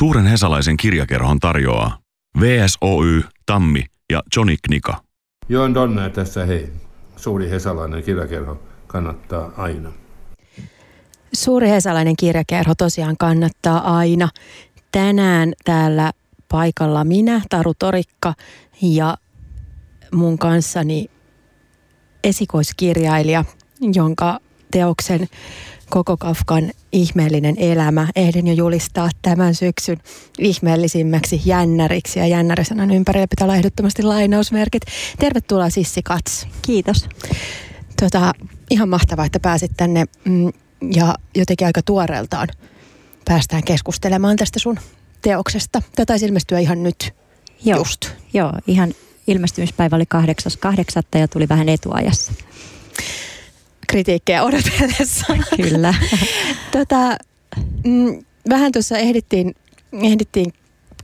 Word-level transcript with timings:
Suuren 0.00 0.26
Hesalaisen 0.26 0.76
kirjakerhon 0.76 1.38
tarjoaa 1.40 1.98
VSOY, 2.40 3.22
Tammi 3.46 3.84
ja 4.12 4.22
Johnny 4.36 4.56
Knika. 4.62 5.00
Joen 5.48 5.74
Donner 5.74 6.10
tässä 6.10 6.46
hei. 6.46 6.72
Suuri 7.16 7.50
Hesalainen 7.50 8.02
kirjakerho 8.02 8.62
kannattaa 8.86 9.52
aina. 9.56 9.92
Suuri 11.32 11.68
Hesalainen 11.68 12.16
kirjakerho 12.16 12.74
tosiaan 12.74 13.16
kannattaa 13.18 13.96
aina. 13.96 14.28
Tänään 14.92 15.52
täällä 15.64 16.12
paikalla 16.48 17.04
minä, 17.04 17.40
Taru 17.50 17.72
Torikka 17.78 18.34
ja 18.82 19.16
mun 20.12 20.38
kanssani 20.38 21.06
esikoiskirjailija, 22.24 23.44
jonka 23.94 24.40
teoksen 24.70 25.28
Koko 25.90 26.16
Kafkan 26.16 26.70
ihmeellinen 26.92 27.54
elämä 27.58 28.08
ehdin 28.16 28.46
jo 28.46 28.52
julistaa 28.52 29.08
tämän 29.22 29.54
syksyn 29.54 29.98
ihmeellisimmäksi 30.38 31.42
jännäriksi. 31.44 32.18
Ja 32.18 32.26
jännärisanan 32.26 32.90
ympärillä 32.90 33.26
pitää 33.28 33.44
olla 33.44 33.56
ehdottomasti 33.56 34.02
lainausmerkit. 34.02 34.82
Tervetuloa 35.18 35.70
Sissi 35.70 36.02
Kats. 36.02 36.46
Kiitos. 36.62 37.08
Tota, 38.00 38.32
ihan 38.70 38.88
mahtavaa, 38.88 39.24
että 39.24 39.40
pääsit 39.40 39.70
tänne 39.76 40.04
mm, 40.24 40.52
ja 40.94 41.14
jotenkin 41.34 41.66
aika 41.66 41.82
tuoreeltaan 41.82 42.48
päästään 43.24 43.64
keskustelemaan 43.64 44.36
tästä 44.36 44.58
sun 44.58 44.78
teoksesta. 45.22 45.82
Tätä 45.82 46.06
taisi 46.06 46.26
ilmestyä 46.26 46.58
ihan 46.58 46.82
nyt 46.82 47.14
Joo, 47.64 47.78
just. 47.78 48.08
joo 48.32 48.52
ihan 48.66 48.94
ilmestymispäivä 49.26 49.96
oli 49.96 50.04
8.8. 51.14 51.18
ja 51.18 51.28
tuli 51.28 51.48
vähän 51.48 51.68
etuajassa. 51.68 52.32
Kritiikkejä 53.90 54.42
odotellessa. 54.42 55.26
Kyllä. 55.56 55.94
tota, 56.72 57.16
mm, 57.84 58.24
vähän 58.48 58.72
tuossa 58.72 58.98
ehdittiin, 58.98 59.54
ehdittiin 59.92 60.52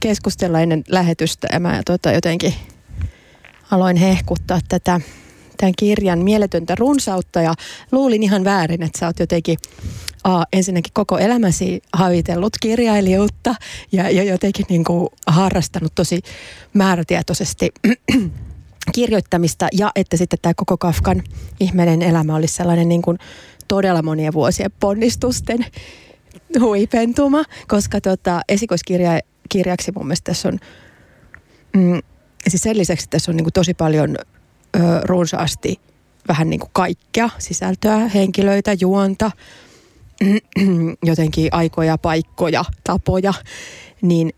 keskustella 0.00 0.60
ennen 0.60 0.84
lähetystä 0.88 1.48
ja 1.52 1.60
mä 1.60 1.82
tota, 1.84 2.12
jotenkin 2.12 2.54
aloin 3.70 3.96
hehkuttaa 3.96 4.60
tätä 4.68 5.00
tämän 5.56 5.72
kirjan 5.78 6.18
mieletöntä 6.18 6.74
runsautta 6.74 7.40
ja 7.40 7.54
luulin 7.92 8.22
ihan 8.22 8.44
väärin, 8.44 8.82
että 8.82 8.98
sä 8.98 9.06
oot 9.06 9.20
jotenkin 9.20 9.58
a, 10.24 10.44
ensinnäkin 10.52 10.92
koko 10.92 11.18
elämäsi 11.18 11.82
havitellut 11.92 12.52
kirjailijuutta 12.60 13.54
ja, 13.92 14.10
ja 14.10 14.22
jotenkin 14.22 14.66
niin 14.68 14.84
kuin 14.84 15.08
harrastanut 15.26 15.94
tosi 15.94 16.20
määrätietoisesti 16.72 17.72
kirjoittamista 18.94 19.68
ja 19.72 19.92
että 19.96 20.16
sitten 20.16 20.38
tämä 20.42 20.52
koko 20.56 20.76
Kafkan 20.76 21.22
ihmeinen 21.60 22.02
elämä 22.02 22.34
olisi 22.34 22.54
sellainen 22.54 22.88
niin 22.88 23.02
kuin 23.02 23.18
todella 23.68 24.02
monien 24.02 24.32
vuosien 24.32 24.70
ponnistusten 24.80 25.66
huipentuma, 26.60 27.44
koska 27.68 28.00
tota, 28.00 28.40
esikoiskirjaksi 28.48 29.92
mun 29.94 30.06
mielestä 30.06 30.24
tässä 30.24 30.48
on, 30.48 30.58
mm, 31.76 32.02
siis 32.48 32.62
sen 32.62 32.78
lisäksi 32.78 33.06
tässä 33.10 33.32
on 33.32 33.36
niin 33.36 33.44
kuin 33.44 33.52
tosi 33.52 33.74
paljon 33.74 34.16
ö, 34.76 34.78
runsaasti 35.04 35.80
vähän 36.28 36.50
niin 36.50 36.60
kuin 36.60 36.70
kaikkea 36.72 37.30
sisältöä, 37.38 37.98
henkilöitä, 37.98 38.72
juonta, 38.80 39.30
jotenkin 41.04 41.48
aikoja, 41.52 41.98
paikkoja, 41.98 42.64
tapoja, 42.84 43.34
niin 44.02 44.32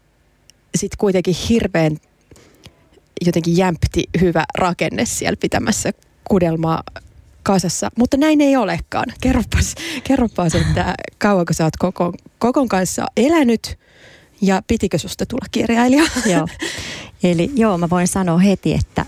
sitten 0.74 0.98
kuitenkin 0.98 1.34
hirveän 1.48 1.96
jotenkin 3.27 3.56
jämpti 3.56 4.05
hyvä 4.20 4.44
rakenne 4.58 5.05
siellä 5.05 5.36
pitämässä 5.41 5.92
kudelmaa 6.28 6.83
kasassa. 7.42 7.91
Mutta 7.98 8.16
näin 8.16 8.41
ei 8.41 8.56
olekaan. 8.56 9.06
Kerropas, 9.20 9.75
kerropas 10.05 10.55
että 10.55 10.94
kauanko 11.19 11.52
sä 11.52 11.64
oot 11.64 11.77
kokon, 11.77 12.12
kokon 12.38 12.69
kanssa 12.69 13.06
elänyt 13.16 13.78
ja 14.41 14.62
pitikö 14.66 14.98
susta 14.98 15.27
tulla 15.27 15.47
kirjailija? 15.50 16.05
joo. 16.33 16.48
Eli 17.22 17.50
joo, 17.55 17.78
mä 17.78 17.91
voin 17.91 18.08
sanoa 18.08 18.38
heti, 18.38 18.75
että 18.75 19.06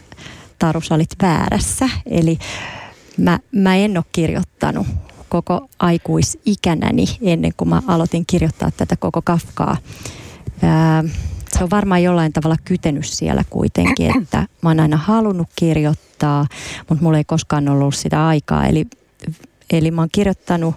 Taru, 0.58 0.80
sä 0.80 0.94
olit 0.94 1.14
väärässä. 1.22 1.88
Eli 2.06 2.38
mä, 3.16 3.38
mä 3.52 3.76
en 3.76 3.96
ole 3.96 4.04
kirjoittanut 4.12 4.86
koko 5.28 5.68
aikuisikänäni 5.78 7.04
ennen 7.22 7.52
kuin 7.56 7.68
mä 7.68 7.82
aloitin 7.86 8.26
kirjoittaa 8.26 8.70
tätä 8.70 8.96
koko 8.96 9.22
Kafkaa. 9.22 9.76
Ää, 10.62 11.04
se 11.60 11.64
on 11.64 11.70
varmaan 11.70 12.02
jollain 12.02 12.32
tavalla 12.32 12.56
kytenyt 12.64 13.06
siellä 13.06 13.42
kuitenkin, 13.50 14.22
että 14.22 14.38
mä 14.62 14.70
oon 14.70 14.80
aina 14.80 14.96
halunnut 14.96 15.48
kirjoittaa, 15.56 16.46
mutta 16.88 17.04
mulla 17.04 17.18
ei 17.18 17.24
koskaan 17.24 17.68
ollut 17.68 17.94
sitä 17.94 18.26
aikaa. 18.26 18.66
Eli, 18.66 18.86
eli 19.70 19.90
mä 19.90 20.02
oon 20.02 20.08
kirjoittanut 20.12 20.74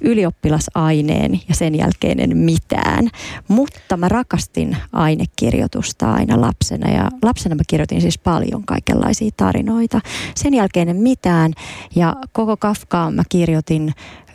ylioppilasaineen 0.00 1.40
ja 1.48 1.54
sen 1.54 1.74
jälkeen 1.74 2.20
en 2.20 2.36
mitään. 2.36 3.08
Mutta 3.48 3.96
mä 3.96 4.08
rakastin 4.08 4.76
ainekirjoitusta 4.92 6.12
aina 6.12 6.40
lapsena 6.40 6.90
ja 6.90 7.10
lapsena 7.22 7.54
mä 7.54 7.62
kirjoitin 7.66 8.00
siis 8.00 8.18
paljon 8.18 8.64
kaikenlaisia 8.64 9.30
tarinoita. 9.36 10.00
Sen 10.34 10.54
jälkeen 10.54 10.88
en 10.88 10.96
mitään 10.96 11.52
ja 11.96 12.16
koko 12.32 12.56
Kafkaa 12.56 13.10
mä 13.10 13.22
kirjoitin 13.28 13.94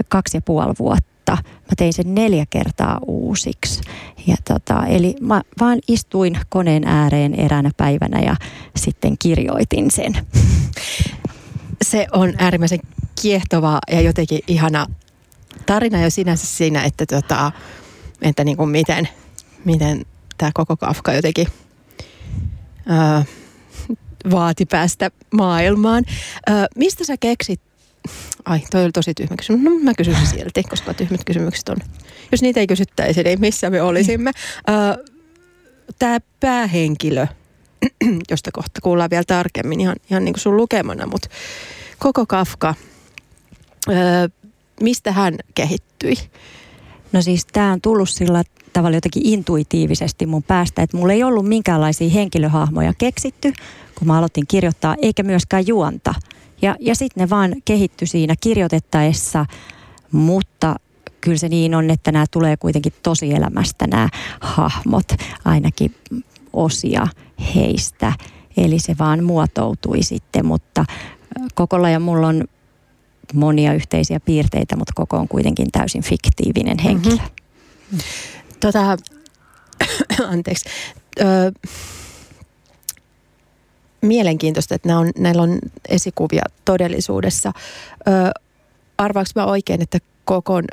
kaksi 0.10 0.38
ja 0.38 0.42
puoli 0.42 0.74
vuotta 0.80 1.14
Mä 1.74 1.75
tein 1.78 1.94
sen 1.94 2.16
neljä 2.16 2.46
kertaa 2.50 3.00
uusiksi. 3.08 3.81
Ja 4.28 4.35
tota, 4.47 4.85
eli 4.85 5.16
mä 5.22 5.41
vaan 5.59 5.79
istuin 5.88 6.39
koneen 6.50 6.88
ääreen 6.88 7.34
eräänä 7.34 7.72
päivänä 7.78 8.19
ja 8.19 8.35
sitten 8.75 9.17
kirjoitin 9.17 9.91
sen. 9.91 10.17
Se 11.81 12.07
on 12.11 12.33
äärimmäisen 12.38 12.79
kiehtova 13.22 13.79
ja 13.91 14.01
jotenkin 14.01 14.39
ihana 14.47 14.85
tarina 15.66 16.01
jo 16.01 16.09
sinänsä 16.09 16.47
siinä, 16.47 16.83
että, 16.83 17.06
tota, 17.06 17.51
että 18.22 18.44
niin 18.44 18.57
kuin 18.57 18.69
miten, 18.69 19.07
miten 19.66 20.06
tämä 20.38 20.51
koko 20.53 20.78
Kafka 20.78 21.13
jotenkin 21.13 21.47
ää, 22.88 23.25
vaati 24.31 24.66
päästä 24.66 25.12
maailmaan. 25.33 26.03
Ää, 26.47 26.67
mistä 26.75 27.06
sä 27.06 27.16
keksit? 27.19 27.62
Ai, 28.46 28.59
toi 28.72 28.84
oli 28.84 28.92
tosi 28.92 29.14
tyhmä 29.14 29.36
kysymys. 29.36 29.64
No 29.64 29.72
mä 29.84 29.94
kysyn 29.94 30.16
se 30.16 30.26
silti, 30.26 30.64
koska 30.64 30.94
tyhmät 30.94 31.24
kysymykset 31.24 31.70
on. 31.70 31.78
Jos 32.31 32.42
niitä 32.42 32.59
ei 32.59 32.68
kysyttäisi, 32.68 33.24
niin 33.24 33.40
missä 33.42 33.70
me 33.70 33.81
olisimme? 33.81 34.31
Tämä 36.00 36.20
päähenkilö, 36.40 37.28
josta 38.31 38.52
kohta 38.52 38.81
kuullaan 38.81 39.09
vielä 39.09 39.24
tarkemmin 39.28 39.81
ihan, 39.81 39.96
ihan 40.09 40.26
niin 40.26 40.34
kuin 40.34 40.42
sun 40.42 40.58
lukemana, 40.58 41.08
mutta 41.08 41.30
koko 42.00 42.26
Kafka, 42.26 42.76
mistä 44.81 45.12
hän 45.12 45.36
kehittyi? 45.56 46.16
No 47.12 47.22
siis 47.22 47.46
tämä 47.46 47.72
on 47.72 47.81
tullut 47.81 48.10
sillä 48.10 48.44
tavalla 48.74 48.98
jotenkin 48.98 49.25
intuitiivisesti 49.25 50.25
mun 50.25 50.44
päästä, 50.44 50.81
että 50.81 50.98
mulla 50.98 51.14
ei 51.14 51.24
ollut 51.24 51.46
minkäänlaisia 51.48 52.10
henkilöhahmoja 52.10 52.94
keksitty, 52.98 53.54
kun 53.96 54.08
mä 54.08 54.18
aloitin 54.18 54.48
kirjoittaa, 54.48 54.96
eikä 55.02 55.24
myöskään 55.24 55.68
juonta. 55.68 56.14
Ja, 56.63 56.75
ja 56.79 56.96
sitten 56.96 57.22
ne 57.22 57.29
vaan 57.29 57.56
kehittyi 57.66 58.07
siinä 58.07 58.35
kirjoitettaessa, 58.41 59.46
mutta 60.12 60.75
kyllä 61.22 61.38
se 61.38 61.50
niin 61.50 61.75
on, 61.75 61.90
että 61.90 62.12
nämä 62.12 62.25
tulee 62.31 62.57
kuitenkin 62.57 62.94
tosielämästä 63.03 63.88
nämä 63.88 64.09
hahmot, 64.40 65.06
ainakin 65.46 65.96
osia 66.53 67.07
heistä. 67.56 68.13
Eli 68.57 68.79
se 68.79 68.96
vaan 69.00 69.24
muotoutui 69.24 70.03
sitten, 70.03 70.46
mutta 70.46 70.85
Kokolla 71.56 71.90
ja 71.90 72.00
mulla 72.00 72.28
on 72.28 72.44
monia 73.34 73.74
yhteisiä 73.74 74.19
piirteitä, 74.19 74.75
mutta 74.75 74.94
koko 74.95 75.18
on 75.18 75.28
kuitenkin 75.28 75.68
täysin 75.72 76.03
fiktiivinen 76.03 76.80
henkilö. 76.80 77.16
Mm-hmm. 77.16 78.00
Tota, 78.59 78.97
anteeksi. 80.31 80.69
Ö, 81.22 81.24
mielenkiintoista, 84.03 84.75
että 84.75 84.97
on, 84.97 85.12
näillä 85.18 85.41
on 85.41 85.59
esikuvia 85.90 86.44
todellisuudessa. 86.66 87.52
Ö, 88.08 88.12
arvaanko 88.97 89.31
mä 89.36 89.46
oikein, 89.46 89.81
että 89.81 90.00
kokon 90.25 90.64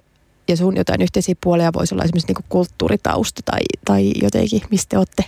ja 0.48 0.56
sun 0.56 0.76
jotain 0.76 1.02
yhteisiä 1.02 1.34
puolia 1.40 1.72
voisi 1.72 1.94
olla 1.94 2.04
esimerkiksi 2.04 2.32
niin 2.32 2.44
kulttuuritausta 2.48 3.40
tai, 3.44 3.60
tai 3.84 4.12
jotenkin, 4.22 4.62
mistä 4.70 4.98
olette 4.98 5.24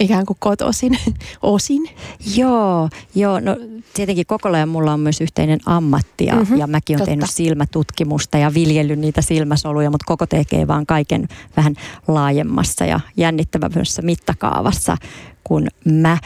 ikään 0.00 0.26
kuin 0.26 0.36
kotoisin 0.40 0.98
osin? 1.42 1.88
Joo, 2.36 2.88
joo. 3.14 3.40
No 3.40 3.56
tietenkin 3.94 4.26
koko 4.26 4.48
ajan 4.48 4.68
mulla 4.68 4.92
on 4.92 5.00
myös 5.00 5.20
yhteinen 5.20 5.60
ammatti 5.66 6.26
ja, 6.26 6.34
mm-hmm, 6.34 6.56
ja 6.56 6.66
mäkin 6.66 6.96
olen 6.96 7.06
tehnyt 7.06 7.30
silmätutkimusta 7.30 8.38
ja 8.38 8.54
viljellyt 8.54 8.98
niitä 8.98 9.22
silmäsoluja, 9.22 9.90
mutta 9.90 10.04
koko 10.06 10.26
tekee 10.26 10.68
vaan 10.68 10.86
kaiken 10.86 11.28
vähän 11.56 11.74
laajemmassa 12.08 12.84
ja 12.84 13.00
jännittävämmässä 13.16 14.02
mittakaavassa 14.02 14.96
kuin 15.44 15.68
mä. 15.84 16.18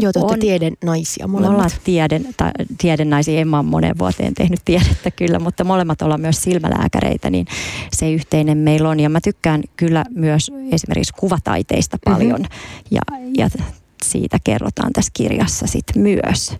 Joo, 0.00 0.12
te 0.12 0.18
on, 0.18 0.38
tieden 0.38 0.72
naisia 0.84 1.28
molemmat. 1.28 1.50
Me 1.50 1.54
ollaan 1.54 1.70
tieden, 1.84 2.28
ta, 2.36 2.50
tieden 2.78 3.10
naisia. 3.10 3.40
Emma 3.40 3.58
on 3.58 3.66
monen 3.66 3.98
vuoteen 3.98 4.34
tehnyt 4.34 4.60
tiedettä 4.64 5.10
kyllä, 5.10 5.38
mutta 5.38 5.64
molemmat 5.64 6.02
ollaan 6.02 6.20
myös 6.20 6.42
silmälääkäreitä, 6.42 7.30
niin 7.30 7.46
se 7.92 8.12
yhteinen 8.12 8.58
meillä 8.58 8.88
on. 8.88 9.00
Ja 9.00 9.08
mä 9.08 9.20
tykkään 9.20 9.62
kyllä 9.76 10.04
myös 10.14 10.50
esimerkiksi 10.72 11.12
kuvataiteista 11.18 11.96
mhm. 11.96 12.14
paljon 12.14 12.40
mm-hmm. 12.40 12.77
Ja, 12.90 13.00
ja 13.36 13.48
siitä 14.02 14.38
kerrotaan 14.44 14.92
tässä 14.92 15.10
kirjassa 15.14 15.66
sitten 15.66 16.02
myös. 16.02 16.54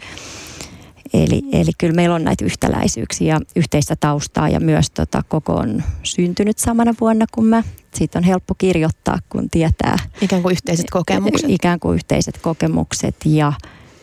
Eli, 1.15 1.43
eli 1.53 1.71
kyllä 1.79 1.95
meillä 1.95 2.15
on 2.15 2.25
näitä 2.25 2.45
yhtäläisyyksiä 2.45 3.35
ja 3.35 3.41
yhteistä 3.57 3.97
taustaa 4.01 4.49
ja 4.49 4.61
myös 4.61 4.91
tota, 4.91 5.23
koko 5.29 5.55
on 5.55 5.83
syntynyt 6.03 6.59
samana 6.59 6.95
vuonna 7.01 7.25
kuin 7.33 7.47
mä. 7.47 7.63
Siitä 7.95 8.19
on 8.19 8.25
helppo 8.25 8.55
kirjoittaa, 8.55 9.19
kun 9.29 9.51
tietää. 9.51 9.97
Ikään 10.21 10.43
kuin 10.43 10.53
yhteiset 10.53 10.87
kokemukset. 10.91 11.51
Ikään 11.51 11.81
kuin 11.81 11.95
yhteiset 11.95 12.39
kokemukset 12.39 13.17
ja 13.25 13.53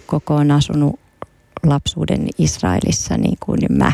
koko 0.08 0.36
on 0.36 0.52
asunut 0.52 1.00
lapsuuden 1.64 2.28
Israelissa 2.38 3.18
niin 3.18 3.38
kuin 3.40 3.60
mä. 3.70 3.92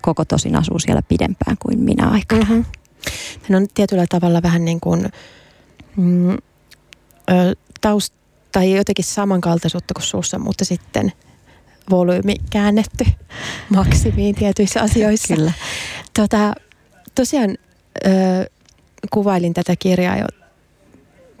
Koko 0.00 0.24
tosin 0.24 0.56
asuu 0.56 0.78
siellä 0.78 1.02
pidempään 1.02 1.56
kuin 1.62 1.80
minä 1.80 2.08
aikana. 2.08 2.44
Mm-hmm. 2.44 2.64
Hän 3.42 3.62
on 3.62 3.66
tietyllä 3.74 4.06
tavalla 4.08 4.42
vähän 4.42 4.64
niin 4.64 4.80
kuin 4.80 5.08
mm, 5.96 6.36
ö, 7.30 7.54
taust, 7.80 8.14
tai 8.52 8.76
jotenkin 8.76 9.04
samankaltaisuutta 9.04 9.94
kuin 9.94 10.04
suussa, 10.04 10.38
mutta 10.38 10.64
sitten 10.64 11.12
volyymi 11.90 12.34
käännetty 12.50 13.04
maksimiin 13.76 14.34
tietyissä 14.34 14.82
asioissa. 14.82 15.34
Kyllä. 15.34 15.52
Tota, 16.14 16.54
tosiaan 17.14 17.50
ö, 18.06 18.08
kuvailin 19.10 19.54
tätä 19.54 19.76
kirjaa 19.78 20.16
jo 20.16 20.26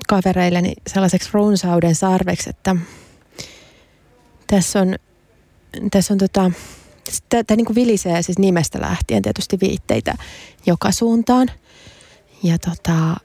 kavereilleni 0.08 0.72
sellaiseksi 0.86 1.28
runsauden 1.32 1.94
sarveksi, 1.94 2.50
että 2.50 2.76
tässä 4.46 4.80
on, 4.80 4.94
tässä 5.90 6.14
on 6.14 6.18
tota, 6.18 6.50
tämä 7.30 7.56
niin 7.56 7.74
vilisee 7.74 8.22
siis 8.22 8.38
nimestä 8.38 8.80
lähtien 8.80 9.22
tietysti 9.22 9.58
viitteitä 9.60 10.14
joka 10.66 10.92
suuntaan 10.92 11.50
ja 12.42 12.58
tota, 12.58 13.16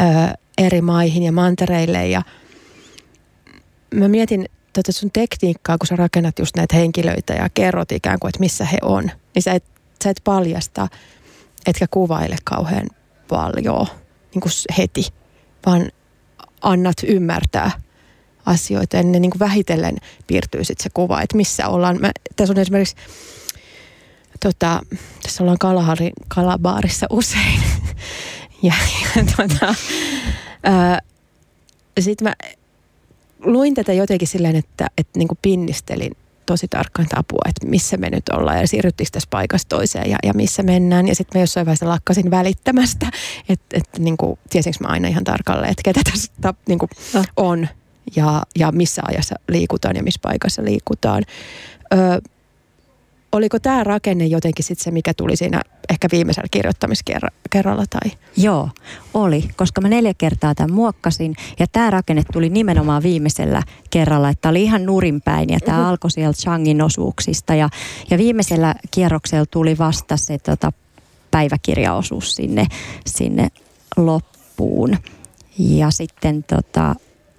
ö, 0.00 0.34
eri 0.66 0.80
maihin 0.80 1.22
ja 1.22 1.32
mantereille 1.32 2.08
ja 2.08 2.22
mä 3.94 4.08
mietin 4.08 4.48
tätä 4.72 4.92
sun 4.92 5.10
tekniikkaa, 5.10 5.78
kun 5.78 5.86
sä 5.86 5.96
rakennat 5.96 6.38
just 6.38 6.56
näitä 6.56 6.76
henkilöitä 6.76 7.32
ja 7.32 7.48
kerrot 7.54 7.92
ikään 7.92 8.18
kuin, 8.18 8.28
että 8.28 8.40
missä 8.40 8.64
he 8.64 8.78
on, 8.82 9.10
niin 9.34 9.42
sä 9.42 9.52
et, 9.52 9.64
sä 10.04 10.10
et 10.10 10.20
paljasta, 10.24 10.88
etkä 11.66 11.86
kuvaile 11.90 12.36
kauhean 12.44 12.86
paljon 13.28 13.86
niin 14.34 14.40
kuin 14.40 14.52
heti, 14.78 15.06
vaan 15.66 15.90
annat 16.60 16.96
ymmärtää 17.06 17.70
asioita. 18.46 18.96
Ja 18.96 19.02
ne 19.02 19.18
niin 19.18 19.30
kuin 19.30 19.38
vähitellen 19.38 19.96
piirtyy 20.26 20.64
sitten 20.64 20.82
se 20.82 20.90
kuva, 20.94 21.22
että 21.22 21.36
missä 21.36 21.68
ollaan. 21.68 22.00
Mä, 22.00 22.10
tässä 22.36 22.52
on 22.52 22.58
esimerkiksi, 22.58 22.96
tota, 24.40 24.80
tässä 25.22 25.42
ollaan 25.42 25.58
Kalaharin 25.58 26.12
kalabaarissa 26.28 27.06
usein. 27.10 27.62
ja 28.62 28.74
ja 29.16 29.24
tota, 29.36 29.74
sitten 32.00 32.28
mä 32.28 32.34
luin 33.44 33.74
tätä 33.74 33.92
jotenkin 33.92 34.28
silleen, 34.28 34.56
että, 34.56 34.86
että 34.98 35.18
niin 35.18 35.28
kuin 35.28 35.38
pinnistelin 35.42 36.16
tosi 36.46 36.68
tarkkaan 36.68 37.08
apua, 37.16 37.42
että 37.48 37.66
missä 37.66 37.96
me 37.96 38.10
nyt 38.10 38.28
ollaan 38.28 38.60
ja 38.60 38.68
siirryttikö 38.68 39.10
tässä 39.12 39.28
paikasta 39.30 39.76
toiseen 39.76 40.10
ja, 40.10 40.16
ja 40.22 40.34
missä 40.34 40.62
mennään. 40.62 41.08
Ja 41.08 41.14
sitten 41.14 41.38
mä 41.38 41.42
jossain 41.42 41.66
vaiheessa 41.66 41.88
lakkasin 41.88 42.30
välittämästä, 42.30 43.06
että, 43.48 43.76
että 43.76 43.98
niin 43.98 44.16
kuin, 44.16 44.38
tiesinkö 44.50 44.78
mä 44.80 44.88
aina 44.88 45.08
ihan 45.08 45.24
tarkalleen, 45.24 45.70
että 45.70 45.82
ketä 45.84 46.00
tässä 46.10 46.54
niin 46.68 46.78
kuin, 46.78 46.90
on 47.36 47.68
ja, 48.16 48.42
ja 48.58 48.72
missä 48.72 49.02
ajassa 49.04 49.34
liikutaan 49.48 49.96
ja 49.96 50.02
missä 50.02 50.20
paikassa 50.22 50.64
liikutaan. 50.64 51.24
Ö, 51.92 51.96
oliko 53.32 53.58
tämä 53.58 53.84
rakenne 53.84 54.26
jotenkin 54.26 54.64
sitten 54.64 54.84
se, 54.84 54.90
mikä 54.90 55.14
tuli 55.14 55.36
siinä 55.36 55.62
ehkä 55.90 56.08
viimeisellä 56.12 56.48
kirjoittamiskerralla? 56.50 57.84
Tai? 57.90 58.10
Joo, 58.36 58.68
oli, 59.14 59.48
koska 59.56 59.80
mä 59.80 59.88
neljä 59.88 60.14
kertaa 60.18 60.54
tämän 60.54 60.74
muokkasin 60.74 61.34
ja 61.58 61.66
tämä 61.72 61.90
rakenne 61.90 62.22
tuli 62.32 62.48
nimenomaan 62.48 63.02
viimeisellä 63.02 63.62
kerralla, 63.90 64.28
että 64.28 64.48
oli 64.48 64.62
ihan 64.62 64.86
nurinpäin 64.86 65.50
ja 65.50 65.60
tämä 65.60 65.78
mm-hmm. 65.78 65.90
alkoi 65.90 66.10
sieltä 66.10 66.38
Changin 66.38 66.82
osuuksista 66.82 67.54
ja, 67.54 67.68
ja 68.10 68.18
viimeisellä 68.18 68.74
kierroksella 68.90 69.46
tuli 69.46 69.78
vasta 69.78 70.16
se 70.16 70.38
tota, 70.38 70.72
päiväkirjaosuus 71.30 72.34
sinne, 72.34 72.66
sinne 73.06 73.48
loppuun. 73.96 74.96
Ja 75.58 75.90
sitten 75.90 76.44
tota, 76.44 76.94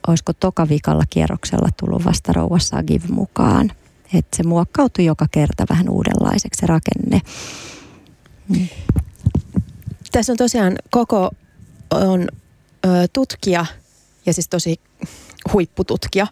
olisiko 0.07 0.33
tokavikalla 0.33 1.03
kierroksella 1.09 1.69
tullut 1.79 2.05
vasta 2.05 2.33
Rouva 2.33 2.59
Sagiv 2.59 3.01
mukaan. 3.09 3.71
Että 4.13 4.37
se 4.37 4.43
muokkautui 4.43 5.05
joka 5.05 5.25
kerta 5.31 5.65
vähän 5.69 5.89
uudenlaiseksi 5.89 6.59
se 6.59 6.67
rakenne. 6.67 7.21
Mm. 8.49 8.67
Tässä 10.11 10.33
on 10.33 10.37
tosiaan 10.37 10.75
koko 10.91 11.31
on 11.91 12.27
ö, 12.85 12.89
tutkija 13.13 13.65
ja 14.25 14.33
siis 14.33 14.49
tosi 14.49 14.79
huippututkija, 15.53 16.27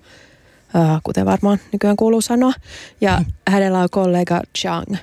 ö, 0.75 0.77
kuten 1.03 1.25
varmaan 1.25 1.59
nykyään 1.71 1.95
kuuluu 1.95 2.21
sanoa. 2.21 2.53
Ja 3.01 3.19
mm. 3.19 3.25
hänellä 3.47 3.79
on 3.79 3.89
kollega 3.91 4.41
Chang. 4.57 4.95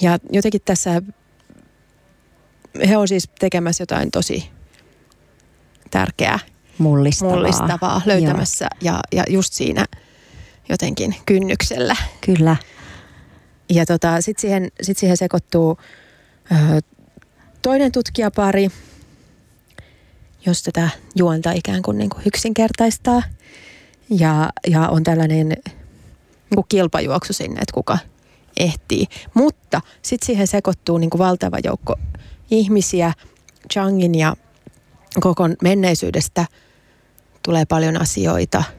Ja 0.00 0.18
jotenkin 0.32 0.60
tässä 0.64 1.02
he 2.88 2.96
on 2.96 3.08
siis 3.08 3.30
tekemässä 3.38 3.82
jotain 3.82 4.10
tosi 4.10 4.50
tärkeää. 5.90 6.38
Mullistavaa. 6.78 7.34
Mullistavaa 7.34 8.02
löytämässä 8.06 8.68
ja, 8.80 9.00
ja 9.12 9.24
just 9.28 9.52
siinä– 9.52 9.86
jotenkin 10.68 11.14
kynnyksellä. 11.26 11.96
Kyllä. 12.20 12.56
Ja 13.70 13.86
tota, 13.86 14.20
sitten 14.20 14.40
siihen, 14.40 14.68
sit 14.82 14.98
siihen 14.98 15.16
sekoittuu 15.16 15.78
ö, 16.52 16.80
toinen 17.62 17.92
tutkijapari, 17.92 18.68
jos 20.46 20.62
tätä 20.62 20.88
juonta 21.16 21.52
ikään 21.52 21.82
kuin, 21.82 21.98
niin 21.98 22.10
kuin 22.10 22.22
yksinkertaistaa. 22.26 23.22
Ja, 24.10 24.50
ja 24.66 24.88
on 24.88 25.04
tällainen 25.04 25.48
niin 25.48 26.54
kuin 26.54 26.66
kilpajuoksu 26.68 27.32
sinne, 27.32 27.60
että 27.60 27.74
kuka 27.74 27.98
ehtii. 28.56 29.06
Mutta 29.34 29.80
sitten 30.02 30.26
siihen 30.26 30.46
sekoittuu 30.46 30.98
niin 30.98 31.10
kuin 31.10 31.18
valtava 31.18 31.58
joukko 31.64 31.96
ihmisiä. 32.50 33.12
Changin 33.72 34.14
ja 34.14 34.36
koko 35.20 35.44
menneisyydestä 35.62 36.46
tulee 37.42 37.64
paljon 37.64 38.00
asioita– 38.00 38.64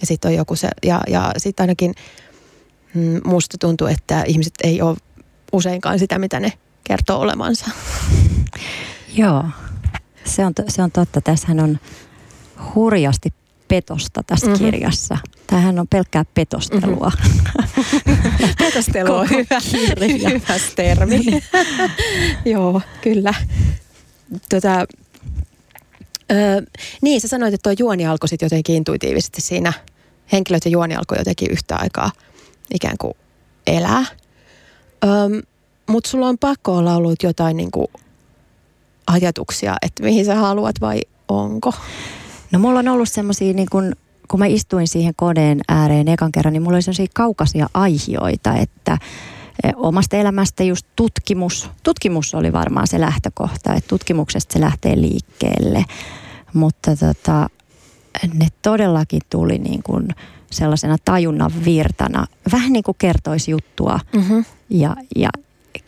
ja 0.00 0.06
sitten 0.06 0.28
on 0.28 0.34
joku 0.34 0.56
se, 0.56 0.68
ja, 0.82 1.00
ja 1.08 1.32
sitten 1.36 1.64
ainakin 1.64 1.94
mm, 2.94 3.20
musta 3.24 3.58
tuntuu, 3.58 3.86
että 3.86 4.22
ihmiset 4.26 4.54
ei 4.64 4.82
ole 4.82 4.96
useinkaan 5.52 5.98
sitä, 5.98 6.18
mitä 6.18 6.40
ne 6.40 6.52
kertoo 6.84 7.20
olemansa. 7.20 7.66
Joo, 9.14 9.44
se 10.24 10.44
on, 10.44 10.52
se 10.68 10.82
on 10.82 10.90
totta. 10.90 11.20
Tässähän 11.20 11.60
on 11.60 11.78
hurjasti 12.74 13.32
petosta 13.68 14.22
tässä 14.22 14.46
mm-hmm. 14.46 14.64
kirjassa. 14.64 15.18
Tämähän 15.46 15.78
on 15.78 15.88
pelkkää 15.88 16.24
petostelua. 16.34 17.12
Mm-hmm. 18.06 18.54
Petostelu 18.58 19.14
on 19.14 19.30
hyvä, 19.30 19.60
hyvä 20.32 20.54
termi. 20.76 21.20
Joo, 22.52 22.80
kyllä. 23.02 23.34
Tota, 24.48 24.86
Öö, 26.32 26.62
niin, 27.02 27.20
sä 27.20 27.28
sanoit, 27.28 27.54
että 27.54 27.62
tuo 27.62 27.74
juoni 27.78 28.06
alkoi 28.06 28.28
sitten 28.28 28.46
jotenkin 28.46 28.76
intuitiivisesti 28.76 29.40
siinä. 29.40 29.72
Henkilöt 30.32 30.64
ja 30.64 30.70
juoni 30.70 30.96
alkoi 30.96 31.18
jotenkin 31.18 31.50
yhtä 31.50 31.76
aikaa 31.76 32.10
ikään 32.74 32.98
kuin 32.98 33.14
elää. 33.66 34.04
Öö, 35.04 35.42
Mutta 35.86 36.10
sulla 36.10 36.28
on 36.28 36.38
pakko 36.38 36.76
olla 36.76 36.94
ollut 36.94 37.22
jotain 37.22 37.56
niin 37.56 37.70
kuin 37.70 37.86
ajatuksia, 39.06 39.76
että 39.82 40.02
mihin 40.02 40.24
sä 40.24 40.34
haluat 40.34 40.74
vai 40.80 41.00
onko? 41.28 41.72
No 42.52 42.58
mulla 42.58 42.78
on 42.78 42.88
ollut 42.88 43.08
semmoisia 43.08 43.52
niin 43.52 43.68
kuin 43.70 43.94
kun 44.28 44.40
mä 44.40 44.46
istuin 44.46 44.88
siihen 44.88 45.12
koneen 45.16 45.60
ääreen 45.68 46.08
ekan 46.08 46.32
kerran, 46.32 46.52
niin 46.52 46.62
mulla 46.62 46.76
oli 46.76 46.82
sellaisia 46.82 47.06
kaukaisia 47.14 47.68
aihioita, 47.74 48.54
että 48.54 48.98
e, 49.62 49.70
omasta 49.76 50.16
elämästä 50.16 50.64
just 50.64 50.86
tutkimus. 50.96 51.70
Tutkimus 51.82 52.34
oli 52.34 52.52
varmaan 52.52 52.86
se 52.86 53.00
lähtökohta, 53.00 53.74
että 53.74 53.88
tutkimuksesta 53.88 54.52
se 54.52 54.60
lähtee 54.60 55.00
liikkeelle. 55.00 55.84
Mutta 56.54 56.96
tota, 56.96 57.48
ne 58.34 58.48
todellakin 58.62 59.20
tuli 59.30 59.58
niin 59.58 59.82
kuin 59.82 60.08
sellaisena 60.50 60.96
tajunnan 61.04 61.52
virtana. 61.64 62.26
Vähän 62.52 62.72
niin 62.72 62.82
kuin 62.82 62.96
kertoisi 62.98 63.50
juttua 63.50 64.00
mm-hmm. 64.12 64.44
ja, 64.70 64.96
ja 65.16 65.28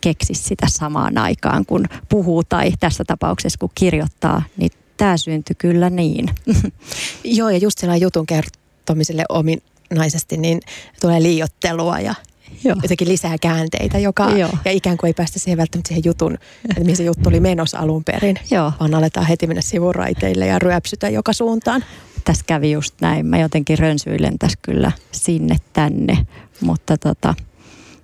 keksisi 0.01 0.43
sitä 0.43 0.67
samaan 0.69 1.17
aikaan, 1.17 1.65
kun 1.65 1.85
puhuu 2.09 2.43
tai 2.43 2.71
tässä 2.79 3.03
tapauksessa 3.07 3.59
kun 3.59 3.69
kirjoittaa, 3.75 4.43
niin 4.57 4.71
tämä 4.97 5.17
syntyi 5.17 5.55
kyllä 5.57 5.89
niin. 5.89 6.29
Joo, 7.23 7.49
ja 7.49 7.57
just 7.57 7.77
sellainen 7.77 8.01
jutun 8.01 8.25
kertomiselle 8.25 9.25
ominaisesti, 9.29 10.37
niin 10.37 10.59
tulee 11.01 11.21
liiottelua 11.21 11.99
ja 11.99 12.15
Joo. 12.63 12.75
jotenkin 12.81 13.07
lisää 13.07 13.37
käänteitä, 13.41 13.99
joka, 13.99 14.29
Joo. 14.29 14.49
ja 14.65 14.71
ikään 14.71 14.97
kuin 14.97 15.07
ei 15.07 15.13
päästä 15.13 15.39
siihen 15.39 15.57
välttämättä 15.57 15.87
siihen 15.87 16.05
jutun, 16.05 16.37
että 16.69 16.81
mihin 16.81 16.97
se 16.97 17.03
juttu 17.03 17.29
oli 17.29 17.39
menossa 17.39 17.79
alun 17.79 18.03
perin, 18.03 18.35
Joo. 18.51 18.71
vaan 18.79 18.93
aletaan 18.93 19.25
heti 19.25 19.47
mennä 19.47 19.61
sivuraiteille 19.61 20.47
ja 20.47 20.59
ryöpsytä 20.59 21.09
joka 21.09 21.33
suuntaan. 21.33 21.83
Tässä 22.25 22.43
kävi 22.47 22.71
just 22.71 22.95
näin. 23.01 23.25
Mä 23.25 23.37
jotenkin 23.37 23.79
rönsyilen 23.79 24.39
tässä 24.39 24.59
kyllä 24.61 24.91
sinne 25.11 25.55
tänne, 25.73 26.27
mutta 26.61 26.97
tota, 26.97 27.33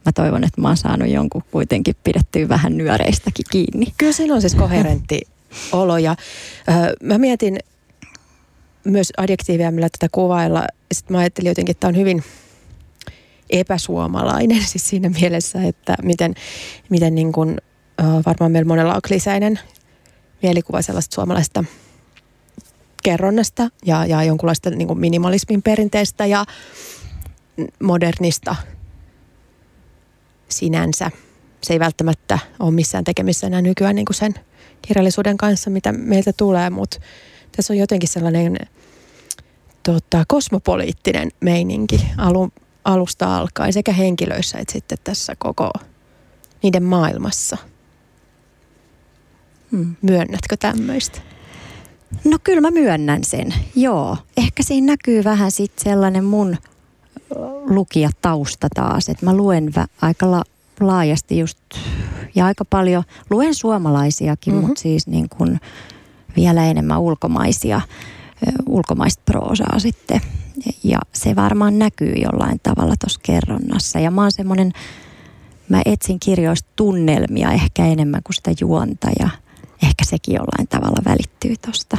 mä 0.06 0.12
toivon, 0.12 0.44
että 0.44 0.62
mä 0.62 0.68
oon 0.68 0.78
saanut 0.78 1.10
jonkun 1.10 1.44
kuitenkin 1.52 1.96
pidettyä 2.04 2.50
vähän 2.50 2.78
nyöreistäkin 2.78 3.46
kiinni. 3.52 3.94
Kyllä 3.98 4.12
siinä 4.12 4.34
on 4.34 4.42
siis 4.42 4.56
koherentti 4.56 5.22
olo 5.72 5.98
ja 5.98 6.16
ö, 6.70 6.96
mä 7.04 7.18
mietin, 7.18 7.58
myös 8.84 9.14
adjektiivia, 9.18 9.72
millä 9.72 9.90
tätä 9.90 10.08
kuvailla. 10.12 10.68
Sitten 10.92 11.16
mä 11.16 11.20
ajattelin 11.20 11.50
jotenkin, 11.50 11.72
että 11.72 11.80
tämä 11.80 11.90
on 11.90 11.98
hyvin 11.98 12.24
epäsuomalainen 13.50 14.64
siis 14.70 14.90
siinä 14.90 15.10
mielessä, 15.10 15.64
että 15.64 15.96
miten, 16.04 16.34
miten 16.90 17.16
niin 17.16 17.32
kuin, 17.32 17.58
varmaan 18.26 18.52
meillä 18.52 18.68
monella 18.68 18.96
on 18.96 19.02
kliseinen 19.08 19.60
mielikuva 20.42 20.82
sellaista 20.82 21.16
suomalaista 21.16 21.64
kerronnasta 23.04 23.70
ja, 23.86 24.06
ja 24.06 24.24
jonkunlaista 24.24 24.70
niin 24.70 24.88
kuin 24.88 25.00
minimalismin 25.00 25.62
perinteestä 25.62 26.26
ja 26.26 26.46
modernista 27.84 28.56
sinänsä. 30.50 31.12
Se 31.64 31.74
ei 31.74 31.80
välttämättä 31.80 32.40
ole 32.60 32.72
missään 32.72 33.04
tekemissä 33.04 33.48
enää 33.48 33.62
nykyään 33.62 33.96
niin 33.96 34.06
kuin 34.06 34.16
sen 34.16 34.34
kirjallisuuden 34.82 35.38
kanssa, 35.38 35.70
mitä 35.70 35.92
meiltä 35.92 36.34
tulee, 36.34 36.70
mutta 36.70 37.00
tässä 37.56 37.74
on 37.74 37.78
jotenkin 37.78 38.10
sellainen 38.10 38.58
tota, 39.84 40.24
kosmopoliittinen 40.28 41.30
meininki 41.40 42.08
alun, 42.18 42.52
alusta 42.86 43.38
alkaen 43.38 43.74
sekä 43.74 43.92
henkilöissä 43.92 44.58
että 44.58 44.74
sitten 44.74 44.98
tässä 45.04 45.36
koko 45.40 45.72
niiden 46.64 46.84
maailmassa. 46.84 47.58
Hmm. 49.72 49.96
Myönnätkö 50.02 50.58
tämmöistä? 50.60 51.22
No 52.24 52.38
kyllä 52.44 52.62
mä 52.62 52.72
myönnän 52.72 53.24
sen, 53.24 53.54
joo. 53.76 54.18
Ehkä 54.38 54.64
siinä 54.64 54.86
näkyy 54.86 55.24
vähän 55.24 55.52
sitten 55.52 55.84
sellainen 55.84 56.24
mun 56.24 56.58
lukijatausta 57.70 58.68
taas, 58.76 59.10
että 59.10 59.26
mä 59.26 59.34
luen 59.34 59.68
vä- 59.78 59.88
aika 60.02 60.32
la- 60.32 60.44
laajasti 60.80 61.40
just 61.40 61.58
ja 62.36 62.46
aika 62.46 62.66
paljon, 62.66 63.04
luen 63.30 63.56
suomalaisiakin, 63.56 64.54
mm-hmm. 64.54 64.68
mutta 64.68 64.82
siis 64.82 65.08
niin 65.08 65.30
kuin 65.30 65.60
vielä 66.36 66.66
enemmän 66.66 67.00
ulkomaisia, 67.00 67.82
ulkomaista 68.66 69.24
proosaa 69.26 69.80
sitten. 69.80 70.22
Ja 70.84 71.00
se 71.14 71.36
varmaan 71.36 71.80
näkyy 71.80 72.14
jollain 72.14 72.60
tavalla 72.64 72.96
tuossa 73.02 73.20
kerronnassa. 73.24 74.00
Ja 74.00 74.12
mä 74.12 74.22
oon 74.22 74.32
semmoinen, 74.32 74.72
mä 75.70 75.82
etsin 75.86 76.20
kirjoista 76.20 76.70
tunnelmia 76.76 77.52
ehkä 77.52 77.86
enemmän 77.86 78.22
kuin 78.24 78.36
sitä 78.36 78.52
juonta 78.62 79.08
ja 79.20 79.30
ehkä 79.84 80.06
sekin 80.06 80.34
jollain 80.34 80.68
tavalla 80.68 81.02
välittyy 81.06 81.56
tuosta. 81.66 81.98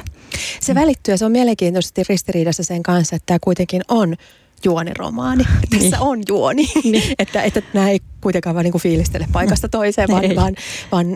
Se 0.60 0.74
välittyy 0.74 1.14
ja 1.14 1.18
se 1.18 1.24
on 1.24 1.32
mielenkiintoisesti 1.32 2.02
ristiriidassa 2.08 2.62
sen 2.62 2.82
kanssa, 2.82 3.16
että 3.16 3.26
tämä 3.26 3.38
kuitenkin 3.40 3.82
on 3.88 4.16
juoniromaani. 4.64 5.44
Tässä 5.44 5.78
niin. 5.78 5.98
on 6.00 6.22
juoni. 6.28 6.68
Niin. 6.84 7.14
että, 7.18 7.42
että 7.42 7.62
nämä 7.74 7.90
ei 7.90 8.00
kuitenkaan 8.20 8.54
vaan 8.54 8.64
niin 8.64 8.80
fiilistele 8.80 9.26
paikasta 9.32 9.68
toiseen, 9.68 10.08
vaan, 10.08 10.24
vaan, 10.36 10.54
vaan 10.92 11.06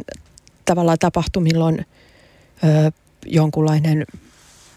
tavallaan 0.64 0.98
tapahtumilla 0.98 1.64
on 1.64 1.78
ö, 1.78 2.92
jonkunlainen 3.26 4.04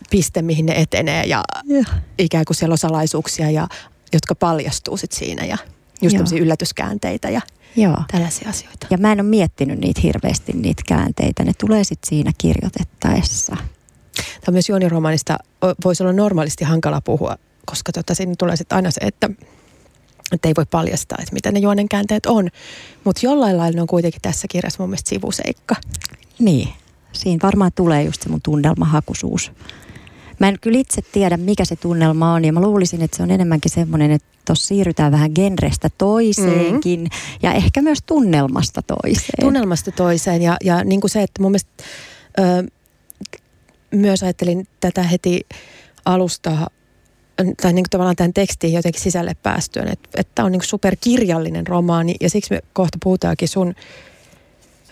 piste, 0.10 0.42
mihin 0.42 0.65
ne 0.65 0.74
etenee 0.74 1.24
ja, 1.25 1.44
ja. 1.65 1.84
ikään 2.18 2.46
kuin 2.46 2.56
siellä 2.56 2.74
on 2.74 2.77
salaisuuksia, 2.77 3.51
ja, 3.51 3.68
jotka 4.13 4.36
paljastuu 4.36 4.98
sit 4.98 5.12
siinä 5.12 5.46
ja 5.46 5.58
just 6.01 6.13
tämmöisiä 6.13 6.39
yllätyskäänteitä 6.39 7.30
ja 7.30 7.42
Joo. 7.75 7.98
tällaisia 8.12 8.50
asioita. 8.50 8.88
Ja 8.89 8.98
mä 8.98 9.12
en 9.12 9.22
ole 9.22 9.29
miettinyt 9.29 9.79
niitä 9.79 10.01
hirveästi, 10.01 10.53
niitä 10.53 10.84
käänteitä. 10.88 11.44
Ne 11.44 11.51
tulee 11.60 11.84
sitten 11.84 12.10
siinä 12.10 12.32
kirjoitettaessa. 12.38 13.58
Tämä 14.15 14.53
myös 14.53 14.70
juoniromaanista 14.70 15.38
voisi 15.86 16.03
olla 16.03 16.13
normaalisti 16.13 16.63
hankala 16.63 17.01
puhua, 17.01 17.38
koska 17.65 17.91
tota, 17.91 18.15
siinä 18.15 18.34
tulee 18.38 18.55
sitten 18.55 18.75
aina 18.75 18.91
se, 18.91 19.00
että, 19.01 19.29
että 20.32 20.48
ei 20.48 20.53
voi 20.58 20.65
paljastaa, 20.72 21.17
että 21.22 21.34
mitä 21.34 21.51
ne 21.51 21.60
juonen 21.60 21.89
käänteet 21.89 22.25
on. 22.25 22.50
Mutta 23.03 23.22
jollain 23.24 23.58
lailla 23.58 23.75
ne 23.75 23.82
on 23.82 23.88
kuitenkin 23.88 24.22
tässä 24.22 24.48
kirjassa 24.48 24.84
mun 24.84 24.89
mielestä 24.89 25.10
sivuseikka. 25.10 25.75
Niin, 26.39 26.70
siinä 27.12 27.39
varmaan 27.44 27.72
tulee 27.75 28.03
just 28.03 28.22
se 28.22 28.29
mun 28.29 28.41
tunnelmahakuisuus. 28.41 29.51
Mä 30.39 30.48
en 30.48 30.58
kyllä 30.62 30.80
itse 30.80 31.01
tiedä, 31.12 31.38
mikä 31.38 31.65
se 31.65 31.75
tunnelma 31.75 32.34
on, 32.34 32.46
ja 32.46 32.54
mä 32.54 32.62
luulisin, 32.62 33.01
että 33.01 33.18
se 33.18 33.24
on 33.24 33.32
enemmänkin 33.32 33.72
semmoinen, 33.72 34.12
että 34.12 34.27
tuossa 34.46 34.68
siirrytään 34.68 35.12
vähän 35.12 35.32
genrestä 35.36 35.89
toiseenkin, 35.98 37.00
mm. 37.00 37.10
ja 37.44 37.54
ehkä 37.54 37.82
myös 37.82 38.00
tunnelmasta 38.06 38.82
toiseen. 38.82 39.39
Tunnelmasta 39.42 39.92
toiseen, 39.92 40.42
ja, 40.42 40.58
ja 40.63 40.84
niin 40.84 41.01
kuin 41.01 41.12
se, 41.12 41.24
että 41.24 41.42
mun 41.42 41.51
mielestä 41.51 41.84
ö, 42.39 42.42
myös 43.92 44.24
ajattelin 44.24 44.68
tätä 44.80 45.04
heti 45.04 45.46
alusta, 46.06 46.51
tai 47.62 47.74
niin 47.74 47.84
kuin 47.84 47.89
tavallaan 47.89 48.15
tämän 48.15 48.34
tekstin 48.34 48.74
jotenkin 48.74 49.01
sisälle 49.01 49.36
päästyön, 49.44 49.88
että, 49.88 50.10
että 50.15 50.44
on 50.44 50.51
niin 50.51 50.60
kuin 50.60 50.68
superkirjallinen 50.68 51.68
romaani, 51.68 52.15
ja 52.22 52.30
siksi 52.30 52.54
me 52.54 52.60
kohta 52.74 52.98
puhutaankin 53.04 53.48
sun 53.48 53.75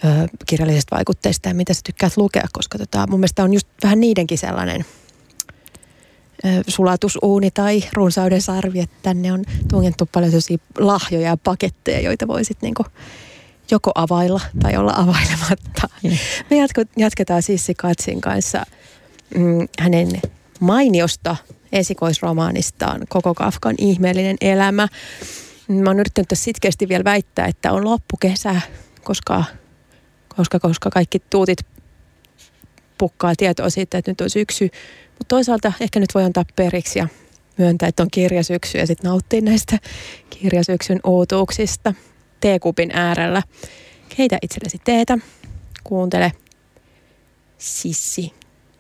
ö, 0.06 0.08
kirjallisesta 0.46 0.96
vaikutteista 0.96 1.50
ja 1.50 1.56
mitä 1.56 1.74
sä 1.74 1.82
tykkäät 1.86 2.18
lukea, 2.18 2.48
koska 2.54 2.78
tota, 2.78 3.08
mun 3.10 3.20
mielestä 3.20 3.44
on 3.44 3.54
just 3.54 3.68
vähän 3.84 4.00
niidenkin 4.00 4.38
sellainen– 4.38 4.86
sulatusuuni 6.68 7.52
tai 7.52 7.84
runsauden 7.94 8.42
sarvi, 8.42 8.80
että 8.80 8.96
tänne 9.02 9.34
on 9.34 9.44
tungettu 9.70 10.10
paljon 10.12 10.32
sellaisia 10.32 10.58
lahjoja 10.78 11.28
ja 11.28 11.38
paketteja, 11.38 12.00
joita 12.00 12.28
voisit 12.28 12.58
niinku 12.62 12.86
joko 13.72 13.92
availla 13.96 14.42
tai 14.62 14.78
olla 14.78 14.94
availematta. 14.96 15.90
Mm. 16.04 16.10
Me 16.50 16.58
jatketaan 16.98 17.44
Sissi 17.44 17.74
Katsin 17.76 18.22
kanssa 18.22 18.66
mm, 19.36 19.68
hänen 19.80 20.22
mainiosta 20.60 21.36
esikoisromaanistaan 21.72 23.02
Koko 23.10 23.34
Kafkan 23.34 23.76
ihmeellinen 23.78 24.38
elämä. 24.42 24.88
Mä 25.68 25.90
oon 25.90 26.00
yrittänyt 26.00 26.28
sitkeästi 26.34 26.88
vielä 26.90 27.04
väittää, 27.04 27.46
että 27.46 27.72
on 27.72 27.86
loppukesä, 27.86 28.62
koska, 29.04 29.44
koska, 30.36 30.60
koska 30.60 30.90
kaikki 30.90 31.20
tuutit 31.30 31.58
pukkaa 33.04 33.34
tietoa 33.38 33.70
siitä, 33.70 33.98
että 33.98 34.12
nyt 34.12 34.22
on 34.22 34.30
syksy. 34.30 34.64
Mutta 35.10 35.26
toisaalta 35.28 35.74
ehkä 35.80 36.00
nyt 36.00 36.10
voi 36.16 36.24
antaa 36.24 36.46
periksi 36.56 37.00
ja 37.00 37.08
myöntää, 37.58 37.90
että 37.90 38.04
on 38.04 38.10
kirjasyksy 38.12 38.78
ja 38.78 38.88
sitten 38.88 39.10
nauttia 39.10 39.42
näistä 39.42 39.80
kirjasyksyn 40.30 41.00
outuuksista 41.04 41.94
teekupin 42.40 42.92
äärellä. 42.94 43.44
Keitä 44.18 44.38
itsellesi 44.42 44.78
teetä, 44.84 45.18
kuuntele 45.84 46.32
Sissi 47.58 48.34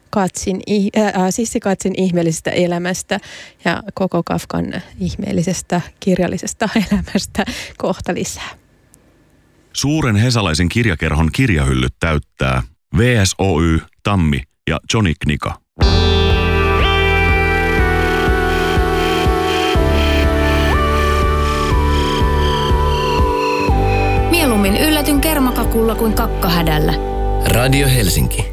Katsin, 0.09 0.61
äh, 0.97 1.13
Sissi 1.29 1.59
Katsin 1.59 1.93
ihmeellisestä 1.97 2.51
elämästä 2.51 3.19
ja 3.65 3.83
koko 3.93 4.23
Kafkan 4.23 4.81
ihmeellisestä 4.99 5.81
kirjallisesta 5.99 6.69
elämästä 6.91 7.45
kohta 7.77 8.13
lisää. 8.13 8.49
Suuren 9.73 10.15
hesalaisen 10.15 10.69
kirjakerhon 10.69 11.29
kirjahyllyt 11.31 11.95
täyttää 11.99 12.63
VSOY, 12.97 13.81
Tammi 14.03 14.41
ja 14.69 14.79
Johnny 14.93 15.13
Knika. 15.19 15.57
Mieluummin 24.31 24.77
yllätyn 24.77 25.21
kermakakulla 25.21 25.95
kuin 25.95 26.13
kakkahädällä. 26.13 26.93
Radio 27.45 27.87
Helsinki. 27.87 28.45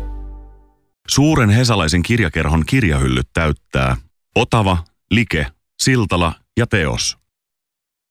Suuren 1.09 1.51
hesalaisen 1.51 2.03
kirjakerhon 2.03 2.65
kirjahyllyt 2.67 3.29
täyttää 3.33 3.97
Otava, 4.37 4.79
Like, 5.11 5.47
Siltala 5.83 6.33
ja 6.57 6.67
Teos. 6.67 7.19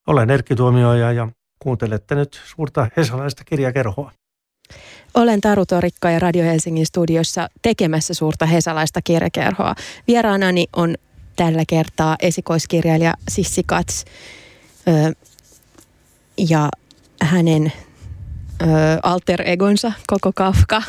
Olen 0.07 0.29
Erkki 0.29 0.55
Tuomioja 0.55 1.11
ja 1.11 1.27
kuuntelette 1.59 2.15
nyt 2.15 2.41
suurta 2.45 2.87
hesalaista 2.97 3.43
kirjakerhoa. 3.43 4.11
Olen 5.13 5.41
Taru 5.41 5.65
Torikka 5.65 6.11
ja 6.11 6.19
Radio 6.19 6.43
Helsingin 6.43 6.85
studiossa 6.85 7.49
tekemässä 7.61 8.13
suurta 8.13 8.45
hesalaista 8.45 9.01
kirjakerhoa. 9.01 9.75
Vieraanani 10.07 10.65
on 10.75 10.95
tällä 11.35 11.63
kertaa 11.67 12.15
esikoiskirjailija 12.21 13.13
Sissi 13.29 13.63
Kats 13.65 14.05
ö, 14.87 15.13
ja 16.37 16.69
hänen 17.21 17.73
ö, 18.61 18.65
alter 19.03 19.41
egonsa 19.45 19.91
Koko 20.07 20.31
Kafka, 20.35 20.81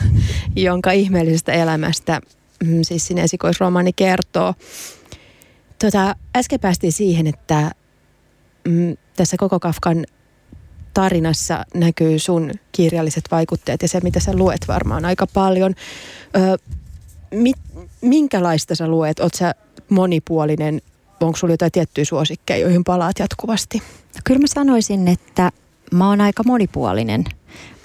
jonka 0.57 0.93
ihmeellisestä 0.93 1.53
elämästä 1.53 2.21
mm, 2.65 2.79
Sissin 2.83 3.19
esikoisromaani 3.19 3.93
kertoo. 3.93 4.55
Tota, 5.79 6.17
äsken 6.37 6.61
päästiin 6.61 6.93
siihen, 6.93 7.27
että 7.27 7.71
mm, 8.69 8.97
tässä 9.17 9.37
Koko 9.37 9.61
Kafkan 9.61 10.05
tarinassa 10.95 11.65
näkyy 11.75 12.19
sun 12.19 12.51
kirjalliset 12.73 13.25
vaikutteet 13.31 13.83
ja 13.83 13.89
se, 13.89 14.01
mitä 14.01 14.21
sä 14.21 14.33
luet 14.37 14.69
varmaan 14.69 15.05
aika 15.05 15.27
paljon. 15.27 15.75
Ö, 16.37 16.59
mit, 17.35 17.57
minkälaista 18.01 18.75
sä 18.75 18.89
luet? 18.89 19.21
Oot 19.21 19.35
sä 19.35 19.55
monipuolinen? 19.89 20.83
Onko 21.21 21.37
sulla 21.37 21.55
jotain 21.55 21.73
tiettyjä 21.73 22.05
suosikkeja, 22.05 22.61
joihin 22.61 22.85
palaat 22.85 23.19
jatkuvasti? 23.19 23.79
No, 24.15 24.21
kyllä 24.25 24.41
mä 24.41 24.47
sanoisin, 24.47 25.09
että 25.09 25.53
mä 25.93 26.09
oon 26.09 26.21
aika 26.21 26.43
monipuolinen. 26.47 27.25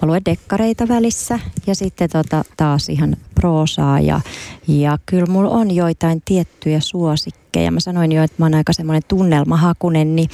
Mä 0.02 0.08
luen 0.08 0.24
dekkareita 0.24 0.88
välissä 0.88 1.38
ja 1.66 1.74
sitten 1.74 2.10
tota, 2.10 2.44
taas 2.56 2.88
ihan 2.88 3.16
proosaa 3.34 4.00
ja, 4.00 4.20
ja 4.68 4.98
kyllä 5.06 5.26
mulla 5.26 5.50
on 5.50 5.70
joitain 5.70 6.22
tiettyjä 6.24 6.80
suosikkeja. 6.80 7.70
Mä 7.70 7.80
sanoin 7.80 8.12
jo, 8.12 8.22
että 8.22 8.36
mä 8.38 8.44
oon 8.44 8.54
aika 8.54 8.72
semmoinen 8.72 9.02
tunnelmahakunen, 9.08 10.16
niin 10.16 10.28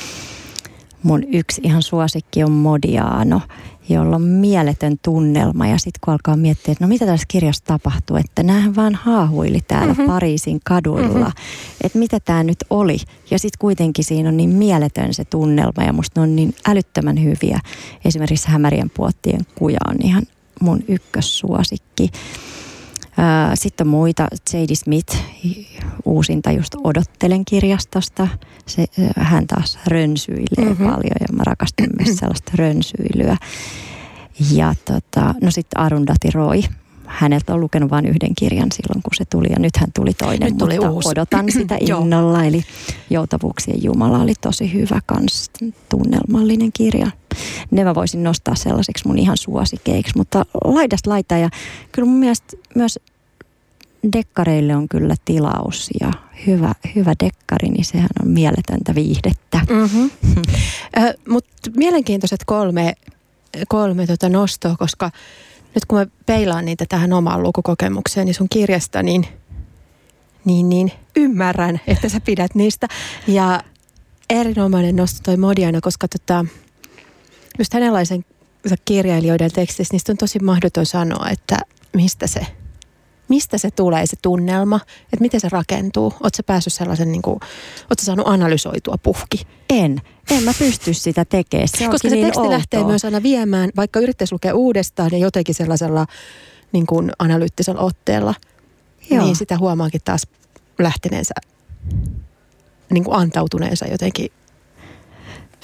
mun 1.02 1.24
yksi 1.32 1.60
ihan 1.64 1.82
suosikki 1.82 2.44
on 2.44 2.52
Modiano, 2.52 3.40
jolla 3.88 4.16
on 4.16 4.22
mieletön 4.22 4.96
tunnelma. 5.02 5.66
Ja 5.66 5.78
sitten 5.78 6.00
kun 6.04 6.12
alkaa 6.12 6.36
miettiä, 6.36 6.72
että 6.72 6.84
no 6.84 6.88
mitä 6.88 7.06
tässä 7.06 7.26
kirjassa 7.28 7.64
tapahtuu, 7.64 8.16
että 8.16 8.42
näähän 8.42 8.76
vaan 8.76 8.94
haahuili 8.94 9.60
täällä 9.68 9.92
mm-hmm. 9.92 10.06
Pariisin 10.06 10.60
kaduilla. 10.64 11.28
Mm-hmm. 11.28 11.76
Että 11.84 11.98
mitä 11.98 12.20
tämä 12.20 12.44
nyt 12.44 12.64
oli. 12.70 12.98
Ja 13.30 13.38
sitten 13.38 13.58
kuitenkin 13.58 14.04
siinä 14.04 14.28
on 14.28 14.36
niin 14.36 14.50
mieletön 14.50 15.14
se 15.14 15.24
tunnelma 15.24 15.84
ja 15.86 15.92
musta 15.92 16.20
ne 16.20 16.22
on 16.22 16.36
niin 16.36 16.54
älyttömän 16.66 17.22
hyviä. 17.22 17.60
Esimerkiksi 18.04 18.48
Hämärien 18.48 18.90
puottien 18.90 19.40
kuja 19.54 19.78
on 19.88 19.96
ihan 20.02 20.22
mun 20.60 20.84
ykkössuosikki. 20.88 22.10
Sitten 23.54 23.86
on 23.86 23.90
muita, 23.90 24.28
J.D. 24.52 24.74
Smith, 24.74 25.16
uusinta 26.04 26.50
just 26.52 26.74
Odottelen 26.84 27.44
kirjastosta. 27.44 28.28
Se, 28.66 28.84
hän 29.16 29.46
taas 29.46 29.78
rönsyilee 29.86 30.64
mm-hmm. 30.64 30.86
paljon 30.90 31.16
ja 31.20 31.26
mä 31.32 31.42
rakastan 31.44 31.88
myös 31.98 32.16
sellaista 32.18 32.52
rönsyilyä. 32.54 33.36
Ja 34.54 34.74
tota, 34.84 35.34
no 35.42 35.50
sitten 35.50 35.80
Arundhati 35.80 36.30
Roy, 36.30 36.62
häneltä 37.12 37.54
on 37.54 37.60
lukenut 37.60 37.90
vain 37.90 38.06
yhden 38.06 38.34
kirjan 38.38 38.68
silloin, 38.72 39.02
kun 39.02 39.14
se 39.14 39.24
tuli 39.24 39.46
ja 39.50 39.58
nyt 39.58 39.76
hän 39.76 39.92
tuli 39.94 40.12
toinen, 40.14 40.48
nyt 40.48 40.58
tuli 40.58 40.74
mutta 40.74 40.90
uusi. 40.90 41.08
odotan 41.08 41.52
sitä 41.58 41.76
innolla. 41.80 42.44
Eli 42.44 42.62
Joutavuuksien 43.10 43.82
Jumala 43.82 44.18
oli 44.18 44.34
tosi 44.40 44.72
hyvä 44.72 45.00
kans 45.06 45.50
tunnelmallinen 45.88 46.70
kirja. 46.72 47.10
Ne 47.70 47.84
mä 47.84 47.94
voisin 47.94 48.22
nostaa 48.22 48.54
sellaiseksi 48.54 49.06
mun 49.06 49.18
ihan 49.18 49.36
suosikeiksi, 49.36 50.12
mutta 50.16 50.46
laidasta 50.64 51.10
laita 51.10 51.36
ja 51.36 51.50
kyllä 51.92 52.08
mun 52.08 52.18
mielestä 52.18 52.56
myös 52.74 52.98
dekkareille 54.12 54.76
on 54.76 54.88
kyllä 54.88 55.14
tilaus 55.24 55.90
ja 56.00 56.12
hyvä, 56.46 56.72
hyvä 56.94 57.14
dekkari, 57.24 57.68
niin 57.68 57.84
sehän 57.84 58.08
on 58.22 58.28
mieletöntä 58.30 58.94
viihdettä. 58.94 59.60
Mm-hmm. 59.70 60.10
Mutta 61.34 61.70
mielenkiintoiset 61.76 62.40
kolme, 62.46 62.94
kolme 63.68 64.06
tota 64.06 64.28
nostoa, 64.28 64.76
koska 64.78 65.10
nyt 65.74 65.84
kun 65.88 65.98
mä 65.98 66.06
peilaan 66.26 66.64
niitä 66.64 66.84
tähän 66.88 67.12
omaan 67.12 67.42
lukukokemukseen, 67.42 68.26
niin 68.26 68.34
sun 68.34 68.48
kirjasta, 68.48 69.02
niin, 69.02 69.26
niin, 70.44 70.68
niin 70.68 70.92
ymmärrän, 71.16 71.80
että 71.86 72.08
sä 72.08 72.20
pidät 72.20 72.54
niistä. 72.54 72.88
Ja 73.26 73.62
erinomainen 74.30 74.96
nosto 74.96 75.20
toi 75.22 75.36
Modiana, 75.36 75.80
koska 75.80 76.08
tota, 76.08 76.44
just 77.58 77.74
hänenlaisen 77.74 78.24
kirjailijoiden 78.84 79.52
tekstissä, 79.52 79.94
niistä 79.94 80.12
on 80.12 80.16
tosi 80.16 80.38
mahdoton 80.38 80.86
sanoa, 80.86 81.28
että 81.30 81.56
mistä 81.96 82.26
se 82.26 82.46
mistä 83.28 83.58
se 83.58 83.70
tulee 83.70 84.06
se 84.06 84.16
tunnelma, 84.22 84.80
että 85.02 85.20
miten 85.20 85.40
se 85.40 85.48
rakentuu? 85.48 86.14
Oletko 86.20 86.42
päässyt 86.46 86.72
sellaisen, 86.72 87.12
niin 87.12 87.22
kuin, 87.22 87.34
ootko 87.90 88.02
saanut 88.02 88.28
analysoitua 88.28 88.96
puhki? 89.02 89.46
En. 89.70 90.00
En 90.30 90.42
mä 90.42 90.52
pysty 90.58 90.94
sitä 90.94 91.24
tekemään. 91.24 91.68
Se 91.68 91.88
Koska 91.88 92.08
se 92.08 92.14
niin 92.14 92.26
teksti 92.26 92.40
outoa. 92.40 92.54
lähtee 92.56 92.84
myös 92.84 93.04
aina 93.04 93.22
viemään, 93.22 93.70
vaikka 93.76 94.00
yrittäisi 94.00 94.34
lukea 94.34 94.54
uudestaan 94.54 95.10
ja 95.12 95.18
jotenkin 95.18 95.54
sellaisella 95.54 96.06
niin 96.72 96.86
kuin 96.86 97.12
analyyttisella 97.18 97.80
otteella, 97.80 98.34
Joo. 99.10 99.24
niin 99.24 99.36
sitä 99.36 99.58
huomaakin 99.58 100.00
taas 100.04 100.26
lähteneensä, 100.78 101.34
niin 102.90 103.04
kuin 103.04 103.16
antautuneensa 103.16 103.86
jotenkin 103.86 104.32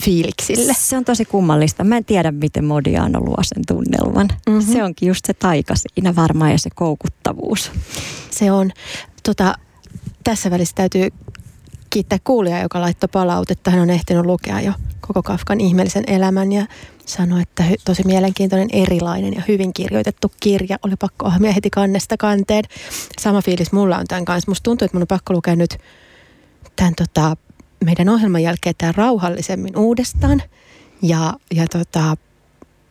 fiiliksille. 0.02 0.75
Se 0.78 0.97
on 0.97 1.05
tosi 1.05 1.25
kummallista. 1.25 1.85
Mä 1.85 1.97
en 1.97 2.05
tiedä, 2.05 2.33
miten 2.33 2.64
Modiano 2.64 3.21
luo 3.21 3.38
sen 3.43 3.62
tunnelman. 3.67 4.28
Mm-hmm. 4.49 4.73
Se 4.73 4.85
onkin 4.85 5.09
just 5.09 5.25
se 5.25 5.35
taika 5.35 5.75
siinä 5.76 6.17
varmaan 6.17 6.52
ja 6.52 6.59
se 6.59 6.71
koukuttavuus. 6.75 7.73
Se 8.31 8.52
on. 8.52 8.71
Tota, 9.23 9.55
tässä 10.25 10.50
välissä 10.50 10.75
täytyy 10.75 11.09
kiittää 11.90 12.19
kuulijaa, 12.25 12.62
joka 12.62 12.81
laittoi 12.81 13.09
palautetta. 13.12 13.71
Hän 13.71 13.81
on 13.81 13.90
ehtinyt 13.90 14.26
lukea 14.26 14.61
jo 14.61 14.73
koko 15.00 15.23
Kafkan 15.23 15.61
ihmeellisen 15.61 16.05
elämän 16.07 16.52
ja 16.52 16.67
sanoi, 17.07 17.43
että 17.43 17.64
tosi 17.85 18.02
mielenkiintoinen, 18.07 18.69
erilainen 18.73 19.35
ja 19.35 19.43
hyvin 19.49 19.73
kirjoitettu 19.73 20.33
kirja. 20.40 20.78
Oli 20.83 20.97
pakko 20.97 21.26
ohjaa 21.26 21.52
heti 21.52 21.71
kannesta 21.71 22.17
kanteen. 22.17 22.64
Sama 23.21 23.43
fiilis 23.43 23.73
mulla 23.73 23.99
on 23.99 24.07
tämän 24.07 24.25
kanssa. 24.25 24.50
Musta 24.50 24.64
tuntuu, 24.64 24.85
että 24.85 24.97
mun 24.97 25.02
on 25.02 25.09
pakko 25.09 25.33
lukea 25.33 25.57
nyt 25.57 25.78
tämän 26.76 26.95
tota, 26.97 27.37
meidän 27.85 28.08
ohjelman 28.08 28.42
jälkeen 28.42 28.75
tämä 28.78 28.92
rauhallisemmin 28.97 29.76
uudestaan 29.76 30.42
ja, 31.02 31.35
ja 31.54 31.66
tota, 31.66 32.16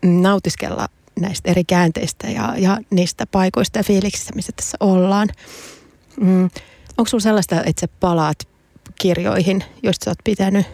nautiskella 0.06 0.88
näistä 1.20 1.52
eri 1.52 1.64
käänteistä 1.64 2.28
ja, 2.28 2.54
ja 2.58 2.78
niistä 2.90 3.26
paikoista 3.26 3.80
ja 3.80 3.84
fiiliksistä, 3.84 4.36
missä 4.36 4.52
tässä 4.56 4.78
ollaan. 4.80 5.28
Mm. 6.20 6.44
Onko 6.98 7.10
sinulla 7.10 7.24
sellaista, 7.24 7.64
että 7.64 7.80
sä 7.82 7.88
palaat 8.00 8.38
kirjoihin, 9.02 9.64
joista 9.84 10.04
sä 10.04 10.12
oot 10.12 10.18
pitänyt 10.24 10.66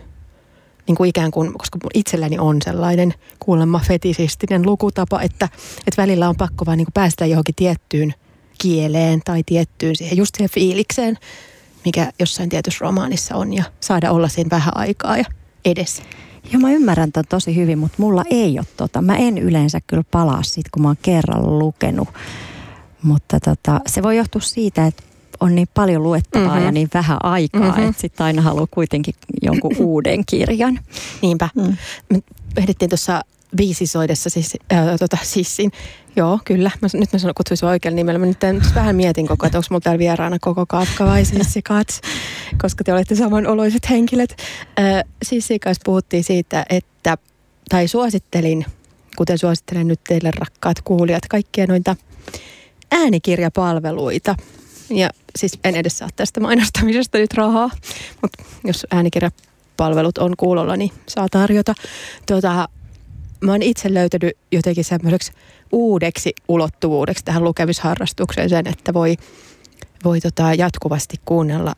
niin 0.88 0.96
kuin 0.96 1.10
ikään 1.10 1.32
kuin, 1.32 1.54
koska 1.54 1.80
itselläni 1.94 2.40
on 2.40 2.58
sellainen 2.64 3.14
kuulemma 3.40 3.82
fetisistinen 3.88 4.66
lukutapa, 4.66 5.22
että, 5.22 5.50
että 5.88 6.02
välillä 6.02 6.30
on 6.30 6.36
pakko 6.36 6.66
vaan 6.66 6.78
niin 6.78 6.86
kuin 6.86 6.94
päästä 6.94 7.26
johonkin 7.26 7.56
tiettyyn 7.56 8.14
kieleen 8.58 9.22
tai 9.26 9.44
tiettyyn 9.46 9.96
siihen, 9.96 10.18
just 10.18 10.36
siihen 10.36 10.50
fiilikseen 10.54 11.18
mikä 11.86 12.12
jossain 12.20 12.50
tietyssä 12.50 12.86
romaanissa 12.86 13.36
on 13.36 13.54
ja 13.54 13.64
saada 13.80 14.12
olla 14.12 14.28
siinä 14.28 14.50
vähän 14.50 14.78
aikaa 14.78 15.18
ja 15.18 15.26
edes. 15.66 16.02
Joo, 16.52 16.62
mä 16.62 16.72
ymmärrän 16.72 17.12
tämän 17.12 17.26
tosi 17.30 17.56
hyvin, 17.56 17.80
mutta 17.80 17.96
mulla 18.00 18.24
ei 18.30 18.60
ole 18.60 18.68
tota. 18.78 19.02
Mä 19.02 19.16
en 19.16 19.38
yleensä 19.38 19.80
kyllä 19.88 20.04
palaa 20.12 20.44
siitä, 20.44 20.70
kun 20.74 20.82
mä 20.82 20.88
oon 20.90 20.98
kerran 21.02 21.60
lukenut. 21.60 22.10
Mutta 23.04 23.40
tota, 23.40 23.82
se 23.88 24.04
voi 24.04 24.18
johtua 24.18 24.42
siitä, 24.42 24.86
että 24.86 25.04
on 25.40 25.56
niin 25.56 25.68
paljon 25.74 26.04
luettavaa 26.04 26.48
mm-hmm. 26.48 26.66
ja 26.66 26.72
niin 26.72 26.90
vähän 26.94 27.18
aikaa, 27.24 27.62
mm-hmm. 27.62 27.90
että 27.90 28.02
sitten 28.02 28.26
aina 28.26 28.42
haluaa 28.42 28.68
kuitenkin 28.72 29.16
jonkun 29.42 29.76
uuden 29.88 30.26
kirjan. 30.26 30.80
Niinpä. 31.22 31.50
Mm. 31.56 31.78
Me 32.10 32.22
ehdittiin 32.58 32.90
tuossa 32.90 33.22
viisisoidessa 33.58 34.30
siis, 34.30 34.58
äh, 34.74 34.86
tota, 35.00 35.18
sissin. 35.24 35.72
Joo, 36.16 36.40
kyllä. 36.46 36.72
Mä, 36.82 36.88
nyt 36.94 37.14
mä 37.14 37.20
sanon, 37.20 37.34
kutsuisin 37.38 37.68
oikealla 37.68 37.96
nimellä. 37.96 38.20
Mä 38.20 38.26
nyt 38.26 38.76
vähän 38.76 38.96
mietin 38.96 39.28
koko 39.28 39.46
että 39.46 39.58
onko 39.58 39.68
mulla 39.70 39.82
täällä 39.82 40.00
vieraana 40.00 40.38
koko 40.42 40.66
Kafka 40.66 41.06
vai 41.06 41.26
Sissi 41.26 41.62
Kats, 41.62 42.02
koska 42.62 42.84
te 42.84 42.94
olette 42.94 43.16
samanoloiset 43.16 43.90
henkilöt. 43.90 44.36
Äh, 44.80 45.04
Sissi 45.24 45.60
kanssa 45.60 45.82
puhuttiin 45.86 46.24
siitä, 46.24 46.66
että, 46.70 47.18
tai 47.70 47.88
suosittelin, 47.88 48.66
kuten 49.18 49.38
suosittelen 49.38 49.88
nyt 49.88 50.00
teille 50.08 50.32
rakkaat 50.32 50.82
kuulijat, 50.82 51.24
kaikkia 51.30 51.68
noita 51.68 51.96
äänikirjapalveluita. 52.92 54.36
Ja 54.90 55.10
siis 55.36 55.60
en 55.64 55.76
edes 55.76 55.98
saa 55.98 56.10
tästä 56.16 56.40
mainostamisesta 56.40 57.18
nyt 57.18 57.34
rahaa, 57.34 57.70
mutta 58.22 58.44
jos 58.64 58.88
äänikirjapalvelut 58.92 60.18
on 60.18 60.34
kuulolla, 60.38 60.78
niin 60.78 60.92
saa 61.08 61.28
tarjota. 61.32 61.74
Tuota, 62.28 62.70
mä 63.44 63.52
oon 63.52 63.62
itse 63.62 63.94
löytänyt 63.94 64.38
jotenkin 64.52 64.84
semmoiseksi 64.84 65.32
uudeksi 65.72 66.34
ulottuvuudeksi 66.48 67.26
tähän 67.26 67.44
lukemisharrastukseen 67.44 68.50
sen, 68.50 68.68
että 68.68 68.94
voi, 68.94 69.16
voi 70.04 70.22
tota 70.22 70.54
jatkuvasti 70.54 71.18
kuunnella 71.26 71.74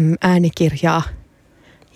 mm, 0.00 0.14
äänikirjaa 0.20 1.02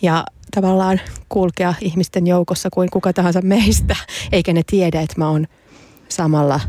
ja 0.02 0.24
tavallaan 0.54 1.00
kulkea 1.28 1.74
ihmisten 1.80 2.26
joukossa 2.26 2.68
kuin 2.72 2.90
kuka 2.92 3.12
tahansa 3.12 3.42
meistä, 3.42 3.96
eikä 4.32 4.52
ne 4.52 4.62
tiedä, 4.66 5.00
että 5.00 5.14
mä 5.18 5.28
oon 5.28 5.46
samalla 6.08 6.60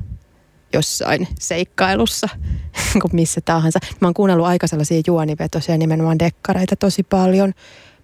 jossain 0.74 1.28
seikkailussa 1.39 2.30
kuin 3.02 3.15
missä 3.15 3.41
tahansa. 3.41 3.80
Mä 4.02 4.08
oon 4.08 4.13
kuunnellut 4.13 4.48
aika 4.48 4.67
sellaisia 4.67 5.02
juonivetoisia 5.08 5.78
nimenomaan 5.78 6.19
dekkareita 6.19 6.76
tosi 6.76 7.04
paljon, 7.04 7.54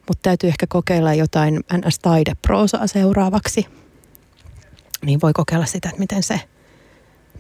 mutta 0.08 0.22
täytyy 0.22 0.48
ehkä 0.48 0.68
kokeilla 0.70 1.14
jotain 1.14 1.60
NS-taideproosaa 1.74 2.88
seuraavaksi 2.88 3.66
niin 5.06 5.22
voi 5.22 5.34
kokeilla 5.34 5.66
sitä, 5.66 5.90
että 5.90 6.00
miten 6.00 6.24
se 6.24 6.42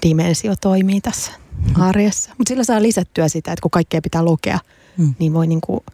dimensio 0.02 0.56
toimii 0.56 1.02
tässä 1.02 1.32
mm. 1.54 1.82
arjessa. 1.82 2.30
Mutta 2.38 2.50
sillä 2.52 2.63
saa 2.63 2.82
lisättyä 2.82 3.30
sitä, 3.30 3.52
että 3.52 3.62
kun 3.62 3.71
kaikkea 3.71 4.02
pitää 4.02 4.24
lukea, 4.24 4.60
mm. 4.97 5.15
niin 5.19 5.34
voi 5.34 5.47
niinku 5.47 5.86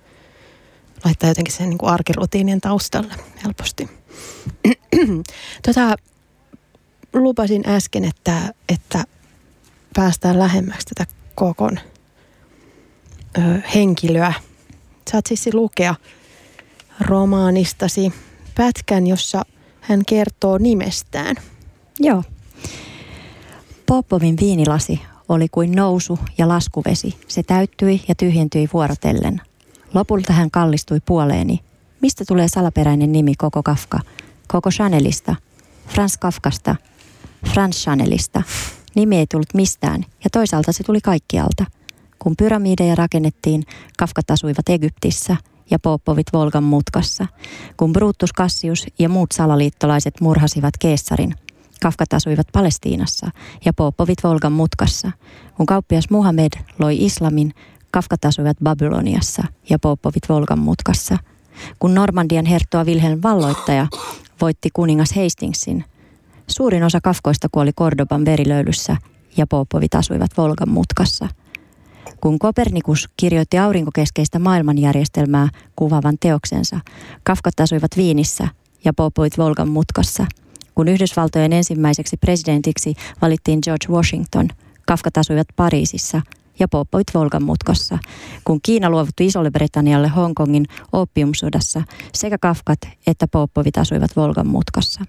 laittaa 1.06 1.30
jotenkin 1.30 1.53
sen 1.53 1.69
niinku 1.69 1.86
arkirutiinien 1.86 2.62
taustalle 2.62 3.13
helposti. 3.43 3.89
tota, 5.65 5.95
lupasin 7.13 7.69
äsken, 7.69 8.06
että, 8.06 8.53
että 8.69 9.03
päästään 9.95 10.39
lähemmäksi 10.39 10.88
tätä 10.95 11.12
kokon 11.36 11.80
ö, 13.38 13.41
henkilöä. 13.75 14.34
Saat 15.12 15.25
siis 15.25 15.53
lukea 15.53 15.95
romaanistasi 16.99 18.13
pätkän, 18.56 19.08
jossa 19.08 19.45
hän 19.82 20.06
kertoo 20.06 20.58
nimestään– 20.58 21.36
Joo. 21.99 22.23
Popovin 23.86 24.36
viinilasi 24.39 25.01
oli 25.29 25.47
kuin 25.51 25.71
nousu 25.71 26.19
ja 26.38 26.47
laskuvesi. 26.47 27.17
Se 27.27 27.43
täyttyi 27.43 28.01
ja 28.07 28.15
tyhjentyi 28.15 28.69
vuorotellen. 28.73 29.41
Lopulta 29.93 30.33
hän 30.33 30.51
kallistui 30.51 30.99
puoleeni. 31.05 31.60
Mistä 32.01 32.23
tulee 32.27 32.47
salaperäinen 32.47 33.12
nimi 33.12 33.36
koko 33.38 33.63
Kafka? 33.63 33.99
Koko 34.47 34.69
Chanelista? 34.69 35.36
Frans 35.88 36.17
Kafkasta? 36.17 36.75
Frans 37.53 37.83
Chanelista? 37.83 38.43
Nimi 38.95 39.17
ei 39.17 39.27
tullut 39.31 39.53
mistään 39.53 40.05
ja 40.23 40.29
toisaalta 40.31 40.71
se 40.71 40.83
tuli 40.83 41.01
kaikkialta. 41.01 41.65
Kun 42.19 42.36
pyramideja 42.38 42.95
rakennettiin, 42.95 43.63
Kafkat 43.97 44.31
asuivat 44.31 44.69
Egyptissä 44.69 45.38
ja 45.71 45.79
Popovit 45.79 46.27
Volgan 46.33 46.63
mutkassa. 46.63 47.27
Kun 47.77 47.93
Brutus 47.93 48.33
Cassius 48.33 48.86
ja 48.99 49.10
muut 49.10 49.31
salaliittolaiset 49.31 50.21
murhasivat 50.21 50.73
Keessarin, 50.79 51.36
Kafkat 51.79 52.13
asuivat 52.13 52.47
Palestiinassa 52.53 53.29
ja 53.65 53.73
Popovit 53.73 54.23
Volgan 54.23 54.51
mutkassa. 54.51 55.11
Kun 55.57 55.65
kauppias 55.65 56.09
Muhammed 56.09 56.51
loi 56.79 57.05
islamin, 57.05 57.53
Kafkat 57.91 58.25
asuivat 58.25 58.57
Babyloniassa 58.63 59.43
ja 59.69 59.79
Popovit 59.79 60.29
Volgan 60.29 60.59
mutkassa. 60.59 61.17
Kun 61.79 61.95
Normandian 61.95 62.45
herttua 62.45 62.83
Wilhelm 62.83 63.19
valloittaja 63.23 63.87
voitti 64.41 64.69
kuningas 64.73 65.13
Hastingsin, 65.13 65.85
suurin 66.47 66.83
osa 66.83 66.99
kafkoista 67.03 67.47
kuoli 67.51 67.73
Cordoban 67.73 68.25
verilöylyssä 68.25 68.97
ja 69.37 69.47
Popovit 69.47 69.95
asuivat 69.95 70.31
Volgan 70.37 70.69
mutkassa. 70.69 71.27
Kun 72.21 72.39
Kopernikus 72.39 73.09
kirjoitti 73.17 73.57
aurinkokeskeistä 73.57 74.39
maailmanjärjestelmää 74.39 75.49
kuvaavan 75.75 76.17
teoksensa, 76.19 76.79
Kafkat 77.23 77.59
asuivat 77.59 77.91
Viinissä 77.97 78.47
ja 78.85 78.93
Popovit 78.93 79.37
Volgan 79.37 79.69
mutkassa. 79.69 80.25
Kun 80.77 80.87
Yhdysvaltojen 80.87 81.53
ensimmäiseksi 81.53 82.17
presidentiksi 82.17 82.93
valittiin 83.21 83.59
George 83.63 83.87
Washington, 83.89 84.47
Kafkat 84.85 85.17
asuivat 85.17 85.47
Pariisissa 85.55 86.21
ja 86.59 86.67
Popovit 86.67 87.07
Volgan 87.13 87.43
mutkassa. 87.43 87.97
Kun 88.43 88.59
Kiina 88.61 88.89
luovutti 88.89 89.25
Isolle 89.25 89.51
Britannialle 89.51 90.07
Hongkongin 90.07 90.65
opiumsodassa, 90.93 91.83
sekä 92.13 92.37
Kafkat 92.37 92.79
että 93.07 93.27
Popovit 93.27 93.77
asuivat 93.77 94.15
Volgan 94.15 94.47
mutkassa. 94.47 95.01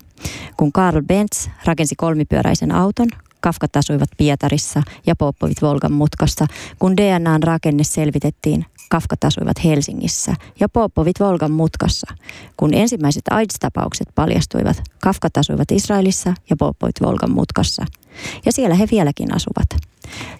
Kun 0.56 0.72
Karl 0.72 1.02
Benz 1.02 1.48
rakensi 1.64 1.94
kolmipyöräisen 1.96 2.72
auton, 2.72 3.08
Kafkat 3.40 3.76
asuivat 3.76 4.08
Pietarissa 4.16 4.82
ja 5.06 5.16
Popovit 5.16 5.62
Volgan 5.62 5.92
mutkassa. 5.92 6.46
Kun 6.78 6.96
DNAn 6.96 7.42
rakenne 7.42 7.84
selvitettiin, 7.84 8.64
Kafkat 8.90 9.24
asuivat 9.24 9.64
Helsingissä 9.64 10.34
ja 10.60 10.68
Popovit 10.68 11.20
Volgan 11.20 11.52
mutkassa. 11.52 12.14
Kun 12.56 12.74
ensimmäiset 12.74 13.22
AIDS-tapaukset 13.30 14.08
paljastuivat, 14.14 14.82
Kafkat 15.02 15.36
asuivat 15.36 15.70
Israelissa 15.70 16.34
ja 16.50 16.56
Popovit 16.56 17.00
Volgan 17.02 17.30
mutkassa. 17.30 17.84
Ja 18.46 18.52
siellä 18.52 18.74
he 18.74 18.88
vieläkin 18.90 19.34
asuvat. 19.34 19.87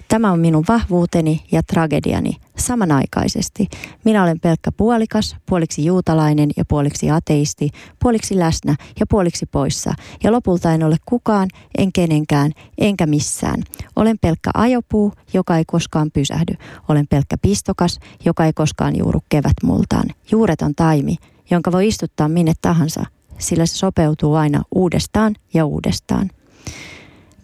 Tämä 0.08 0.32
on 0.32 0.40
minun 0.40 0.64
vahvuuteni 0.68 1.44
ja 1.52 1.62
tragediani 1.62 2.36
samanaikaisesti. 2.56 3.68
Minä 4.04 4.22
olen 4.22 4.40
pelkkä 4.40 4.72
puolikas, 4.72 5.36
puoliksi 5.46 5.84
juutalainen 5.84 6.50
ja 6.56 6.64
puoliksi 6.64 7.10
ateisti, 7.10 7.70
puoliksi 8.02 8.38
läsnä 8.38 8.76
ja 9.00 9.06
puoliksi 9.10 9.46
poissa. 9.46 9.94
Ja 10.24 10.32
lopulta 10.32 10.72
en 10.72 10.84
ole 10.84 10.96
kukaan, 11.06 11.48
en 11.78 11.92
kenenkään, 11.92 12.52
enkä 12.78 13.06
missään. 13.06 13.62
Olen 13.96 14.18
pelkkä 14.18 14.50
ajopuu, 14.54 15.12
joka 15.34 15.56
ei 15.56 15.64
koskaan 15.66 16.10
pysähdy. 16.10 16.54
Olen 16.88 17.06
pelkkä 17.10 17.36
pistokas, 17.42 17.98
joka 18.24 18.44
ei 18.44 18.52
koskaan 18.52 18.98
juuru 18.98 19.20
kevätmultaan. 19.28 20.08
Juureton 20.30 20.74
taimi, 20.74 21.16
jonka 21.50 21.72
voi 21.72 21.88
istuttaa 21.88 22.28
minne 22.28 22.52
tahansa, 22.62 23.04
sillä 23.38 23.66
se 23.66 23.76
sopeutuu 23.76 24.34
aina 24.34 24.62
uudestaan 24.74 25.34
ja 25.54 25.64
uudestaan. 25.64 26.30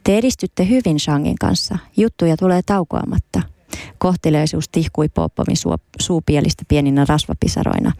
Te 0.04 0.18
edistytte 0.18 0.68
hyvin 0.68 1.00
Shangin 1.00 1.34
kanssa. 1.40 1.78
Juttuja 1.96 2.36
tulee 2.36 2.60
taukoamatta. 2.66 3.42
Kohteleisuus 3.98 4.68
tihkui 4.68 5.08
Poppovin 5.08 5.56
suupielistä 6.00 6.64
pieninä 6.68 7.06
rasvapisaroina. 7.08 7.92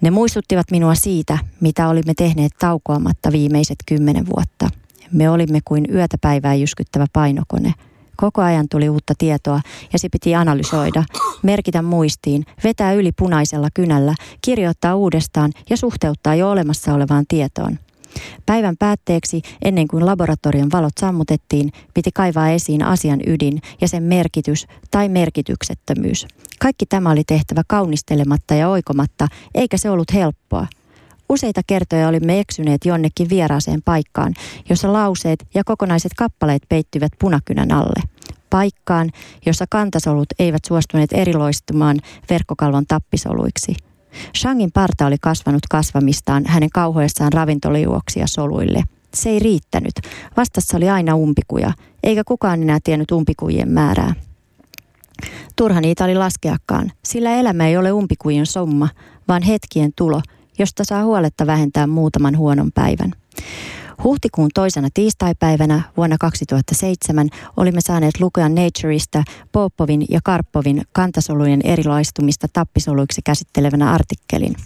Ne 0.00 0.10
muistuttivat 0.10 0.70
minua 0.70 0.94
siitä, 0.94 1.38
mitä 1.60 1.88
olimme 1.88 2.12
tehneet 2.16 2.52
taukoamatta 2.58 3.32
viimeiset 3.32 3.76
kymmenen 3.86 4.26
vuotta. 4.26 4.68
Me 5.12 5.30
olimme 5.30 5.58
kuin 5.64 5.84
yötä 5.94 6.16
päivää 6.20 6.54
jyskyttävä 6.54 7.06
painokone. 7.12 7.74
Koko 8.16 8.42
ajan 8.42 8.68
tuli 8.68 8.88
uutta 8.88 9.14
tietoa 9.18 9.60
ja 9.92 9.98
se 9.98 10.08
piti 10.08 10.34
analysoida, 10.34 11.04
merkitä 11.42 11.82
muistiin, 11.82 12.44
vetää 12.64 12.92
yli 12.92 13.12
punaisella 13.12 13.68
kynällä, 13.74 14.14
kirjoittaa 14.40 14.96
uudestaan 14.96 15.52
ja 15.70 15.76
suhteuttaa 15.76 16.34
jo 16.34 16.50
olemassa 16.50 16.94
olevaan 16.94 17.24
tietoon– 17.28 17.78
Päivän 18.46 18.76
päätteeksi, 18.78 19.42
ennen 19.64 19.88
kuin 19.88 20.06
laboratorion 20.06 20.70
valot 20.72 20.92
sammutettiin, 21.00 21.72
piti 21.94 22.10
kaivaa 22.14 22.50
esiin 22.50 22.82
asian 22.82 23.20
ydin 23.26 23.62
ja 23.80 23.88
sen 23.88 24.02
merkitys 24.02 24.66
tai 24.90 25.08
merkityksettömyys. 25.08 26.26
Kaikki 26.58 26.86
tämä 26.86 27.10
oli 27.10 27.22
tehtävä 27.26 27.62
kaunistelematta 27.68 28.54
ja 28.54 28.68
oikomatta, 28.68 29.28
eikä 29.54 29.76
se 29.76 29.90
ollut 29.90 30.12
helppoa. 30.14 30.66
Useita 31.28 31.60
kertoja 31.66 32.08
olimme 32.08 32.40
eksyneet 32.40 32.84
jonnekin 32.84 33.28
vieraaseen 33.28 33.82
paikkaan, 33.84 34.34
jossa 34.68 34.92
lauseet 34.92 35.46
ja 35.54 35.64
kokonaiset 35.64 36.12
kappaleet 36.16 36.62
peittyvät 36.68 37.12
punakynän 37.18 37.72
alle. 37.72 38.02
Paikkaan, 38.50 39.10
jossa 39.46 39.64
kantasolut 39.70 40.28
eivät 40.38 40.64
suostuneet 40.64 41.12
eriloistumaan 41.12 42.00
verkkokalvon 42.30 42.84
tappisoluiksi– 42.86 43.74
Shangin 44.36 44.72
parta 44.72 45.06
oli 45.06 45.16
kasvanut 45.20 45.66
kasvamistaan 45.70 46.42
hänen 46.46 46.70
kauhoessaan 46.70 47.32
ravintoliuoksia 47.32 48.26
soluille. 48.26 48.82
Se 49.14 49.30
ei 49.30 49.38
riittänyt. 49.38 49.92
Vastassa 50.36 50.76
oli 50.76 50.90
aina 50.90 51.14
umpikuja, 51.14 51.72
eikä 52.02 52.24
kukaan 52.24 52.62
enää 52.62 52.78
tiennyt 52.84 53.10
umpikujien 53.10 53.68
määrää. 53.68 54.14
Turha 55.56 55.80
niitä 55.80 56.04
oli 56.04 56.14
laskeakaan, 56.14 56.92
sillä 57.04 57.30
elämä 57.36 57.68
ei 57.68 57.76
ole 57.76 57.92
umpikujen 57.92 58.46
somma, 58.46 58.88
vaan 59.28 59.42
hetkien 59.42 59.92
tulo, 59.96 60.22
josta 60.58 60.84
saa 60.84 61.04
huoletta 61.04 61.46
vähentää 61.46 61.86
muutaman 61.86 62.38
huonon 62.38 62.72
päivän. 62.74 63.12
Huhtikuun 64.04 64.50
toisena 64.54 64.88
tiistaipäivänä 64.94 65.82
vuonna 65.96 66.16
2007 66.20 67.28
olimme 67.56 67.80
saaneet 67.80 68.20
lukea 68.20 68.48
Natureista 68.48 69.22
Popovin 69.52 70.04
ja 70.10 70.20
Karpovin 70.24 70.82
kantasolujen 70.92 71.60
erilaistumista 71.64 72.46
tappisoluiksi 72.52 73.20
käsittelevänä 73.24 73.92
artikkelin. 73.92 74.56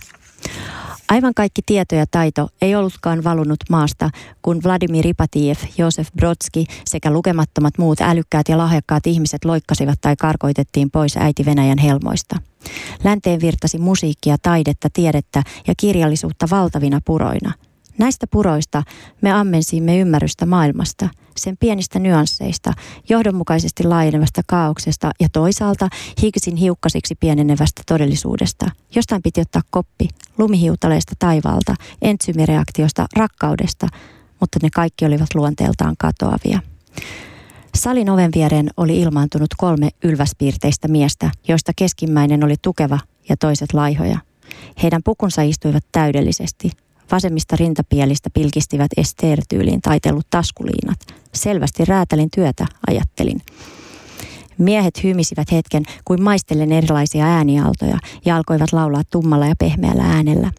Aivan 1.09 1.35
kaikki 1.35 1.63
tieto 1.67 1.95
ja 1.95 2.07
taito 2.11 2.49
ei 2.63 2.75
ollutkaan 2.75 3.25
valunut 3.25 3.59
maasta, 3.71 4.11
kun 4.43 4.61
Vladimir 4.65 5.07
Ipatiev, 5.07 5.57
Josef 5.79 6.09
Brodski 6.17 6.67
sekä 6.85 7.11
lukemattomat 7.11 7.79
muut 7.79 8.01
älykkäät 8.01 8.49
ja 8.49 8.59
lahjakkaat 8.59 9.07
ihmiset 9.07 9.45
loikkasivat 9.45 10.01
tai 10.01 10.17
karkoitettiin 10.17 10.91
pois 10.91 11.17
äiti 11.17 11.45
Venäjän 11.45 11.79
helmoista. 11.79 12.37
Länteen 13.05 13.41
virtasi 13.41 13.79
musiikkia, 13.79 14.37
taidetta, 14.43 14.89
tiedettä 14.93 15.43
ja 15.67 15.75
kirjallisuutta 15.77 16.47
valtavina 16.51 17.01
puroina– 17.05 17.53
Näistä 17.99 18.27
puroista 18.27 18.83
me 19.23 19.33
ammensimme 19.33 19.99
ymmärrystä 19.99 20.47
maailmasta, 20.47 21.09
sen 21.37 21.57
pienistä 21.57 21.99
nyansseista, 21.99 22.73
johdonmukaisesti 23.09 23.85
laajenevasta 23.85 24.43
kaauksesta 24.47 25.11
ja 25.21 25.29
toisaalta 25.33 25.89
Higgsin 26.23 26.57
hiukkasiksi 26.57 27.15
pienenevästä 27.15 27.83
todellisuudesta. 27.87 28.71
Jostain 28.95 29.23
piti 29.23 29.41
ottaa 29.41 29.63
koppi 29.71 30.09
lumihiutaleesta 30.39 31.13
taivaalta, 31.19 31.75
entsymireaktiosta, 32.03 33.07
rakkaudesta, 33.17 33.89
mutta 34.41 34.59
ne 34.63 34.69
kaikki 34.75 35.05
olivat 35.05 35.35
luonteeltaan 35.35 35.95
katoavia. 35.99 36.61
Salin 37.75 38.11
oven 38.11 38.31
viereen 38.35 38.71
oli 38.77 39.01
ilmaantunut 39.01 39.49
kolme 39.57 39.89
ylväspiirteistä 40.05 40.89
miestä, 40.89 41.31
joista 41.49 41.73
keskimmäinen 41.77 42.45
oli 42.45 42.55
tukeva 42.63 42.99
ja 43.29 43.37
toiset 43.37 43.73
laihoja. 43.73 44.19
Heidän 44.83 45.03
pukunsa 45.03 45.43
istuivat 45.43 45.85
täydellisesti, 45.93 46.71
Vasemmista 47.13 47.57
rintapielistä 47.57 48.31
pilkistivät 48.31 48.91
Ester-tyyliin 48.97 49.81
taitellut 49.81 50.27
taskuliinat. 50.31 50.99
Selvästi 51.35 51.85
räätälin 51.85 52.29
työtä, 52.35 52.67
ajattelin. 52.87 53.41
Miehet 54.59 55.03
hymisivät 55.03 55.53
hetken 55.53 55.83
kuin 56.05 56.23
maistellen 56.23 56.73
erilaisia 56.73 57.25
äänialtoja 57.25 57.99
ja 58.25 58.37
alkoivat 58.37 58.73
laulaa 58.73 59.03
tummalla 59.11 59.47
ja 59.47 59.55
pehmeällä 59.59 60.03
äänellä. 60.03 60.51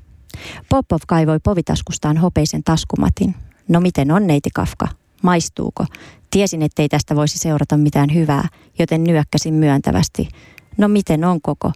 Popov 0.70 1.00
kaivoi 1.08 1.40
povitaskustaan 1.44 2.18
hopeisen 2.18 2.64
taskumatin. 2.64 3.36
No 3.68 3.80
miten 3.80 4.12
on 4.12 4.28
neiti 4.28 4.50
Kafka? 4.54 4.88
Maistuuko? 5.24 5.86
Tiesin, 6.32 6.62
ettei 6.62 6.90
tästä 6.90 7.16
voisi 7.16 7.38
seurata 7.38 7.78
mitään 7.78 8.14
hyvää, 8.14 8.48
joten 8.80 9.04
nyökkäsin 9.04 9.54
myöntävästi. 9.54 10.30
No 10.78 10.88
miten 10.88 11.24
on 11.24 11.42
koko? 11.42 11.72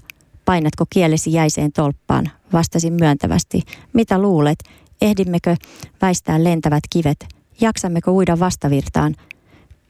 Painatko 0.46 0.86
kielesi 0.90 1.34
jäiseen 1.34 1.72
tolppaan? 1.72 2.32
Vastasin 2.54 2.94
myöntävästi. 2.94 3.62
Mitä 3.94 4.20
luulet? 4.20 4.60
Ehdimmekö 5.02 5.56
väistää 6.02 6.44
lentävät 6.44 6.84
kivet? 6.90 7.28
Jaksammeko 7.62 8.12
uida 8.12 8.40
vastavirtaan? 8.40 9.16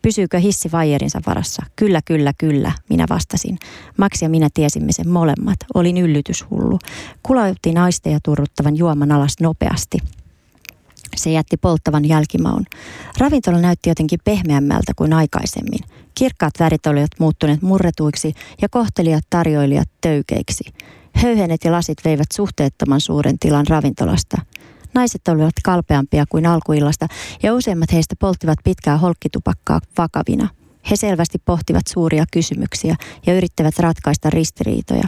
Pysyykö 0.02 0.40
hissi 0.40 0.72
vaijerinsa 0.72 1.22
varassa? 1.28 1.64
Kyllä, 1.76 2.02
kyllä, 2.06 2.34
kyllä, 2.38 2.72
minä 2.90 3.06
vastasin. 3.10 3.58
Max 3.98 4.22
ja 4.22 4.30
minä 4.30 4.50
tiesimme 4.54 4.92
sen 4.92 5.10
molemmat. 5.10 5.58
Olin 5.74 5.98
yllytyshullu. 5.98 6.80
Kulautti 7.24 7.72
naisteja 7.72 8.20
turruttavan 8.24 8.78
juoman 8.78 9.12
alas 9.12 9.36
nopeasti. 9.42 9.98
Se 11.16 11.32
jätti 11.32 11.58
polttavan 11.58 12.06
jälkimaun. 12.06 12.66
Ravintola 13.18 13.58
näytti 13.58 13.90
jotenkin 13.90 14.20
pehmeämmältä 14.24 14.94
kuin 14.96 15.14
aikaisemmin. 15.14 15.80
Kirkkaat 16.16 16.54
värit 16.60 16.88
olivat 16.88 17.12
muuttuneet 17.20 17.62
murretuiksi 17.62 18.34
ja 18.62 18.70
kohtelijat 18.70 19.24
tarjoilijat 19.30 19.90
töykeiksi. 20.02 20.64
Höyhenet 21.16 21.64
ja 21.64 21.72
lasit 21.72 21.98
veivät 22.06 22.32
suhteettoman 22.34 23.02
suuren 23.02 23.40
tilan 23.40 23.68
ravintolasta. 23.68 24.38
Naiset 24.94 25.28
olivat 25.28 25.54
kalpeampia 25.64 26.26
kuin 26.30 26.46
alkuillasta 26.46 27.08
ja 27.44 27.54
useimmat 27.54 27.94
heistä 27.94 28.16
polttivat 28.20 28.60
pitkää 28.64 28.98
holkkitupakkaa 28.98 29.80
vakavina. 29.98 30.50
He 30.90 30.96
selvästi 30.96 31.38
pohtivat 31.46 31.88
suuria 31.90 32.26
kysymyksiä 32.34 32.96
ja 33.28 33.34
yrittävät 33.34 33.80
ratkaista 33.80 34.30
ristiriitoja. 34.30 35.08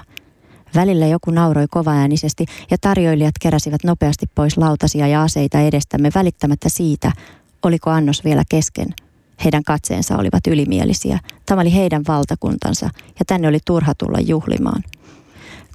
Välillä 0.76 1.08
joku 1.08 1.32
nauroi 1.32 1.66
kovaäänisesti 1.70 2.46
ja 2.72 2.78
tarjoilijat 2.82 3.36
keräsivät 3.42 3.84
nopeasti 3.84 4.26
pois 4.36 4.58
lautasia 4.58 5.08
ja 5.08 5.24
aseita 5.24 5.60
edestämme 5.60 6.10
välittämättä 6.16 6.70
siitä, 6.70 7.12
oliko 7.64 7.90
annos 7.90 8.24
vielä 8.24 8.44
kesken. 8.50 8.88
Heidän 9.44 9.64
katseensa 9.64 10.18
olivat 10.18 10.48
ylimielisiä. 10.48 11.20
Tämä 11.46 11.62
oli 11.62 11.74
heidän 11.74 12.04
valtakuntansa 12.08 12.86
ja 13.20 13.26
tänne 13.28 13.48
oli 13.48 13.60
turha 13.66 13.96
tulla 13.96 14.20
juhlimaan. 14.20 14.84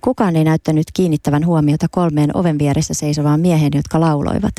Kukaan 0.00 0.37
ei 0.37 0.44
näyttänyt 0.44 0.87
kiinnittävän 0.94 1.46
huomiota 1.46 1.87
kolmeen 1.90 2.37
oven 2.37 2.58
vieressä 2.58 2.94
seisovaan 2.94 3.40
miehen, 3.40 3.70
jotka 3.74 4.00
lauloivat. 4.00 4.54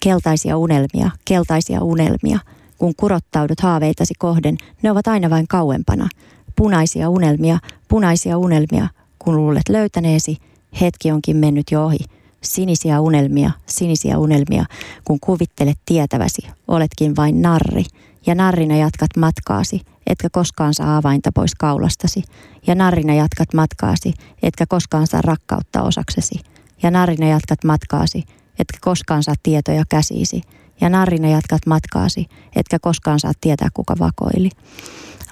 Keltaisia 0.00 0.56
unelmia, 0.56 1.10
keltaisia 1.24 1.82
unelmia. 1.82 2.38
Kun 2.78 2.94
kurottaudut 2.96 3.60
haaveitasi 3.60 4.14
kohden, 4.18 4.56
ne 4.82 4.90
ovat 4.90 5.08
aina 5.08 5.30
vain 5.30 5.48
kauempana. 5.48 6.08
Punaisia 6.56 7.08
unelmia, 7.08 7.58
punaisia 7.88 8.38
unelmia. 8.38 8.88
Kun 9.18 9.36
luulet 9.36 9.68
löytäneesi, 9.68 10.36
hetki 10.80 11.12
onkin 11.12 11.36
mennyt 11.36 11.70
jo 11.70 11.84
ohi. 11.84 11.98
Sinisiä 12.40 13.00
unelmia, 13.00 13.50
sinisiä 13.66 14.18
unelmia. 14.18 14.64
Kun 15.04 15.20
kuvittelet 15.20 15.78
tietäväsi, 15.86 16.42
oletkin 16.68 17.16
vain 17.16 17.42
narri. 17.42 17.84
Ja 18.26 18.34
narrina 18.34 18.76
jatkat 18.76 19.10
matkaasi, 19.16 19.80
etkä 20.06 20.28
koskaan 20.32 20.74
saa 20.74 20.96
avainta 20.96 21.30
pois 21.34 21.54
kaulastasi. 21.54 22.22
Ja 22.66 22.74
narrina 22.74 23.14
jatkat 23.14 23.54
matkaasi, 23.54 24.12
etkä 24.42 24.64
koskaan 24.68 25.06
saa 25.06 25.22
rakkautta 25.22 25.82
osaksesi. 25.82 26.34
Ja 26.82 26.90
narrina 26.90 27.26
jatkat 27.26 27.64
matkaasi, 27.64 28.24
etkä 28.58 28.78
koskaan 28.80 29.22
saa 29.22 29.34
tietoja 29.42 29.84
käsiisi. 29.88 30.42
Ja 30.80 30.88
narrina 30.88 31.28
jatkat 31.28 31.66
matkaasi, 31.66 32.26
etkä 32.56 32.78
koskaan 32.78 33.20
saa 33.20 33.32
tietää 33.40 33.68
kuka 33.74 33.94
vakoili. 33.98 34.50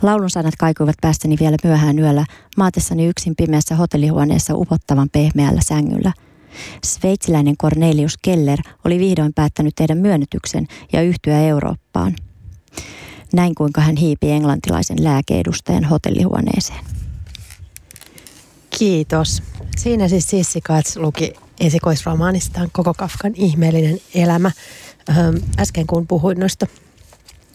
Laulun 0.02 0.31
sanat 0.31 0.57
kaikuivat 0.59 0.96
päästäni 1.00 1.37
vielä 1.40 1.57
myöhään 1.64 1.98
yöllä, 1.98 2.24
maatessani 2.57 3.07
yksin 3.07 3.37
pimeässä 3.37 3.76
hotellihuoneessa 3.76 4.54
upottavan 4.57 5.09
pehmeällä 5.12 5.61
sängyllä. 5.64 6.12
Sveitsiläinen 6.85 7.57
Cornelius 7.57 8.16
Keller 8.22 8.59
oli 8.85 8.98
vihdoin 8.98 9.35
päättänyt 9.35 9.74
tehdä 9.74 9.94
myönnytyksen 9.94 10.66
ja 10.92 11.02
yhtyä 11.02 11.40
Eurooppaan. 11.40 12.14
Näin 13.32 13.54
kuinka 13.54 13.80
hän 13.80 13.96
hiipi 13.96 14.30
englantilaisen 14.30 15.04
lääkeedustajan 15.04 15.84
hotellihuoneeseen. 15.84 16.84
Kiitos. 18.78 19.42
Siinä 19.76 20.08
siis 20.08 20.30
Sissi 20.30 20.60
Katz 20.60 20.96
luki 20.96 21.32
esikoisromaanistaan 21.60 22.68
koko 22.72 22.94
Kafkan 22.94 23.32
ihmeellinen 23.34 24.00
elämä. 24.14 24.50
Äsken 25.58 25.86
kun 25.86 26.06
puhuin 26.06 26.40
noista 26.40 26.66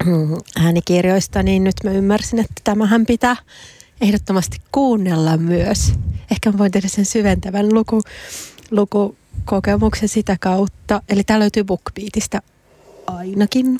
mm, 0.05 0.37
äänikirjoista, 0.59 1.43
niin 1.43 1.63
nyt 1.63 1.75
mä 1.83 1.91
ymmärsin, 1.91 2.39
että 2.39 2.61
tämähän 2.63 3.05
pitää 3.05 3.35
ehdottomasti 4.01 4.57
kuunnella 4.71 5.37
myös. 5.37 5.93
Ehkä 6.31 6.51
mä 6.51 6.57
voin 6.57 6.71
tehdä 6.71 6.87
sen 6.87 7.05
syventävän 7.05 7.73
luku, 7.73 8.01
lukukokemuksen 8.71 10.09
sitä 10.09 10.37
kautta. 10.39 11.01
Eli 11.09 11.23
tämä 11.23 11.39
löytyy 11.39 11.63
BookBeatista 11.63 12.41
ainakin 13.07 13.79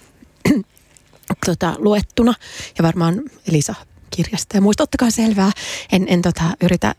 tota, 1.46 1.76
luettuna 1.78 2.34
ja 2.78 2.84
varmaan 2.84 3.22
Elisa 3.48 3.76
kirjasta. 4.10 4.58
Ja 4.58 4.62
muista, 4.62 4.84
ottakaa 4.84 5.10
selvää, 5.10 5.52
en, 5.92 6.06
en 6.10 6.22
tota, 6.22 6.44
yritä 6.62 6.96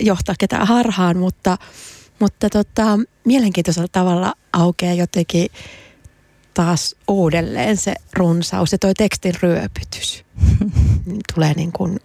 johtaa 0.00 0.34
ketään 0.38 0.66
harhaan, 0.66 1.16
mutta, 1.16 1.58
mutta 2.20 2.50
tota, 2.50 2.98
mielenkiintoisella 3.24 3.88
tavalla 3.92 4.34
aukeaa 4.52 4.94
jotenkin 4.94 5.48
taas 6.54 6.96
uudelleen 7.08 7.76
se 7.76 7.94
runsaus 8.12 8.72
ja 8.72 8.78
toi 8.78 8.94
tekstin 8.94 9.34
ryöpytys 9.42 10.24
tulee 11.34 11.54
niin 11.54 11.72
kuin 11.72 12.00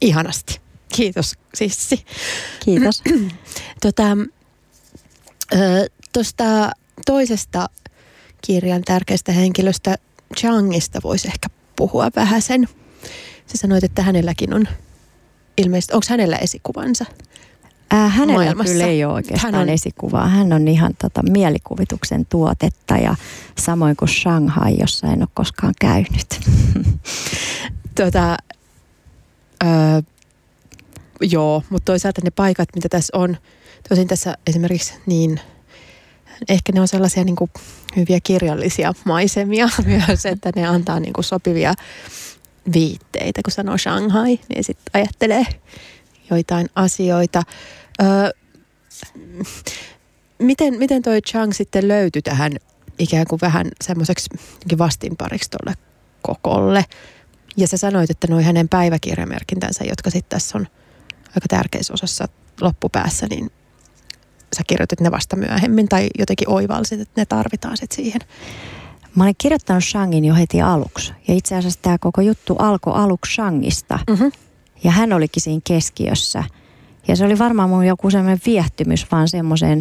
ihanasti. 0.00 0.60
Kiitos 0.96 1.34
Sissi. 1.54 2.04
Kiitos. 2.64 3.02
tota, 3.82 4.16
Tuosta 6.12 6.70
toisesta 7.06 7.68
kirjan 8.46 8.82
tärkeästä 8.82 9.32
henkilöstä 9.32 9.96
Changista 10.36 11.00
voisi 11.04 11.28
ehkä 11.28 11.48
puhua 11.76 12.08
vähän 12.16 12.42
sen. 12.42 12.68
Sä 13.46 13.56
sanoit, 13.58 13.84
että 13.84 14.02
hänelläkin 14.02 14.54
on 14.54 14.68
ilmeisesti, 15.56 15.92
onko 15.94 16.06
hänellä 16.10 16.36
esikuvansa? 16.36 17.04
Äh, 17.94 18.16
hänellä 18.16 18.44
maailmassa? 18.44 18.72
kyllä 18.72 18.86
ei 18.86 19.04
ole 19.04 19.12
oikeastaan 19.14 19.54
Hän 19.54 19.62
on- 19.62 19.68
esikuvaa. 19.68 20.28
Hän 20.28 20.52
on 20.52 20.68
ihan 20.68 20.92
tota, 21.02 21.22
mielikuvituksen 21.30 22.26
tuotetta 22.26 22.96
ja 22.96 23.14
samoin 23.58 23.96
kuin 23.96 24.08
Shanghai, 24.08 24.76
jossa 24.80 25.06
en 25.06 25.20
ole 25.22 25.28
koskaan 25.34 25.74
käynyt. 25.80 26.40
Tota, 27.94 28.36
öö, 29.64 30.02
joo, 31.20 31.62
mutta 31.70 31.84
toisaalta 31.92 32.20
ne 32.24 32.30
paikat, 32.30 32.68
mitä 32.74 32.88
tässä 32.88 33.18
on, 33.18 33.36
tosin 33.88 34.08
tässä 34.08 34.38
esimerkiksi 34.46 34.94
niin, 35.06 35.40
ehkä 36.48 36.72
ne 36.72 36.80
on 36.80 36.88
sellaisia 36.88 37.24
niin 37.24 37.36
kuin 37.36 37.50
hyviä 37.96 38.18
kirjallisia 38.22 38.92
maisemia 39.04 39.68
myös, 39.86 40.26
että 40.26 40.50
ne 40.56 40.66
antaa 40.66 41.00
niin 41.00 41.12
kuin 41.12 41.24
sopivia 41.24 41.74
viitteitä, 42.72 43.40
kun 43.44 43.52
sanoo 43.52 43.78
Shanghai, 43.78 44.38
niin 44.48 44.64
sitten 44.64 44.90
ajattelee 44.94 45.46
joitain 46.30 46.68
asioita. 46.74 47.42
Öö, 48.02 48.30
miten, 50.38 50.78
miten 50.78 51.02
toi 51.02 51.20
Chang 51.22 51.52
sitten 51.52 51.88
löytyi 51.88 52.22
tähän 52.22 52.52
ikään 52.98 53.26
kuin 53.26 53.40
vähän 53.40 53.66
semmoiseksi 53.84 54.28
vastinpariksi 54.78 55.50
tuolle 55.50 55.78
kokolle? 56.22 56.84
Ja 57.56 57.68
sä 57.68 57.76
sanoit, 57.76 58.10
että 58.10 58.26
noi 58.26 58.42
hänen 58.42 58.68
päiväkirjamerkintänsä, 58.68 59.84
jotka 59.84 60.10
sitten 60.10 60.38
tässä 60.38 60.58
on 60.58 60.66
aika 61.28 61.48
tärkeässä 61.48 61.94
osassa 61.94 62.28
loppupäässä, 62.60 63.26
niin 63.30 63.50
sä 64.54 64.62
kirjoitit 64.66 65.00
ne 65.00 65.10
vasta 65.10 65.36
myöhemmin 65.36 65.88
tai 65.88 66.08
jotenkin 66.18 66.50
oivalsit, 66.50 67.00
että 67.00 67.20
ne 67.20 67.24
tarvitaan 67.26 67.76
sitten 67.76 67.96
siihen. 67.96 68.20
Mä 69.14 69.22
olen 69.24 69.34
kirjoittanut 69.38 69.84
Shangin 69.84 70.24
jo 70.24 70.34
heti 70.34 70.62
aluksi. 70.62 71.12
Ja 71.28 71.34
itse 71.34 71.56
asiassa 71.56 71.80
tämä 71.82 71.98
koko 71.98 72.20
juttu 72.20 72.56
alkoi 72.58 72.92
aluksi 72.96 73.34
Shangista. 73.34 73.98
Mm-hmm. 74.10 74.32
Ja 74.84 74.90
hän 74.90 75.12
olikin 75.12 75.42
siinä 75.42 75.60
keskiössä. 75.64 76.44
Ja 77.08 77.16
se 77.16 77.24
oli 77.24 77.38
varmaan 77.38 77.68
mun 77.68 77.86
joku 77.86 78.10
semmoinen 78.10 78.40
viehtymys 78.46 79.06
vaan 79.12 79.28
semmoiseen 79.28 79.80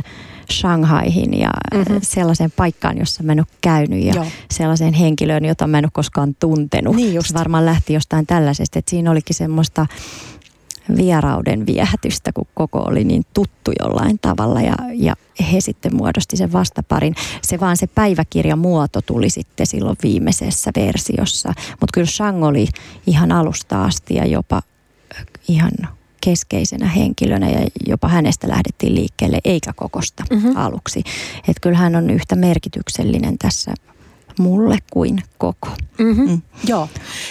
Shanghaihin 0.52 1.40
ja 1.40 1.50
Mhm. 1.74 1.80
mm-hmm. 1.82 2.00
sellaiseen 2.04 2.52
paikkaan, 2.52 2.98
jossa 2.98 3.24
mä 3.24 3.32
en 3.32 3.40
ole 3.40 3.48
käynyt 3.62 4.04
ja 4.04 4.14
Joo. 4.16 4.26
sellaiseen 4.52 4.94
henkilöön, 4.94 5.46
jota 5.46 5.68
mä 5.68 5.78
en 5.78 5.86
ole 5.86 5.92
koskaan 5.94 6.36
tuntenut. 6.40 6.96
Niin 6.96 7.14
just. 7.14 7.28
Se 7.28 7.34
varmaan 7.34 7.66
lähti 7.66 7.94
jostain 7.94 8.28
tällaisesta, 8.28 8.80
että 8.80 8.90
siinä 8.90 9.12
olikin 9.12 9.36
semmoista 9.36 9.86
vierauden 10.98 11.66
viehätystä, 11.66 12.32
kun 12.34 12.48
koko 12.54 12.80
oli 12.80 13.04
niin 13.04 13.24
tuttu 13.34 13.72
jollain 13.80 14.20
tavalla 14.22 14.62
ja, 14.62 14.76
ja 14.94 15.16
he 15.52 15.62
sitten 15.62 15.96
muodosti 15.96 16.38
sen 16.38 16.54
vastaparin. 16.54 17.16
Se 17.42 17.60
vaan 17.60 17.78
se 17.78 17.88
päiväkirjamuoto 17.88 19.02
tuli 19.02 19.30
sitten 19.30 19.68
silloin 19.68 19.98
viimeisessä 20.04 20.72
versiossa, 20.76 21.54
mutta 21.70 21.94
kyllä 21.94 22.08
Shang 22.08 22.44
oli 22.44 22.68
ihan 23.08 23.32
alusta 23.32 23.84
asti 23.84 24.16
ja 24.16 24.26
jopa 24.26 24.62
ihan 25.48 25.72
keskeisenä 26.24 26.88
henkilönä 26.88 27.50
ja 27.50 27.68
jopa 27.88 28.08
hänestä 28.08 28.50
lähdettiin 28.50 28.96
liikkeelle 28.96 29.40
eikä 29.46 29.74
kokosta 29.76 30.24
Mhm. 30.32 30.46
mm-hmm. 30.46 30.58
aluksi. 30.62 31.00
Että 31.38 31.62
kyllä 31.62 31.78
hän 31.78 31.96
on 31.96 32.10
yhtä 32.10 32.36
merkityksellinen 32.36 33.38
tässä 33.38 33.74
mulle 34.40 34.78
kuin 34.92 35.24
koko. 35.38 35.70
Mm-hmm. 35.98 36.30
Mm. 36.30 36.42
Joo. 36.68 36.90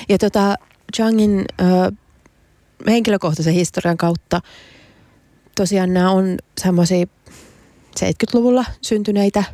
Ja 0.08 0.18
tota, 0.18 0.54
Changin 0.96 1.44
ö, 1.60 1.92
henkilökohtaisen 2.86 3.54
historian 3.54 3.96
kautta 3.96 4.40
tosiaan 5.56 5.94
nämä 5.94 6.10
on 6.10 6.36
semmoisia 6.60 7.06
70-luvulla 8.00 8.64
syntyneitä 8.82 9.44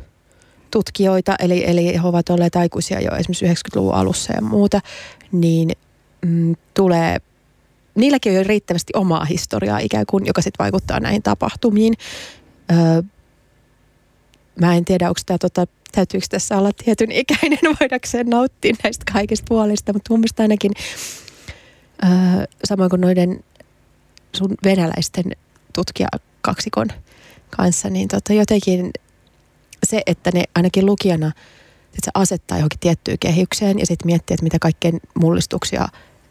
tutkijoita, 0.71 1.35
eli, 1.39 1.69
eli 1.69 1.93
he 1.93 2.01
ovat 2.03 2.29
olleet 2.29 2.55
aikuisia 2.55 3.01
jo 3.01 3.11
esimerkiksi 3.15 3.45
90-luvun 3.45 3.93
alussa 3.93 4.33
ja 4.33 4.41
muuta, 4.41 4.81
niin 5.31 5.71
mm, 6.25 6.55
tulee, 6.73 7.17
niilläkin 7.95 8.31
on 8.31 8.37
jo 8.37 8.43
riittävästi 8.43 8.93
omaa 8.95 9.25
historiaa 9.25 9.79
ikään 9.79 10.05
kuin, 10.09 10.25
joka 10.25 10.41
sitten 10.41 10.63
vaikuttaa 10.63 10.99
näihin 10.99 11.23
tapahtumiin. 11.23 11.93
Öö, 12.71 13.01
mä 14.61 14.75
en 14.75 14.85
tiedä, 14.85 15.07
onko 15.07 15.19
tämä 15.25 15.37
tota, 15.37 15.67
täytyykö 15.91 16.25
tässä 16.29 16.57
olla 16.57 16.71
tietyn 16.85 17.11
ikäinen 17.11 17.59
voidakseen 17.79 18.27
nauttia 18.27 18.75
näistä 18.83 19.05
kaikista 19.13 19.45
puolista, 19.49 19.93
mutta 19.93 20.13
mun 20.13 20.19
mielestä 20.19 20.43
ainakin 20.43 20.71
öö, 22.03 22.45
samoin 22.63 22.89
kuin 22.89 23.01
noiden 23.01 23.43
sun 24.35 24.55
venäläisten 24.63 25.23
tutkijakaksikon 25.73 26.87
kanssa, 27.49 27.89
niin 27.89 28.07
tota 28.07 28.33
jotenkin 28.33 28.91
se, 29.83 30.01
että 30.05 30.31
ne 30.33 30.43
ainakin 30.55 30.85
lukijana 30.85 31.31
että 31.89 32.05
se 32.05 32.11
asettaa 32.13 32.57
johonkin 32.57 32.79
tiettyyn 32.79 33.19
kehykseen 33.19 33.79
ja 33.79 33.85
sitten 33.85 34.05
miettii, 34.05 34.33
että 34.33 34.43
mitä 34.43 34.57
kaikkein 34.61 34.99
mullistuksia 35.19 35.87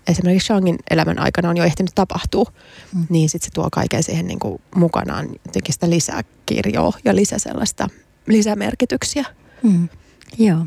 esimerkiksi 0.08 0.46
Shangin 0.46 0.78
elämän 0.90 1.18
aikana 1.18 1.48
on 1.50 1.56
jo 1.56 1.64
ehtinyt 1.64 1.90
tapahtua, 1.94 2.52
Mm. 2.92 3.06
niin 3.08 3.28
sitten 3.28 3.46
se 3.46 3.54
tuo 3.54 3.68
kaiken 3.72 4.02
siihen 4.02 4.26
niin 4.26 4.38
kuin 4.38 4.60
mukanaan 4.74 5.28
jotenkin 5.46 5.72
sitä 5.72 5.90
lisää 5.90 6.22
kirjoa 6.46 6.92
ja 7.04 7.16
lisää 7.16 7.38
sellaista 7.38 7.88
lisämerkityksiä. 8.26 9.24
Mm. 9.62 9.88
Joo. 10.38 10.66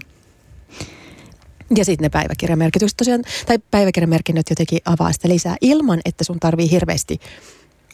Ja 1.78 1.86
sitten 1.86 2.04
ne 2.04 2.10
päiväkirjamerkitykset 2.10 2.98
tosiaan, 2.98 3.24
tai 3.46 3.60
päiväkirjamerkinnöt 3.72 4.50
jotenkin 4.50 4.80
avaa 4.86 5.14
sitä 5.14 5.28
lisää 5.28 5.56
ilman, 5.62 6.00
että 6.06 6.24
sun 6.24 6.40
tarvii 6.40 6.72
hirveästi 6.72 7.20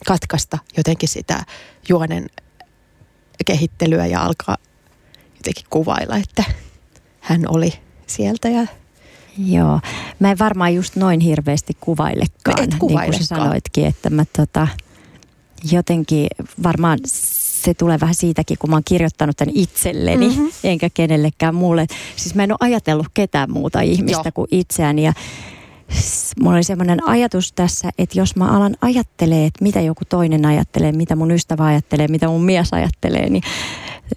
katkaista 0.07 0.57
jotenkin 0.77 1.09
sitä 1.09 1.43
juonen 1.89 2.27
kehittelyä 3.45 4.05
ja 4.05 4.23
alkaa 4.23 4.57
jotenkin 5.35 5.65
kuvailla, 5.69 6.17
että 6.17 6.43
hän 7.19 7.41
oli 7.49 7.73
sieltä 8.07 8.49
ja 8.49 8.67
Joo, 9.45 9.79
mä 10.19 10.31
en 10.31 10.39
varmaan 10.39 10.75
just 10.75 10.95
noin 10.95 11.19
hirveästi 11.19 11.77
kuvailekaan, 11.79 12.63
Et 12.63 12.69
niin 12.69 12.79
kuin 12.79 13.13
sä 13.13 13.25
sanoitkin, 13.25 13.85
että 13.85 14.09
mä 14.09 14.25
tota, 14.37 14.67
jotenkin 15.71 16.27
varmaan 16.63 16.99
se 17.71 17.73
tulee 17.73 17.99
vähän 17.99 18.15
siitäkin, 18.15 18.57
kun 18.57 18.69
mä 18.69 18.75
oon 18.75 18.83
kirjoittanut 18.85 19.37
tämän 19.37 19.55
itselleni, 19.55 20.27
Mhm. 20.27 20.35
mm-hmm. 20.37 20.51
enkä 20.71 20.89
kenellekään 20.93 21.55
muulle. 21.55 21.85
Siis 22.15 22.35
mä 22.35 22.43
en 22.43 22.51
ole 22.51 22.57
ajatellut 22.61 23.07
ketään 23.13 23.51
muuta 23.51 23.81
ihmistä 23.81 24.21
Joo. 24.25 24.31
kuin 24.33 24.47
itseäni 24.51 25.03
ja 25.03 25.13
mulla 26.39 26.55
oli 26.55 26.63
semmoinen 26.63 27.07
ajatus 27.09 27.53
tässä, 27.53 27.89
että 27.97 28.19
jos 28.19 28.35
mä 28.35 28.47
alan 28.57 28.75
ajattelee, 28.81 29.45
että 29.45 29.63
mitä 29.63 29.81
joku 29.81 30.03
toinen 30.09 30.45
ajattelee, 30.45 30.91
mitä 30.91 31.15
mun 31.15 31.31
ystävä 31.31 31.65
ajattelee, 31.65 32.07
mitä 32.07 32.27
mun 32.27 32.43
mies 32.43 32.73
ajattelee, 32.73 33.29
niin 33.29 33.43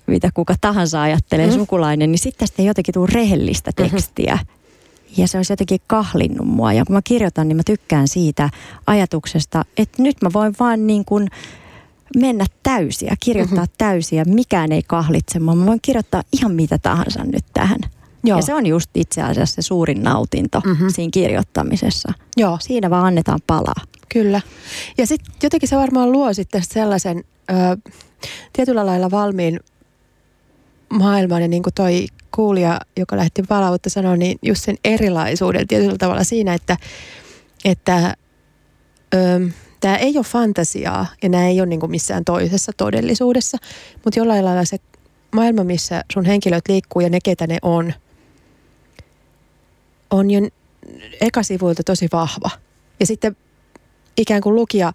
mitä 0.07 0.31
kuka 0.35 0.55
tahansa 0.61 1.03
ajattelee, 1.03 1.47
Mhm. 1.47 1.55
mm. 1.55 1.61
sukulainen, 1.61 2.13
niin 2.13 2.19
sitten 2.19 2.39
tästä 2.49 2.63
ei 2.63 2.67
jotenkin 2.67 2.95
tule 2.95 3.09
rehellistä 3.13 3.71
Mhm. 3.79 3.91
tekstiä. 3.91 4.39
Ja 5.17 5.29
se 5.29 5.37
olisi 5.37 5.53
jotenkin 5.53 5.81
kahlinnut 5.87 6.47
mua. 6.47 6.73
Ja 6.73 6.85
kun 6.85 6.95
mä 6.97 7.01
kirjoitan, 7.05 7.49
niin 7.49 7.57
mä 7.57 7.63
tykkään 7.67 8.09
siitä 8.09 8.51
ajatuksesta, 8.87 9.65
että 9.77 10.03
nyt 10.03 10.17
mä 10.23 10.31
voin 10.33 10.55
vaan 10.61 10.87
niin 10.87 11.05
kuin 11.05 11.29
mennä 12.17 12.47
täysiä, 12.63 13.15
kirjoittaa 13.21 13.55
Mhm. 13.57 13.61
mm-hmm. 13.63 13.75
täysiä. 13.79 14.25
Mikään 14.25 14.73
ei 14.73 14.83
kahlitse. 14.83 15.39
Mä 15.39 15.67
voin 15.67 15.79
kirjoittaa 15.83 16.23
ihan 16.33 16.53
mitä 16.55 16.79
tahansa 16.79 17.25
nyt 17.25 17.45
tähän. 17.55 17.79
Joo. 18.25 18.39
Ja 18.39 18.43
se 18.43 18.55
on 18.55 18.67
just 18.67 18.91
itse 18.95 19.23
asiassa 19.23 19.55
se 19.55 19.63
suurin 19.63 20.03
nautinto 20.03 20.59
Mhm. 20.61 20.69
mm-hmm. 20.69 20.89
siinä 20.91 21.11
kirjoittamisessa. 21.13 22.13
Joo, 22.37 22.59
Siinä 22.61 22.91
vaan 22.91 23.05
annetaan 23.07 23.41
palaa. 23.47 23.83
kyllä. 24.09 24.41
Ja 24.99 25.07
sitten 25.07 25.35
jotenkin 25.43 25.69
se 25.69 25.77
varmaan 25.77 26.13
luo 26.13 26.33
sitten 26.33 26.63
sellaisen 26.65 27.25
ö, 27.51 27.93
tietyllä 28.53 28.87
lailla 28.87 29.11
valmiin 29.11 29.61
maailman 30.93 31.43
ja 31.43 31.49
niin 31.49 31.63
kuin 31.63 31.75
toi 31.75 32.07
kuulija, 32.35 32.81
joka 32.97 33.17
lähti 33.17 33.43
palautta 33.49 33.91
sanoa, 33.91 34.17
niin 34.17 34.39
just 34.43 34.65
sen 34.65 34.77
erilaisuuden 34.85 35.69
tietyllä 35.69 35.99
tavalla 35.99 36.25
siinä, 36.25 36.55
että, 36.55 36.77
että 37.65 38.15
tämä 39.81 39.97
ei 39.97 40.17
ole 40.17 40.25
fantasiaa 40.25 41.07
ja 41.23 41.29
nämä 41.29 41.47
ei 41.47 41.61
ole 41.61 41.67
niin 41.67 41.81
kuin 41.81 41.91
missään 41.91 42.25
toisessa 42.25 42.73
todellisuudessa, 42.77 43.59
mutta 44.05 44.21
jollain 44.21 44.45
lailla 44.45 44.65
se 44.65 44.77
maailma, 45.35 45.65
missä 45.65 46.05
sun 46.13 46.25
henkilöt 46.25 46.65
liikkuu 46.69 47.03
ja 47.03 47.11
ne, 47.11 47.19
ketä 47.25 47.47
ne 47.47 47.59
on, 47.63 47.93
on 50.11 50.31
jo 50.31 50.41
ekasivuilta 51.21 51.83
tosi 51.83 52.09
vahva. 52.13 52.51
Ja 53.01 53.07
sitten 53.07 53.37
ikään 54.17 54.41
kuin 54.41 54.55
lukija 54.55 54.93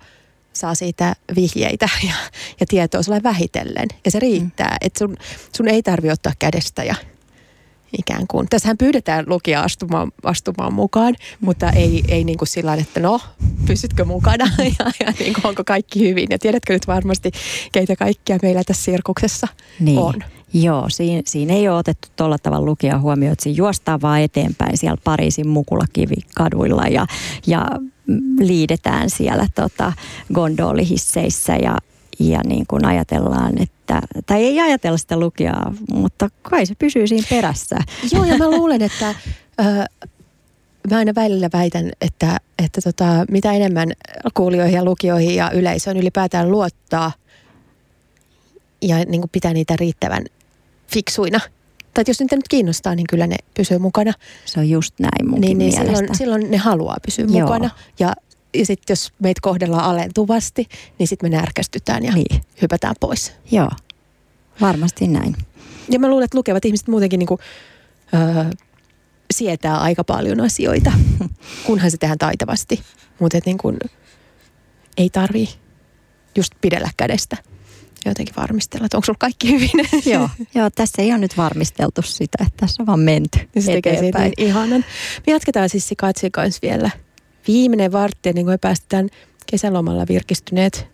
saa 0.53 0.75
siitä 0.75 1.15
vihjeitä 1.35 1.89
ja, 2.03 2.13
ja 2.59 2.65
tietoa 2.69 3.03
sulle 3.03 3.23
vähitellen. 3.23 3.87
Ja 4.05 4.11
se 4.11 4.19
riittää, 4.19 4.71
mm. 4.71 4.77
että 4.81 4.99
sun, 4.99 5.17
sun 5.55 5.67
ei 5.67 5.83
tarvi 5.83 6.11
ottaa 6.11 6.33
kädestä 6.39 6.83
ja 6.83 6.95
ikään 7.99 8.27
kuin. 8.27 8.47
Tässähän 8.49 8.77
pyydetään 8.77 9.25
lukija 9.27 9.61
astumaan, 9.61 10.11
astumaan 10.23 10.73
mukaan, 10.73 11.15
mutta 11.41 11.69
ei, 11.69 12.03
ei 12.07 12.23
niin 12.23 12.37
kuin 12.37 12.47
sillä 12.47 12.73
että 12.73 12.99
no, 12.99 13.19
pysytkö 13.67 14.05
mukana 14.05 14.45
ja, 14.79 14.91
ja 15.05 15.13
niin 15.19 15.33
kuin, 15.33 15.47
onko 15.47 15.63
kaikki 15.65 16.09
hyvin. 16.09 16.27
Ja 16.29 16.39
tiedätkö 16.39 16.73
nyt 16.73 16.87
varmasti, 16.87 17.31
keitä 17.71 17.95
kaikkia 17.95 18.37
meillä 18.41 18.63
tässä 18.65 18.83
sirkuksessa 18.83 19.47
Niin. 19.79 19.99
on. 19.99 20.13
Joo, 20.53 20.85
siinä, 20.89 21.21
siinä 21.25 21.53
ei 21.53 21.69
ole 21.69 21.77
otettu 21.77 22.07
tuolla 22.15 22.37
tavalla 22.37 22.65
lukija 22.65 22.99
huomioon, 22.99 23.33
että 23.33 23.43
siinä 23.43 23.57
juostaan 23.57 24.01
vaan 24.01 24.21
eteenpäin 24.21 24.77
siellä 24.77 24.97
Pariisin 25.03 25.47
mukulakivi-kaduilla 25.47 26.87
ja, 26.87 27.05
ja 27.47 27.65
liidetään 28.39 29.09
siellä 29.09 29.47
tota, 29.55 29.93
gondolihisseissä 30.33 31.55
ja, 31.55 31.77
ja 32.19 32.39
niin 32.45 32.65
kuin 32.67 32.85
ajatellaan, 32.85 33.61
että, 33.61 34.01
tai 34.25 34.43
ei 34.43 34.59
ajatella 34.61 34.97
sitä 34.97 35.19
lukijaa, 35.19 35.73
mutta 35.93 36.29
kai 36.41 36.65
se 36.65 36.75
pysyy 36.79 37.07
siinä 37.07 37.27
perässä. 37.29 37.77
Joo, 38.11 38.23
ja 38.23 38.37
mä 38.37 38.49
luulen, 38.51 38.81
että 38.81 39.15
ö, 39.59 39.63
mä 40.91 40.97
aina 40.97 41.11
välillä 41.15 41.49
väitän, 41.53 41.91
että, 42.01 42.37
että 42.63 42.81
tota, 42.81 43.25
mitä 43.31 43.51
enemmän 43.53 43.91
kuulijoihin 44.33 44.75
ja 44.75 44.85
lukijoihin 44.85 45.35
ja 45.35 45.51
yleisöön 45.51 45.97
ylipäätään 45.97 46.51
luottaa 46.51 47.11
ja 48.81 48.97
niin 48.97 49.21
kuin 49.21 49.29
pitää 49.31 49.53
niitä 49.53 49.75
riittävän 49.79 50.25
fiksuina. 50.87 51.39
Tai 51.93 52.01
että 52.01 52.09
jos 52.09 52.19
niitä 52.19 52.35
nyt 52.35 52.47
kiinnostaa, 52.47 52.95
niin 52.95 53.07
kyllä 53.09 53.27
ne 53.27 53.35
pysyy 53.53 53.77
mukana. 53.77 54.13
Se 54.45 54.59
on 54.59 54.69
just 54.69 54.99
näin 54.99 55.29
munkin 55.29 55.41
Niin, 55.41 55.57
niin 55.57 55.73
mielestä. 55.73 55.97
silloin, 55.97 56.17
silloin 56.17 56.51
ne 56.51 56.57
haluaa 56.57 56.97
pysyä 57.05 57.25
Joo. 57.29 57.41
mukana. 57.41 57.69
Ja, 57.99 58.13
ja 58.59 58.65
sitten 58.65 58.91
jos 58.93 59.13
meitä 59.19 59.41
kohdellaan 59.41 59.83
alentuvasti, 59.83 60.67
niin 60.99 61.07
sitten 61.07 61.31
me 61.31 61.37
närkästytään 61.37 62.05
ja 62.05 62.11
Niin. 62.11 62.41
hypätään 62.61 62.95
pois. 62.99 63.33
Joo, 63.51 63.69
varmasti 64.61 65.07
näin. 65.07 65.35
Ja 65.89 65.99
mä 65.99 66.09
luulen, 66.09 66.25
että 66.25 66.37
lukevat 66.37 66.65
ihmiset 66.65 66.87
muutenkin 66.87 67.19
niin 67.19 67.27
kuin, 67.27 67.39
öö, 68.13 68.45
sietää 69.33 69.77
aika 69.77 70.03
paljon 70.03 70.41
asioita, 70.41 70.91
kunhan 71.65 71.91
se 71.91 71.97
tehdään 71.97 72.17
taitavasti. 72.17 72.81
Mutta 73.19 73.37
niin 73.45 73.57
kuin, 73.57 73.77
ei 74.97 75.09
tarvii 75.09 75.49
just 76.35 76.51
pidellä 76.61 76.89
kädestä 76.97 77.37
jotenkin 78.05 78.35
varmistella, 78.35 78.85
että 78.85 78.97
onko 78.97 79.05
sulla 79.05 79.17
kaikki 79.19 79.51
hyvin. 79.51 79.69
Joo, 80.13 80.29
joo, 80.55 80.69
tässä 80.69 81.01
ei 81.01 81.09
ole 81.11 81.17
nyt 81.17 81.37
varmisteltu 81.37 82.01
sitä, 82.01 82.37
että 82.47 82.57
tässä 82.57 82.83
on 82.83 82.87
vaan 82.87 82.99
menty 82.99 83.39
Ja 83.55 83.61
se 83.61 83.71
tekee 83.71 83.99
siitä 83.99 84.19
niin 84.19 84.33
ihanan. 84.37 84.85
Me 85.27 85.33
jatketaan 85.33 85.69
siis 85.69 85.89
kanssa 86.31 86.59
vielä 86.61 86.89
viimeinen 87.47 87.91
vartti, 87.91 88.33
niin 88.33 88.45
kuin 88.45 88.53
me 88.53 88.57
päästetään 88.57 89.09
kesälomalla 89.45 90.05
virkistyneet 90.09 90.87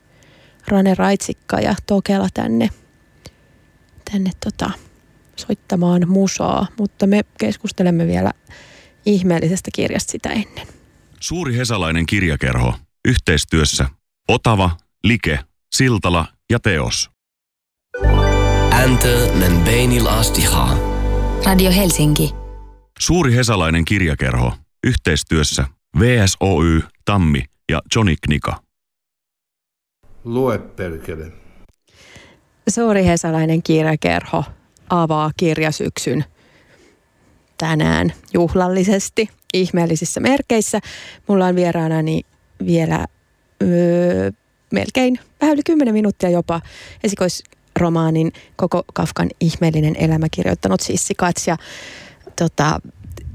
Rane 0.67 0.95
Raitsikka 0.95 1.59
ja 1.59 1.75
Tokela 1.87 2.27
tänne, 2.33 2.69
tänne 4.11 4.31
tota, 4.43 4.71
soittamaan 5.35 6.09
musaa, 6.09 6.67
mutta 6.79 7.07
me 7.07 7.21
keskustelemme 7.39 8.07
vielä 8.07 8.31
ihmeellisestä 9.05 9.71
kirjasta 9.75 10.11
sitä 10.11 10.29
ennen. 10.29 10.67
Suuri 11.19 11.57
hesalainen 11.57 12.05
kirjakerho. 12.05 12.73
Yhteistyössä 13.07 13.85
Otava, 14.27 14.77
Like, 15.03 15.39
Siltala 15.75 16.25
ja 16.49 16.59
Teos. 16.59 17.09
Äntö 18.71 19.31
men 19.33 19.61
beinil. 19.61 20.05
Radio 21.45 21.71
Helsinki. 21.71 22.31
Suuri 22.99 23.35
hesalainen 23.35 23.85
kirjakerho. 23.85 24.53
Yhteistyössä 24.83 25.65
VSOY, 25.99 26.81
Tammi 27.05 27.43
ja 27.71 27.81
Johnny 27.95 28.15
Knika. 28.25 28.55
Lue 30.23 30.57
perkele. 30.57 31.31
Suuri 32.69 33.05
hesalainen 33.05 33.63
kirjakerho 33.63 34.43
avaa 34.89 35.31
kirjasyksyn 35.37 36.25
tänään 37.57 38.13
juhlallisesti 38.33 39.29
ihmeellisissä 39.53 40.19
merkeissä. 40.19 40.79
Mulla 41.27 41.45
on 41.45 41.55
vieraanani 41.55 42.21
vielä 42.65 43.05
öö, 43.61 44.31
melkein 44.71 45.19
vähän 45.41 45.53
yli 45.53 45.61
10 45.65 45.93
minuuttia 45.93 46.29
jopa 46.29 46.61
esikoisromaanin 47.03 48.31
koko 48.55 48.83
Kafkan 48.93 49.29
ihmeellinen 49.39 49.95
elämä 49.95 50.27
kirjoittanut 50.31 50.81
Sissi 50.81 51.13
Kats 51.17 51.47
ja 51.47 51.57
tota, 52.35 52.79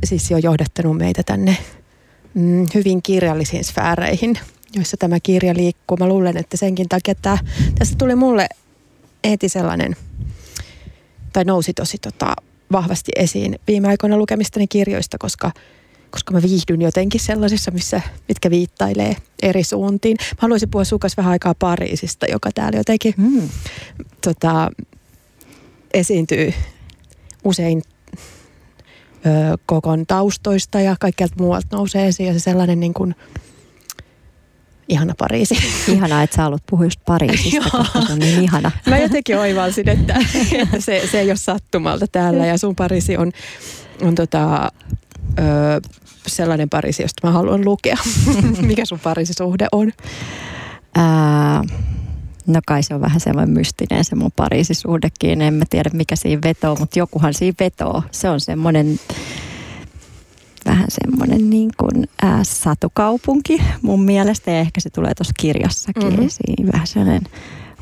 Sissi 0.05 0.35
on 0.35 0.43
johdattanut 0.43 0.97
meitä 0.97 1.23
tänne 1.27 1.57
mm, 2.37 2.67
hyvin 2.75 3.03
kirjallisiin 3.03 3.65
sfääreihin, 3.65 4.39
joissa 4.75 4.97
tämä 4.97 5.21
kirja 5.23 5.55
liikkuu. 5.55 5.97
Mä 5.97 6.09
luulen, 6.09 6.37
että 6.37 6.57
senkin 6.57 6.89
takia 6.89 7.13
että 7.13 7.39
tästä 7.79 7.97
tuli 7.99 8.15
mulle 8.15 8.49
heti 9.29 9.49
sellainen, 9.49 9.97
tai 11.33 11.45
nousi 11.45 11.75
tosi 11.75 11.99
tota, 11.99 12.37
vahvasti 12.73 13.13
esiin 13.17 13.59
viime 13.67 13.89
aikoina 13.89 14.17
lukemistani 14.19 14.67
kirjoista, 14.67 15.19
koska, 15.19 15.53
koska 16.11 16.33
mä 16.33 16.43
viihdyn 16.43 16.83
jotenkin 16.83 17.21
sellaisissa, 17.21 17.71
missä, 17.71 18.01
mitkä 18.29 18.51
viittailee 18.51 19.17
eri 19.43 19.65
suuntiin. 19.65 20.17
Mä 20.21 20.37
haluaisin 20.39 20.71
puhua 20.71 20.85
sukas 20.85 21.17
vähän 21.17 21.33
aikaa 21.33 21.55
Pariisista, 21.59 22.27
joka 22.27 22.51
täällä 22.55 22.79
jotenkin 22.79 23.15
Mm. 23.17 23.49
tota, 24.21 24.71
esiintyy 25.95 26.55
usein 27.45 27.83
kokon 29.67 30.07
taustoista 30.07 30.81
ja 30.81 30.97
kaikkialta 31.01 31.35
muualta 31.39 31.77
nousee 31.77 32.07
esiin 32.07 32.27
ja 32.27 32.33
se 32.33 32.39
sellainen 32.39 32.81
niin 32.81 32.95
kuin, 32.95 33.15
ihana 34.89 35.15
Pariisi. 35.19 35.57
Ihanaa, 35.89 36.23
että 36.23 36.37
sä 36.37 36.43
haluat 36.43 36.63
puhua 36.71 36.85
just 36.85 37.01
Pariisista, 37.07 37.57
Joo. 37.57 37.71
koska 37.71 38.01
se 38.01 38.13
on 38.13 38.19
niin 38.19 38.43
ihana. 38.43 38.71
Mä 38.91 38.99
jotenkin 38.99 39.39
oivalsin, 39.39 39.89
että, 39.89 40.15
että 40.63 40.81
se, 40.81 41.03
se 41.11 41.21
ei 41.21 41.31
ole 41.31 41.37
sattumalta 41.37 42.07
täällä 42.07 42.47
ja 42.47 42.59
sun 42.59 42.77
Pariisi 42.77 43.17
on, 43.17 43.33
on 44.03 44.15
tota, 44.15 44.73
ö, 45.39 45.43
sellainen 46.27 46.69
Pariisi, 46.69 47.03
josta 47.03 47.27
mä 47.27 47.33
haluan 47.33 47.65
lukea. 47.65 47.97
Mikä 48.61 48.85
sun 48.85 49.01
Pariisi-suhde 49.01 49.67
on? 49.73 49.93
Ää, 50.95 51.63
no 52.47 52.61
kai 52.67 52.83
se 52.83 52.95
on 52.95 53.01
vähän 53.01 53.21
semmoinen 53.21 53.55
mystinen 53.55 54.05
se 54.05 54.17
mun 54.17 54.33
Pariisisuhdekin. 54.37 55.41
En 55.43 55.55
mä 55.55 55.65
tiedä 55.71 55.91
mikä 55.93 56.17
siinä 56.17 56.41
vetoo, 56.45 56.77
mutta 56.77 56.99
jokuhan 56.99 57.35
siinä 57.35 57.55
vetoo. 57.61 58.03
Se 58.11 58.31
on 58.31 58.41
semmoinen 58.41 59.01
vähän 60.67 60.87
semmoinen 60.89 61.51
niin 61.51 61.71
kuin 61.77 62.09
ää, 62.23 62.45
satukaupunki 62.45 63.63
mun 63.83 64.03
mielestä 64.03 64.51
ja 64.51 64.59
ehkä 64.61 64.81
se 64.81 64.91
tulee 64.91 65.15
tuossa 65.15 65.33
kirjassakin 65.41 66.03
Mhm. 66.03 66.13
mm-hmm. 66.13 66.27
esiin. 66.27 66.73
Vähän 66.73 66.87
sellainen 66.87 67.23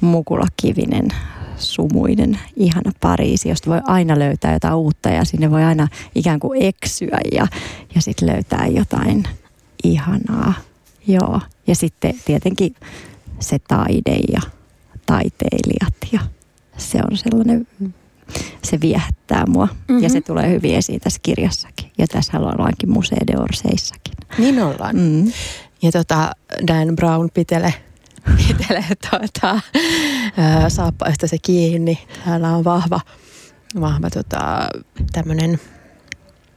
mukulakivinen, 0.00 1.08
sumuinen, 1.56 2.38
ihana 2.56 2.92
Pariisi, 3.00 3.48
josta 3.48 3.70
voi 3.70 3.80
aina 3.84 4.18
löytää 4.18 4.52
jotain 4.52 4.74
uutta 4.74 5.08
ja 5.08 5.24
sinne 5.24 5.50
voi 5.50 5.64
aina 5.64 5.88
ikään 6.14 6.40
kuin 6.40 6.62
eksyä 6.62 7.18
ja, 7.32 7.46
ja 7.94 8.00
sitten 8.00 8.28
löytää 8.28 8.66
jotain 8.66 9.24
ihanaa. 9.84 10.54
Joo. 11.06 11.40
Ja 11.66 11.74
sitten 11.74 12.14
tietenkin 12.24 12.74
se 13.44 13.58
taide 13.58 14.16
ja 14.32 14.40
taiteilijat 15.06 15.94
ja 16.12 16.20
se 16.76 16.98
on 17.10 17.16
sellainen, 17.16 17.66
se 18.62 18.80
viehättää 18.80 19.46
mua 19.46 19.66
mm-hmm. 19.66 20.02
ja 20.02 20.08
se 20.08 20.20
tulee 20.20 20.50
hyvin 20.50 20.74
esiin 20.74 21.00
tässä 21.00 21.20
kirjassakin. 21.22 21.90
Ja 21.98 22.06
tässä 22.06 22.38
ollaankin 22.38 22.90
Museo 22.90 23.18
de 23.26 23.38
Orseissakin. 23.38 24.14
Niin 24.38 24.62
ollaan. 24.62 24.96
Mm. 24.96 25.32
Ja 25.82 25.92
tota, 25.92 26.32
Dan 26.66 26.96
Brown 26.96 27.28
pitele, 27.34 27.74
pitele 28.48 28.84
tuota, 29.10 29.60
ää, 30.36 30.68
saappaista 30.68 31.26
se 31.26 31.36
kiinni. 31.42 31.98
Täällä 32.24 32.56
on 32.56 32.64
vahva, 32.64 33.00
vahva 33.80 34.10
tota, 34.10 34.68
tämmöinen 35.12 35.60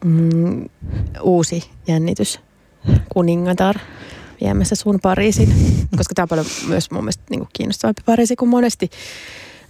mm, 0.05 0.65
uusi 1.21 1.69
jännitys. 1.87 2.39
Kuningatar 3.09 3.75
viemässä 4.41 4.75
sun 4.75 4.99
Pariisin. 5.01 5.53
Koska 5.97 6.13
tämä 6.15 6.23
on 6.23 6.29
paljon 6.29 6.45
myös 6.67 6.91
mun 6.91 7.03
mielestä 7.03 7.23
niin 7.29 7.47
kiinnostavampi 7.53 8.01
Pariisi 8.05 8.35
kuin 8.35 8.49
monesti 8.49 8.89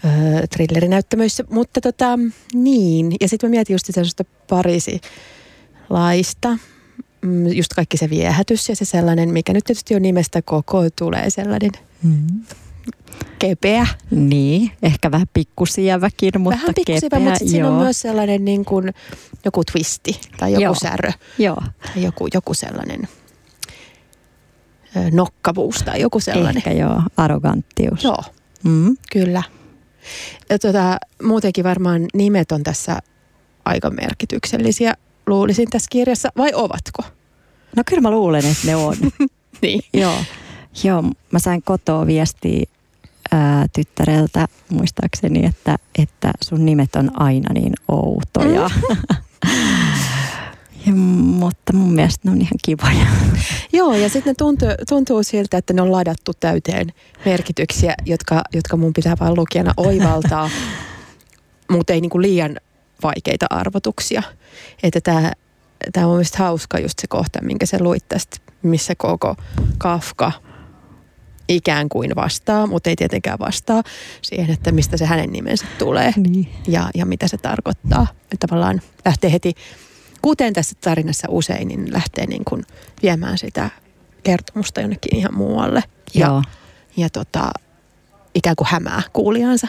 öö, 0.06 0.48
thrillerinäyttämöissä. 0.48 1.44
Mutta 1.50 1.82
tota, 1.82 2.20
niin. 2.54 3.12
Ja 3.22 3.28
sitten 3.30 3.50
mä 3.50 3.52
mietin 3.52 3.74
just 3.74 3.86
sellaista 3.92 4.24
Pariisi-laista. 4.50 6.58
Mm, 7.22 7.48
Just 7.48 7.74
kaikki 7.74 7.98
se 7.98 8.10
viehätys 8.10 8.70
ja 8.70 8.76
se 8.76 8.86
sellainen, 8.86 9.30
mikä 9.30 9.54
nyt 9.54 9.64
tietysti 9.64 9.94
jo 9.94 10.00
nimestä 10.00 10.42
koko 10.42 10.82
tulee 10.96 11.30
sellainen 11.30 11.72
Mm. 12.04 12.28
kepeä. 13.40 13.88
Niin, 14.12 14.72
ehkä 14.84 15.12
vähän 15.12 15.28
pikkusieväkin, 15.34 16.32
mutta 16.38 16.60
Vähän 16.60 16.74
pikkusivä, 16.76 17.10
kepeä. 17.10 17.20
mutta 17.20 17.40
siinä 17.46 17.68
on 17.68 17.74
joo. 17.74 17.84
myös 17.84 18.00
sellainen 18.00 18.46
niin 18.46 18.66
kuin 18.66 18.94
joku 19.46 19.64
twisti 19.72 20.20
tai 20.40 20.52
joku 20.52 20.64
Joo. 20.64 20.76
särö 20.82 21.12
Joo, 21.38 21.58
tai 21.86 22.04
joku, 22.04 22.28
joku 22.34 22.54
sellainen 22.54 23.08
nokkavuus 25.12 25.76
tai 25.86 26.02
joku 26.02 26.20
sellainen. 26.20 26.58
ehkä 26.58 26.72
joo, 26.72 27.02
arroganttius. 27.18 28.04
Joo, 28.04 28.24
Mm. 28.64 28.98
kyllä. 29.12 29.44
Ja 30.50 30.60
tota, 30.60 30.98
muutenkin 31.24 31.64
varmaan 31.64 32.06
nimet 32.14 32.52
on 32.52 32.64
tässä 32.64 33.00
aika 33.66 33.90
merkityksellisiä, 33.90 34.94
luulisin 35.28 35.70
tässä 35.70 35.88
kirjassa, 35.92 36.30
vai 36.38 36.52
ovatko? 36.54 37.04
No 37.76 37.84
kyllä 37.86 38.02
mä 38.02 38.12
luulen, 38.12 38.46
että 38.46 38.68
ne 38.68 38.76
on. 38.76 38.96
Niin. 39.62 39.82
Joo, 39.94 40.18
joo 40.84 41.04
mä 41.32 41.40
sain 41.40 41.62
kotoa 41.62 42.08
viestiä 42.08 42.64
ää, 43.32 43.66
tyttäreltä 43.76 44.48
muistaakseni, 44.70 45.46
että, 45.46 45.76
että 46.00 46.32
sun 46.44 46.66
nimet 46.66 46.96
on 46.96 47.22
aina 47.22 47.54
niin 47.54 47.74
outoja. 47.88 48.70
ja, 50.88 50.94
mutta 50.94 51.74
mun 51.74 51.94
mielestä 51.94 52.22
ne 52.24 52.32
on 52.32 52.42
ihan 52.42 52.60
kivoja. 52.66 53.08
Joo, 53.74 53.94
ja 53.94 54.10
sitten 54.10 54.32
ne 54.32 54.36
tuntuu, 54.38 54.70
tuntuu 54.90 55.24
siltä, 55.24 55.58
että 55.58 55.74
ne 55.74 55.82
on 55.82 55.92
ladattu 55.92 56.32
täyteen 56.40 56.94
merkityksiä, 57.26 57.94
jotka, 58.06 58.42
jotka 58.54 58.78
mun 58.78 58.94
pitää 58.94 59.16
vain 59.20 59.36
lukijana 59.36 59.74
oivaltaa, 59.78 60.50
mutta 61.72 61.94
ei 61.94 62.02
niinku 62.02 62.22
liian 62.22 62.58
vaikeita 63.04 63.46
arvotuksia. 63.50 64.24
Että 64.84 65.02
tämä 65.02 65.32
tää 65.94 66.04
on 66.04 66.10
mun 66.10 66.18
mielestä 66.18 66.38
hauska 66.38 66.80
just 66.80 67.00
se 67.00 67.08
kohta, 67.08 67.40
minkä 67.42 67.66
se 67.66 67.80
luit 67.80 68.10
tästä, 68.10 68.38
missä 68.64 68.94
koko 68.98 69.36
Kafka 69.78 70.32
ikään 71.50 71.90
kuin 71.90 72.16
vastaa, 72.16 72.68
mutta 72.68 72.90
ei 72.90 72.96
tietenkään 72.96 73.40
vastaa 73.40 73.84
siihen, 74.22 74.50
että 74.50 74.72
mistä 74.72 74.98
se 74.98 75.06
hänen 75.06 75.32
nimensä 75.32 75.66
tulee 75.78 76.14
Niin. 76.18 76.50
ja, 76.68 76.90
ja 76.96 77.06
mitä 77.06 77.28
se 77.28 77.38
tarkoittaa. 77.38 78.08
Että 78.12 78.48
tavallaan 78.48 78.82
lähtee 79.06 79.32
heti, 79.32 79.54
kuten 80.22 80.54
tässä 80.54 80.76
tarinassa 80.82 81.28
usein, 81.32 81.68
niin 81.68 81.94
lähtee 81.94 82.26
niin 82.26 82.46
kuin 82.46 82.64
viemään 83.04 83.38
sitä 83.38 83.70
kertomusta 84.24 84.82
jonnekin 84.82 85.16
ihan 85.16 85.34
muualle. 85.36 85.84
Ja, 86.14 86.28
Joo, 86.28 86.42
ja 86.98 87.10
tota, 87.10 87.52
ikään 88.36 88.56
kuin 88.56 88.68
hämää 88.72 89.02
kuulijansa. 89.14 89.68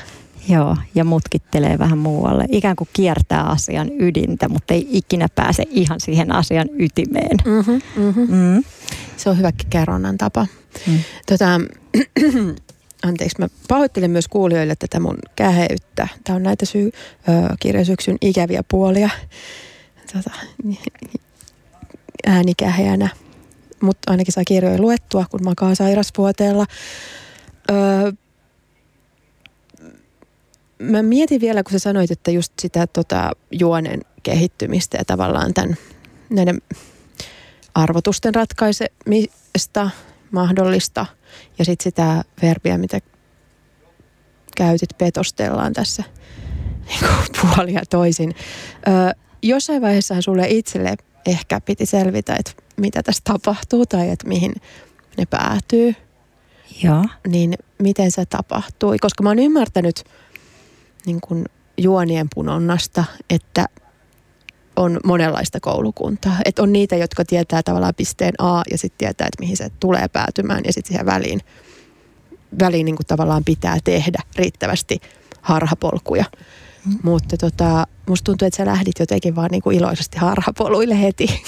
joo, 0.48 0.76
ja 0.94 1.04
mutkittelee 1.04 1.78
vähän 1.78 1.98
muualle. 1.98 2.44
Ikään 2.48 2.76
kuin 2.76 2.88
kiertää 2.92 3.42
asian 3.42 3.90
ydintä, 3.98 4.48
mutta 4.48 4.74
ei 4.74 4.88
ikinä 4.90 5.28
pääse 5.34 5.64
ihan 5.70 6.00
siihen 6.00 6.32
asian 6.32 6.68
ytimeen. 6.78 7.36
Mm-hmm, 7.44 7.80
mm-hmm. 7.96 8.34
Mm. 8.34 8.64
Se 9.16 9.30
on 9.30 9.38
hyvä 9.38 9.50
kerronnan 9.70 10.18
tapa. 10.18 10.46
Mm. 10.86 10.98
Tota, 11.26 11.60
anteeksi, 13.08 13.36
mä 13.38 13.48
pahoittelen 13.68 14.10
myös 14.10 14.28
kuulijoille 14.28 14.76
tätä 14.76 15.00
mun 15.00 15.18
käheyttä. 15.36 16.08
Tämä 16.24 16.36
on 16.36 16.42
näitä 16.42 16.66
syy, 16.66 16.90
ö, 17.28 17.32
kirjasyksyn 17.60 18.16
ikäviä 18.20 18.62
puolia. 18.70 19.10
Tota, 20.12 20.30
äänikäheänä. 22.26 23.08
Mutta 23.80 24.10
ainakin 24.10 24.32
saa 24.32 24.44
kirjoja 24.46 24.78
luettua, 24.78 25.24
kun 25.30 25.44
makaa 25.44 25.74
sairasvuoteella. 25.74 26.66
Öö, 27.70 28.12
mä 30.78 31.02
mietin 31.02 31.40
vielä, 31.40 31.62
kun 31.62 31.72
sä 31.72 31.78
sanoit, 31.78 32.10
että 32.10 32.30
just 32.30 32.52
sitä 32.58 32.86
tota, 32.86 33.30
juonen 33.52 34.00
kehittymistä 34.22 34.98
ja 34.98 35.04
tavallaan 35.04 35.54
tämän, 35.54 35.76
näiden 36.30 36.62
arvotusten 37.74 38.34
ratkaisemista 38.34 39.90
mahdollista 40.30 41.06
ja 41.58 41.64
sitten 41.64 41.84
sitä 41.84 42.24
verbiä, 42.42 42.78
mitä 42.78 43.00
käytit, 44.56 44.98
petostellaan 44.98 45.72
tässä 45.72 46.02
niin 46.86 47.00
kuin 47.00 47.26
puoli 47.40 47.72
ja 47.72 47.82
toisin. 47.90 48.34
Ö, 48.88 49.27
jossain 49.42 49.82
vaiheessa 49.82 50.22
sulle 50.22 50.46
itselle 50.48 50.96
ehkä 51.26 51.60
piti 51.60 51.86
selvitä, 51.86 52.36
että 52.38 52.52
mitä 52.76 53.02
tässä 53.02 53.22
tapahtuu 53.24 53.86
tai 53.86 54.10
että 54.10 54.28
mihin 54.28 54.52
ne 55.16 55.26
päätyy, 55.26 55.94
Joo, 56.82 57.04
niin 57.28 57.54
miten 57.78 58.10
se 58.10 58.26
tapahtui? 58.26 58.98
Koska 58.98 59.22
mä 59.22 59.30
oon 59.30 59.38
ymmärtänyt 59.38 60.04
niin 61.06 61.20
kuin 61.20 61.44
juonien 61.78 62.26
punonnasta, 62.34 63.04
että 63.30 63.66
on 64.76 65.00
monenlaista 65.04 65.60
koulukuntaa. 65.60 66.36
Että 66.44 66.62
on 66.62 66.72
niitä, 66.72 66.96
jotka 66.96 67.24
tietää 67.24 67.62
tavallaan 67.62 67.94
pisteen 67.94 68.34
A 68.38 68.62
ja 68.70 68.78
sitten 68.78 68.98
tietää, 68.98 69.26
että 69.26 69.40
mihin 69.40 69.56
se 69.56 69.68
tulee 69.80 70.08
päätymään 70.08 70.60
ja 70.64 70.72
sitten 70.72 70.88
siihen 70.88 71.06
väliin, 71.06 71.40
väliin 72.58 72.84
niin 72.84 72.96
kuin 72.96 73.06
tavallaan 73.06 73.44
pitää 73.44 73.78
tehdä 73.84 74.18
riittävästi 74.36 75.00
harhapolkuja. 75.40 76.24
Mutta 77.02 77.36
tota, 77.36 77.86
musta 78.08 78.24
tuntuu, 78.24 78.46
että 78.46 78.56
sä 78.56 78.66
lähdit 78.66 78.98
jotenkin 79.00 79.36
vaan 79.36 79.48
niin 79.50 79.62
kuin 79.62 79.76
iloisesti 79.76 80.18
harhapoluille 80.18 81.02
heti. 81.02 81.26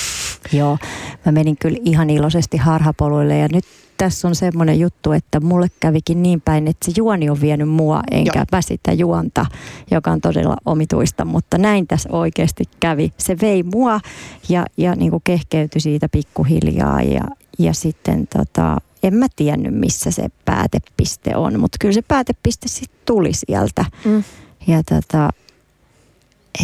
Joo, 0.52 0.78
mä 1.26 1.32
menin 1.32 1.56
kyllä 1.56 1.78
ihan 1.84 2.10
iloisesti 2.10 2.56
harhapoluille 2.56 3.38
ja 3.38 3.48
nyt 3.52 3.64
tässä 3.96 4.28
on 4.28 4.34
semmoinen 4.34 4.80
juttu, 4.80 5.12
että 5.12 5.40
mulle 5.40 5.66
kävikin 5.80 6.22
niin 6.22 6.40
päin, 6.40 6.68
että 6.68 6.86
se 6.86 6.92
juoni 6.96 7.30
on 7.30 7.40
vienyt 7.40 7.68
mua, 7.68 8.02
enkä 8.10 8.38
Joo. 8.38 8.44
mä 8.52 8.62
sitä 8.62 8.92
juonta, 8.92 9.46
joka 9.90 10.10
on 10.10 10.20
todella 10.20 10.56
omituista, 10.66 11.24
mutta 11.24 11.58
näin 11.58 11.86
tässä 11.86 12.08
oikeasti 12.12 12.64
kävi. 12.80 13.12
Se 13.18 13.36
vei 13.40 13.62
mua 13.62 14.00
ja, 14.48 14.66
ja 14.76 14.94
niin 14.94 15.10
kuin 15.10 15.22
kehkeytyi 15.24 15.80
siitä 15.80 16.08
pikkuhiljaa 16.08 17.02
ja, 17.02 17.24
ja 17.58 17.72
sitten 17.72 18.26
tota, 18.26 18.76
en 19.02 19.14
mä 19.14 19.26
tiennyt, 19.36 19.74
missä 19.74 20.10
se 20.10 20.28
päätepiste 20.44 21.36
on, 21.36 21.60
mutta 21.60 21.76
kyllä 21.80 21.94
se 21.94 22.02
päätepiste 22.02 22.68
sitten 22.68 22.98
tuli 23.06 23.30
sieltä. 23.32 23.84
Mm. 24.04 24.24
Ja 24.66 24.82
tota, 24.82 25.30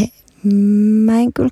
he, 0.00 0.08
mä 1.04 1.20
en 1.20 1.32
kyllä 1.32 1.50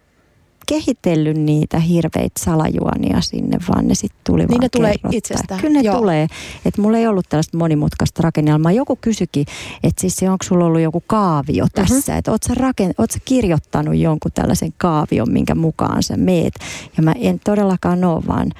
kehitellyt 0.66 1.36
niitä 1.36 1.78
hirveitä 1.78 2.40
salajuonia 2.44 3.20
sinne, 3.20 3.58
vaan 3.68 3.88
ne 3.88 3.94
sitten 3.94 4.20
tuli 4.26 4.40
Niin 4.40 4.48
vaan 4.50 4.60
ne 4.60 4.68
tulee 4.68 4.94
itsestään, 5.12 5.60
Kyllä 5.60 5.82
ne 5.82 5.86
joo. 5.86 5.96
tulee. 5.96 6.26
Että 6.64 6.82
mulla 6.82 6.98
ei 6.98 7.06
ollut 7.06 7.26
tällaista 7.28 7.58
monimutkaista 7.58 8.22
rakennelmaa. 8.22 8.72
Joku 8.72 8.98
kysyikin, 9.00 9.46
että 9.82 10.00
siis 10.00 10.22
onko 10.22 10.42
sulla 10.42 10.64
ollut 10.64 10.80
joku 10.80 11.02
kaavio 11.06 11.66
tässä, 11.74 11.94
mm-hmm. 11.94 12.18
että 12.18 12.30
oot 12.30 12.42
sä, 12.42 12.54
raken, 12.54 12.94
oot 12.98 13.10
kirjoittanut 13.24 13.96
jonkun 13.96 14.32
tällaisen 14.32 14.72
kaavion, 14.78 15.32
minkä 15.32 15.54
mukaan 15.54 16.02
sä 16.02 16.16
meet. 16.16 16.54
Ja 16.96 17.02
mä 17.02 17.12
en 17.20 17.40
todellakaan 17.44 18.04
ole, 18.04 18.22
vaan 18.26 18.50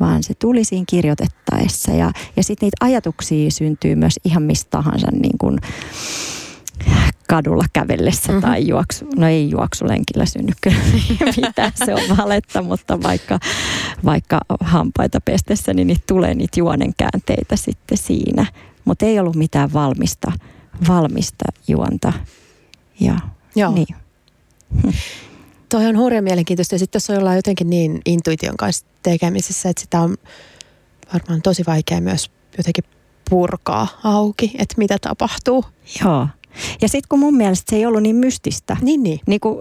vaan 0.00 0.22
se 0.22 0.34
tuli 0.34 0.64
siinä 0.64 0.84
kirjoitettaessa. 0.88 1.92
Ja, 1.92 2.12
ja 2.36 2.42
sitten 2.42 2.66
niitä 2.66 2.76
ajatuksia 2.80 3.50
syntyy 3.50 3.94
myös 3.94 4.20
ihan 4.24 4.42
mistä 4.42 4.70
tahansa 4.70 5.06
niin 5.10 5.38
kuin 5.38 5.58
kadulla 7.32 7.64
kävellessä 7.72 8.32
Mhm. 8.32 8.32
mm-hmm. 8.32 8.50
tai 8.50 8.68
juoksu, 8.68 9.04
no 9.16 9.28
ei 9.28 9.50
juoksulenkillä 9.50 10.26
synny 10.26 10.52
kyllä 10.60 10.76
mitään, 11.46 11.72
se 11.84 11.94
on 11.94 12.16
valetta, 12.16 12.62
mutta 12.62 13.02
vaikka, 13.02 13.38
vaikka 14.04 14.40
hampaita 14.60 15.20
pestessä, 15.20 15.74
niin 15.74 15.86
niitä 15.86 16.02
tulee 16.06 16.34
niitä 16.34 16.60
juonenkäänteitä 16.60 17.56
sitten 17.56 17.98
siinä. 17.98 18.46
Mutta 18.84 19.06
ei 19.06 19.18
ollut 19.18 19.36
mitään 19.36 19.72
valmista, 19.72 20.32
valmista 20.88 21.44
juonta. 21.68 22.12
Ja, 23.00 23.16
Joo. 23.56 23.72
Niin. 23.74 23.96
Toi 25.68 25.86
on 25.86 25.96
hurjan 25.98 26.24
mielenkiintoista 26.24 26.74
ja 26.74 26.78
sitten 26.78 27.00
tässä 27.00 27.18
ollaan 27.18 27.36
jotenkin 27.36 27.70
niin 27.70 28.00
intuition 28.06 28.56
kanssa 28.56 28.86
tekemisissä, 29.02 29.68
että 29.68 29.80
sitä 29.82 30.00
on 30.00 30.16
varmaan 31.14 31.42
tosi 31.42 31.62
vaikea 31.66 32.00
myös 32.00 32.30
jotenkin 32.58 32.84
purkaa 33.30 33.88
auki, 34.04 34.52
että 34.58 34.74
mitä 34.78 34.96
tapahtuu. 35.00 35.64
Joo. 36.04 36.26
Ja 36.82 36.88
sitten 36.88 37.06
kun 37.08 37.18
mun 37.18 37.36
mielestä 37.36 37.70
se 37.70 37.76
ei 37.76 37.86
ollut 37.86 38.02
niin 38.02 38.16
mystistä. 38.16 38.76
Niin, 38.82 39.02
niin. 39.02 39.20
Niin 39.26 39.40
kun, 39.40 39.56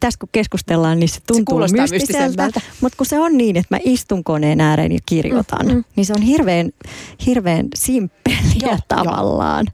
tässä 0.00 0.18
kun 0.20 0.28
keskustellaan, 0.32 1.00
niin 1.00 1.08
se 1.08 1.20
tuntuu 1.26 1.44
kuulostaa 1.54 1.86
mystiseltä. 1.90 2.50
Mutta 2.80 2.96
kun 2.96 3.06
se 3.06 3.18
on 3.18 3.36
niin, 3.36 3.56
että 3.56 3.74
mä 3.74 3.80
istun 3.84 4.24
koneen 4.24 4.60
ääreen 4.60 4.92
ja 4.92 4.98
kirjoitan, 5.06 5.66
Mm, 5.66 5.72
mm. 5.74 5.84
niin 5.96 6.06
se 6.06 6.12
on 6.16 6.22
hirveän, 6.22 6.70
hirveän 7.26 7.66
simppeliä 7.74 8.40
Joo, 8.62 8.78
tavallaan. 8.88 9.66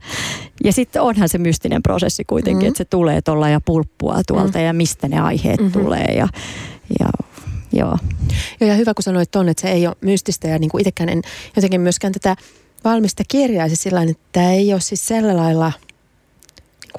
Ja 0.63 0.73
sitten 0.73 1.01
onhan 1.01 1.29
se 1.29 1.37
mystinen 1.37 1.83
prosessi 1.83 2.23
kuitenkin, 2.25 2.63
Mm. 2.63 2.67
että 2.67 2.77
se 2.77 2.85
tulee 2.85 3.21
tuolla 3.21 3.49
ja 3.49 3.61
pulppua 3.65 4.21
tuolta 4.27 4.59
ja 4.59 4.73
mistä 4.73 5.07
ne 5.07 5.19
aiheet 5.19 5.59
Mhm. 5.61 5.71
tulee. 5.71 6.05
Ja, 6.17 6.27
ja 6.99 7.09
joo. 7.73 7.97
Joo, 8.61 8.67
ja 8.69 8.75
hyvä 8.75 8.93
kun 8.93 9.03
sanoit 9.03 9.31
ton, 9.31 9.49
että 9.49 9.61
se 9.61 9.71
ei 9.71 9.87
ole 9.87 9.95
mystistä 10.01 10.47
ja 10.47 10.59
niin 10.59 10.69
kuin 10.69 10.81
itsekään 10.81 11.09
en 11.09 11.21
jotenkin 11.55 11.81
myöskään 11.81 12.13
tätä 12.13 12.35
valmista 12.83 13.23
kirjaa 13.27 13.67
siis 13.67 13.83
sillä 13.83 14.01
että 14.01 14.23
tämä 14.31 14.51
ei 14.51 14.73
ole 14.73 14.81
siis 14.81 15.07
sillä 15.07 15.37
lailla 15.37 15.71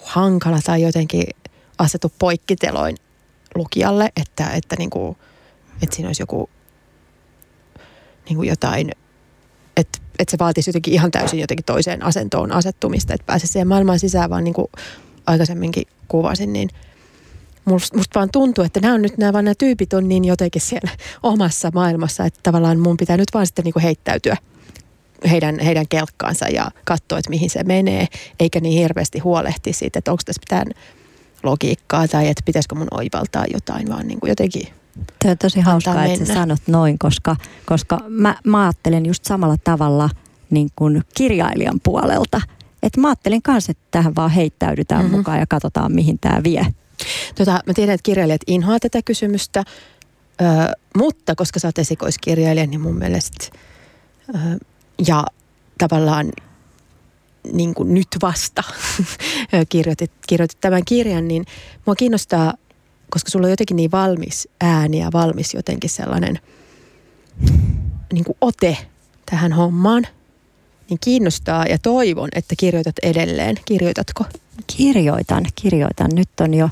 hankala 0.05 0.59
tai 0.65 0.83
jotenkin 0.83 1.25
asetu 1.79 2.13
poikkiteloin 2.19 2.97
lukijalle, 3.55 4.13
että, 4.17 4.51
että, 4.51 4.77
niin 4.79 4.91
kuin, 4.91 5.17
että 5.83 5.97
siinä 5.97 6.09
olisi 6.09 6.23
joku 6.23 6.51
niin 8.29 8.37
kuin 8.37 8.49
jotain, 8.49 8.91
että, 9.77 9.99
että 10.19 10.31
se 10.31 10.39
vaatisi 10.39 10.71
jotenkin 10.71 10.95
ihan 10.95 11.11
täysin 11.11 11.41
jotenkin 11.41 11.65
toiseen 11.65 12.03
asentoon 12.03 12.53
asettumista, 12.53 13.15
että 13.15 13.27
pääsisi 13.27 13.53
siihen 13.53 13.69
maailmaan 13.69 13.99
sisään, 13.99 14.31
vaan 14.31 14.45
niin 14.45 14.55
kuin 14.55 14.69
aikaisemminkin 15.27 15.85
kuvasin, 16.09 16.53
niin 16.53 16.69
musta, 17.65 17.97
musta 17.97 18.19
vaan 18.19 18.31
tuntuu, 18.33 18.65
että 18.65 18.81
nämä 18.81 18.95
on 18.95 19.03
nyt 19.03 19.19
nämä, 19.19 19.33
vaan 19.33 19.45
nämä 19.45 19.55
tyypit 19.55 19.93
on 19.93 20.09
niin 20.09 20.25
jotenkin 20.25 20.63
siellä 20.63 20.91
omassa 21.23 21.71
maailmassa, 21.75 22.25
että 22.25 22.41
tavallaan 22.43 22.79
mun 22.79 22.97
pitää 22.97 23.17
nyt 23.17 23.29
vaan 23.35 23.47
sitten 23.47 23.65
niin 23.65 23.73
kuin 23.73 23.83
heittäytyä 23.83 24.37
heidän, 25.31 25.59
heidän 25.61 25.89
kelkkaansa 25.89 26.49
ja 26.49 26.71
katsoa, 26.85 27.19
että 27.19 27.31
mihin 27.31 27.51
se 27.51 27.63
menee, 27.65 28.07
eikä 28.41 28.61
niin 28.61 28.79
hirveästi 28.83 29.19
huolehtia 29.19 29.73
siitä, 29.73 29.99
että 29.99 30.11
onko 30.11 30.23
tässä 30.27 30.41
mitään 30.41 30.67
logiikkaa 31.43 32.09
tai 32.09 32.29
että 32.29 32.43
pitäisikö 32.45 32.75
mun 32.75 32.89
oivaltaa 32.91 33.45
jotain, 33.53 33.89
vaan 33.89 34.07
niin 34.09 34.21
kuin 34.21 34.29
jotenkin 34.29 34.69
Tuo 35.23 35.31
on 35.31 35.39
tosi 35.39 35.61
hauskaa, 35.61 36.05
että 36.05 36.25
sä 36.25 36.35
sanot 36.35 36.63
noin, 36.67 36.99
koska, 36.99 37.37
koska 37.67 38.01
mä, 38.09 38.37
mä 38.45 38.63
ajattelen 38.63 39.07
just 39.07 39.25
samalla 39.25 39.57
tavalla 39.65 40.11
niin 40.51 40.69
kuin 40.77 41.03
kirjailijan 41.17 41.81
puolelta. 41.83 42.41
Että 42.83 43.01
mä 43.01 43.09
ajattelin 43.09 43.43
kanssa, 43.43 43.71
että 43.71 43.85
tähän 43.91 44.15
vaan 44.17 44.31
heittäydytään 44.31 45.01
Mhm. 45.01 45.07
mm-hmm. 45.07 45.19
mukaan 45.19 45.39
ja 45.39 45.47
katsotaan, 45.49 45.93
mihin 45.93 46.19
tämä 46.19 46.43
vie. 46.45 46.67
Tota, 47.35 47.61
mä 47.67 47.75
tiedän, 47.75 47.95
että 47.95 48.03
kirjailijat 48.03 48.41
inhoaa 48.47 48.79
tätä 48.81 49.01
kysymystä, 49.05 49.65
ö, 50.41 50.45
mutta 50.97 51.35
koska 51.35 51.61
sä 51.61 51.69
oot 51.69 51.79
esikoiskirjailija, 51.79 52.67
niin 52.67 52.81
mun 52.81 52.99
mielestä 52.99 53.47
ö, 54.35 54.39
ja 55.07 55.25
tavallaan 55.79 56.33
niin 57.53 57.75
kuin 57.75 57.95
nyt 57.95 58.09
vasta 58.23 58.63
kirjoitit, 59.69 60.13
kirjoitit 60.27 60.61
tämän 60.61 60.85
kirjan, 60.85 61.29
niin 61.29 61.45
mua 61.87 61.95
kiinnostaa, 61.95 62.55
koska 63.11 63.31
sulla 63.31 63.47
on 63.47 63.51
jotenkin 63.51 63.77
niin 63.77 63.91
valmis 63.91 64.49
ääni 64.61 64.99
ja 64.99 65.11
valmis 65.13 65.55
jotenkin 65.55 65.91
sellainen 65.91 66.39
niin 68.13 68.25
kuin 68.25 68.37
ote 68.41 68.77
tähän 69.31 69.53
hommaan, 69.53 70.07
niin 70.91 70.99
kiinnostaa 71.01 71.67
ja 71.67 71.79
toivon, 71.79 72.29
että 72.35 72.55
kirjoitat 72.59 72.95
edelleen. 73.03 73.57
Kirjoitatko? 73.65 74.25
Kirjoitan, 74.77 75.45
kirjoitan. 75.55 76.11
Nyt 76.15 76.29
on 76.41 76.55
jo 76.55 76.69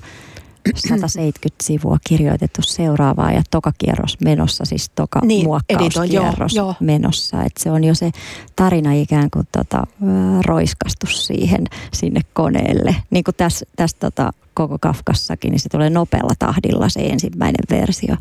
170 0.74 1.64
sivua 1.64 1.98
kirjoitettu 2.08 2.62
seuraavaa 2.62 3.32
ja 3.32 3.42
toka 3.50 3.72
kierros 3.78 4.20
menossa, 4.20 4.64
siis 4.64 4.90
toka 4.94 5.20
Niin, 5.24 5.44
muokkauskierros 5.46 5.96
editoin, 5.96 6.56
joo, 6.56 6.66
joo. 6.66 6.74
menossa. 6.80 7.42
Et 7.42 7.56
se 7.58 7.70
on 7.70 7.84
jo 7.84 7.94
se 7.94 8.10
tarina 8.56 8.92
ikään 8.92 9.30
kuin 9.30 9.48
tota, 9.52 9.86
ö, 10.02 10.06
roiskastu 10.46 11.06
siihen 11.06 11.64
sinne 11.92 12.20
koneelle. 12.32 12.96
Niin 13.10 13.24
kuin 13.24 13.34
tässä 13.34 13.66
täs, 13.76 13.94
tota, 13.94 14.32
koko 14.54 14.78
Kafkassakin, 14.80 15.50
niin 15.50 15.60
se 15.60 15.68
tulee 15.68 15.90
nopealla 15.90 16.34
tahdilla 16.38 16.88
se 16.88 17.00
ensimmäinen 17.00 17.64
versio. 17.70 18.16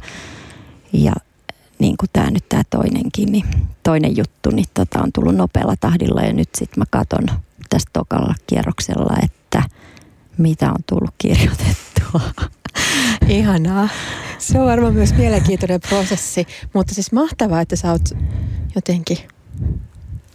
Ja 0.93 1.13
niin 1.79 1.97
kuin 1.97 2.09
tämä 2.13 2.31
nyt 2.31 2.49
tämä 2.49 2.63
toinenkin, 2.69 3.31
niin 3.31 3.45
toinen 3.83 4.17
juttu, 4.17 4.49
niin 4.49 4.65
tota, 4.73 4.99
on 4.99 5.11
tullut 5.13 5.35
nopealla 5.35 5.75
tahdilla 5.79 6.21
ja 6.21 6.33
nyt 6.33 6.49
sitten 6.55 6.81
mä 6.81 6.85
katon 6.91 7.25
tästä 7.69 7.89
tokalla 7.93 8.35
kierroksella, 8.47 9.15
että 9.23 9.63
mitä 10.37 10.69
on 10.69 10.83
tullut 10.89 11.13
kirjoitettua. 11.95 12.49
Ihanaa. 13.27 13.89
Se 14.37 14.59
on 14.59 14.65
varmaan 14.65 14.93
myös 14.93 15.13
mielenkiintoinen 15.13 15.81
prosessi, 15.89 16.47
mutta 16.73 16.93
siis 16.93 17.11
mahtavaa, 17.11 17.61
että 17.61 17.75
sä 17.75 17.91
oot 17.91 18.09
jotenkin 18.75 19.17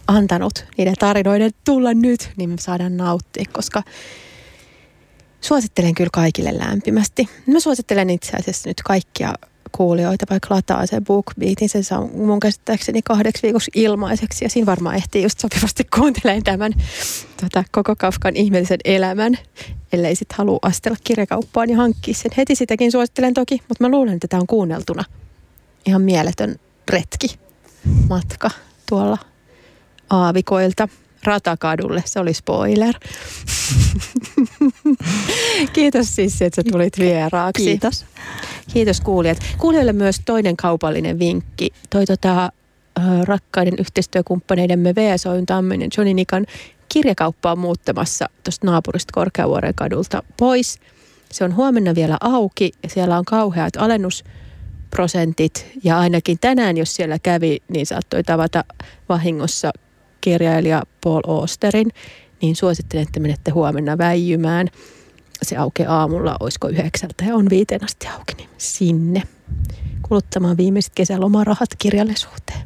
antanut 0.07 0.65
niiden 0.77 0.95
tarinoiden 0.99 1.51
tulla 1.65 1.93
nyt, 1.93 2.31
niin 2.37 2.49
me 2.49 2.55
saadaan 2.59 2.97
nauttia, 2.97 3.45
koska 3.53 3.83
suosittelen 5.41 5.95
kyllä 5.95 6.09
kaikille 6.13 6.57
lämpimästi. 6.57 7.29
Mä 7.47 7.59
suosittelen 7.59 8.09
itse 8.09 8.37
asiassa 8.37 8.69
nyt 8.69 8.81
kaikkia 8.81 9.33
kuulijoita, 9.71 10.25
vaikka 10.29 10.55
lataa 10.55 10.85
sen 10.85 11.03
BookBeatin, 11.03 11.69
sen 11.69 11.83
saa 11.83 12.07
mun 12.07 12.39
käsittääkseni 12.39 13.01
kahdeksi 13.01 13.43
viikoksi 13.43 13.71
ilmaiseksi 13.75 14.45
ja 14.45 14.49
siinä 14.49 14.65
varmaan 14.65 14.95
ehtii 14.95 15.23
just 15.23 15.39
sopivasti 15.39 15.83
kuuntelemaan 15.95 16.43
tämän 16.43 16.73
tota, 17.41 17.63
koko 17.71 17.95
Kafkan 17.95 18.35
ihmeellisen 18.35 18.79
elämän, 18.85 19.37
ellei 19.93 20.15
sitten 20.15 20.37
halua 20.37 20.59
astella 20.61 20.97
kirjakauppaan 21.03 21.69
ja 21.69 21.77
hankkia 21.77 22.13
sen. 22.13 22.31
Heti 22.37 22.55
sitäkin 22.55 22.91
suosittelen 22.91 23.33
toki, 23.33 23.61
mutta 23.69 23.83
mä 23.83 23.89
luulen, 23.89 24.13
että 24.13 24.27
tämä 24.27 24.41
on 24.41 24.47
kuunneltuna 24.47 25.03
ihan 25.85 26.01
mieletön 26.01 26.55
retki, 26.89 27.27
matka 28.09 28.49
tuolla 28.89 29.17
aavikoilta 30.09 30.87
ratakadulle. 31.23 32.03
Se 32.05 32.19
oli 32.19 32.33
spoiler. 32.33 32.95
Kiitos 35.73 36.15
siis, 36.15 36.41
että 36.41 36.55
sä 36.55 36.71
tulit 36.71 36.99
vieraaksi. 36.99 37.63
Kiitos. 37.63 38.05
Kiitos 38.73 39.01
kuulijat. 39.01 39.37
Kuulijoille 39.57 39.93
myös 39.93 40.21
toinen 40.25 40.57
kaupallinen 40.57 41.19
vinkki. 41.19 41.69
Toi 41.89 42.05
tota, 42.05 42.51
rakkaiden 43.23 43.73
yhteistyökumppaneidemme 43.79 44.95
VSOyn 44.95 45.45
ja 45.49 45.87
Johnny 45.97 46.13
Nikan 46.13 46.45
kirjakauppa 46.93 47.51
on 47.51 47.59
muuttamassa 47.59 48.29
tuosta 48.43 48.67
naapurista 48.67 49.11
Korkeavuoren 49.13 49.75
kadulta 49.75 50.23
pois. 50.37 50.79
Se 51.31 51.43
on 51.43 51.55
huomenna 51.55 51.95
vielä 51.95 52.17
auki 52.21 52.71
ja 52.83 52.89
siellä 52.89 53.17
on 53.17 53.25
kauheat 53.25 53.73
alennusprosentit. 53.77 55.67
Ja 55.83 55.99
ainakin 55.99 56.37
tänään, 56.41 56.77
jos 56.77 56.95
siellä 56.95 57.19
kävi, 57.19 57.57
niin 57.69 57.85
saattoi 57.85 58.23
tavata 58.23 58.63
vahingossa 59.09 59.71
kirjailija 60.21 60.83
Paul 61.03 61.21
Osterin. 61.27 61.89
Niin 62.41 62.55
suosittelen, 62.55 63.03
että 63.03 63.19
menette 63.19 63.51
huomenna 63.51 63.97
väijymään 63.97 64.67
se 65.43 65.57
aukeaa 65.57 65.99
aamulla, 65.99 66.37
olisiko 66.39 66.67
yhdeksältä 66.67 67.25
ja 67.25 67.35
on 67.35 67.49
viiteen 67.49 67.83
asti 67.83 68.07
auki, 68.07 68.33
niin 68.37 68.49
sinne 68.57 69.23
kuluttamaan 70.01 70.57
viimeiset 70.57 70.91
kesälomarahat 70.95 71.69
kirjallisuuteen. 71.77 72.59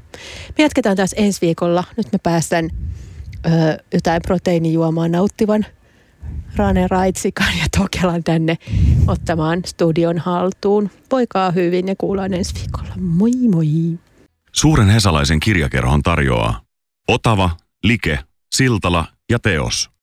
Me 0.58 0.64
jatketaan 0.64 0.97
taas 0.97 1.16
ensi 1.18 1.41
viikolla. 1.41 1.84
Nyt 1.97 2.08
me 2.12 2.20
päästään 2.24 2.70
ö, 3.45 3.49
jotain 3.93 4.22
proteiinijuomaa 4.22 5.08
nauttivan 5.08 5.66
Rane 6.56 6.88
Raitsikan 6.88 7.58
ja 7.60 7.66
Tokelan 7.78 8.24
tänne 8.24 8.58
ottamaan 9.08 9.62
studion 9.66 10.18
haltuun. 10.18 10.89
Voikaa 11.12 11.51
hyvin 11.51 11.88
ja 11.88 11.95
kuullaan 11.97 12.34
ensi 12.34 12.56
viikolla. 12.56 12.93
Moi 12.99 13.32
moi! 13.51 13.99
Suuren 14.51 14.89
hesalaisen 14.89 15.39
kirjakerhon 15.39 16.01
tarjoaa 16.01 16.64
Otava, 17.08 17.58
Like, 17.84 18.20
Siltala 18.56 19.08
ja 19.30 19.39
Teos. 19.39 19.89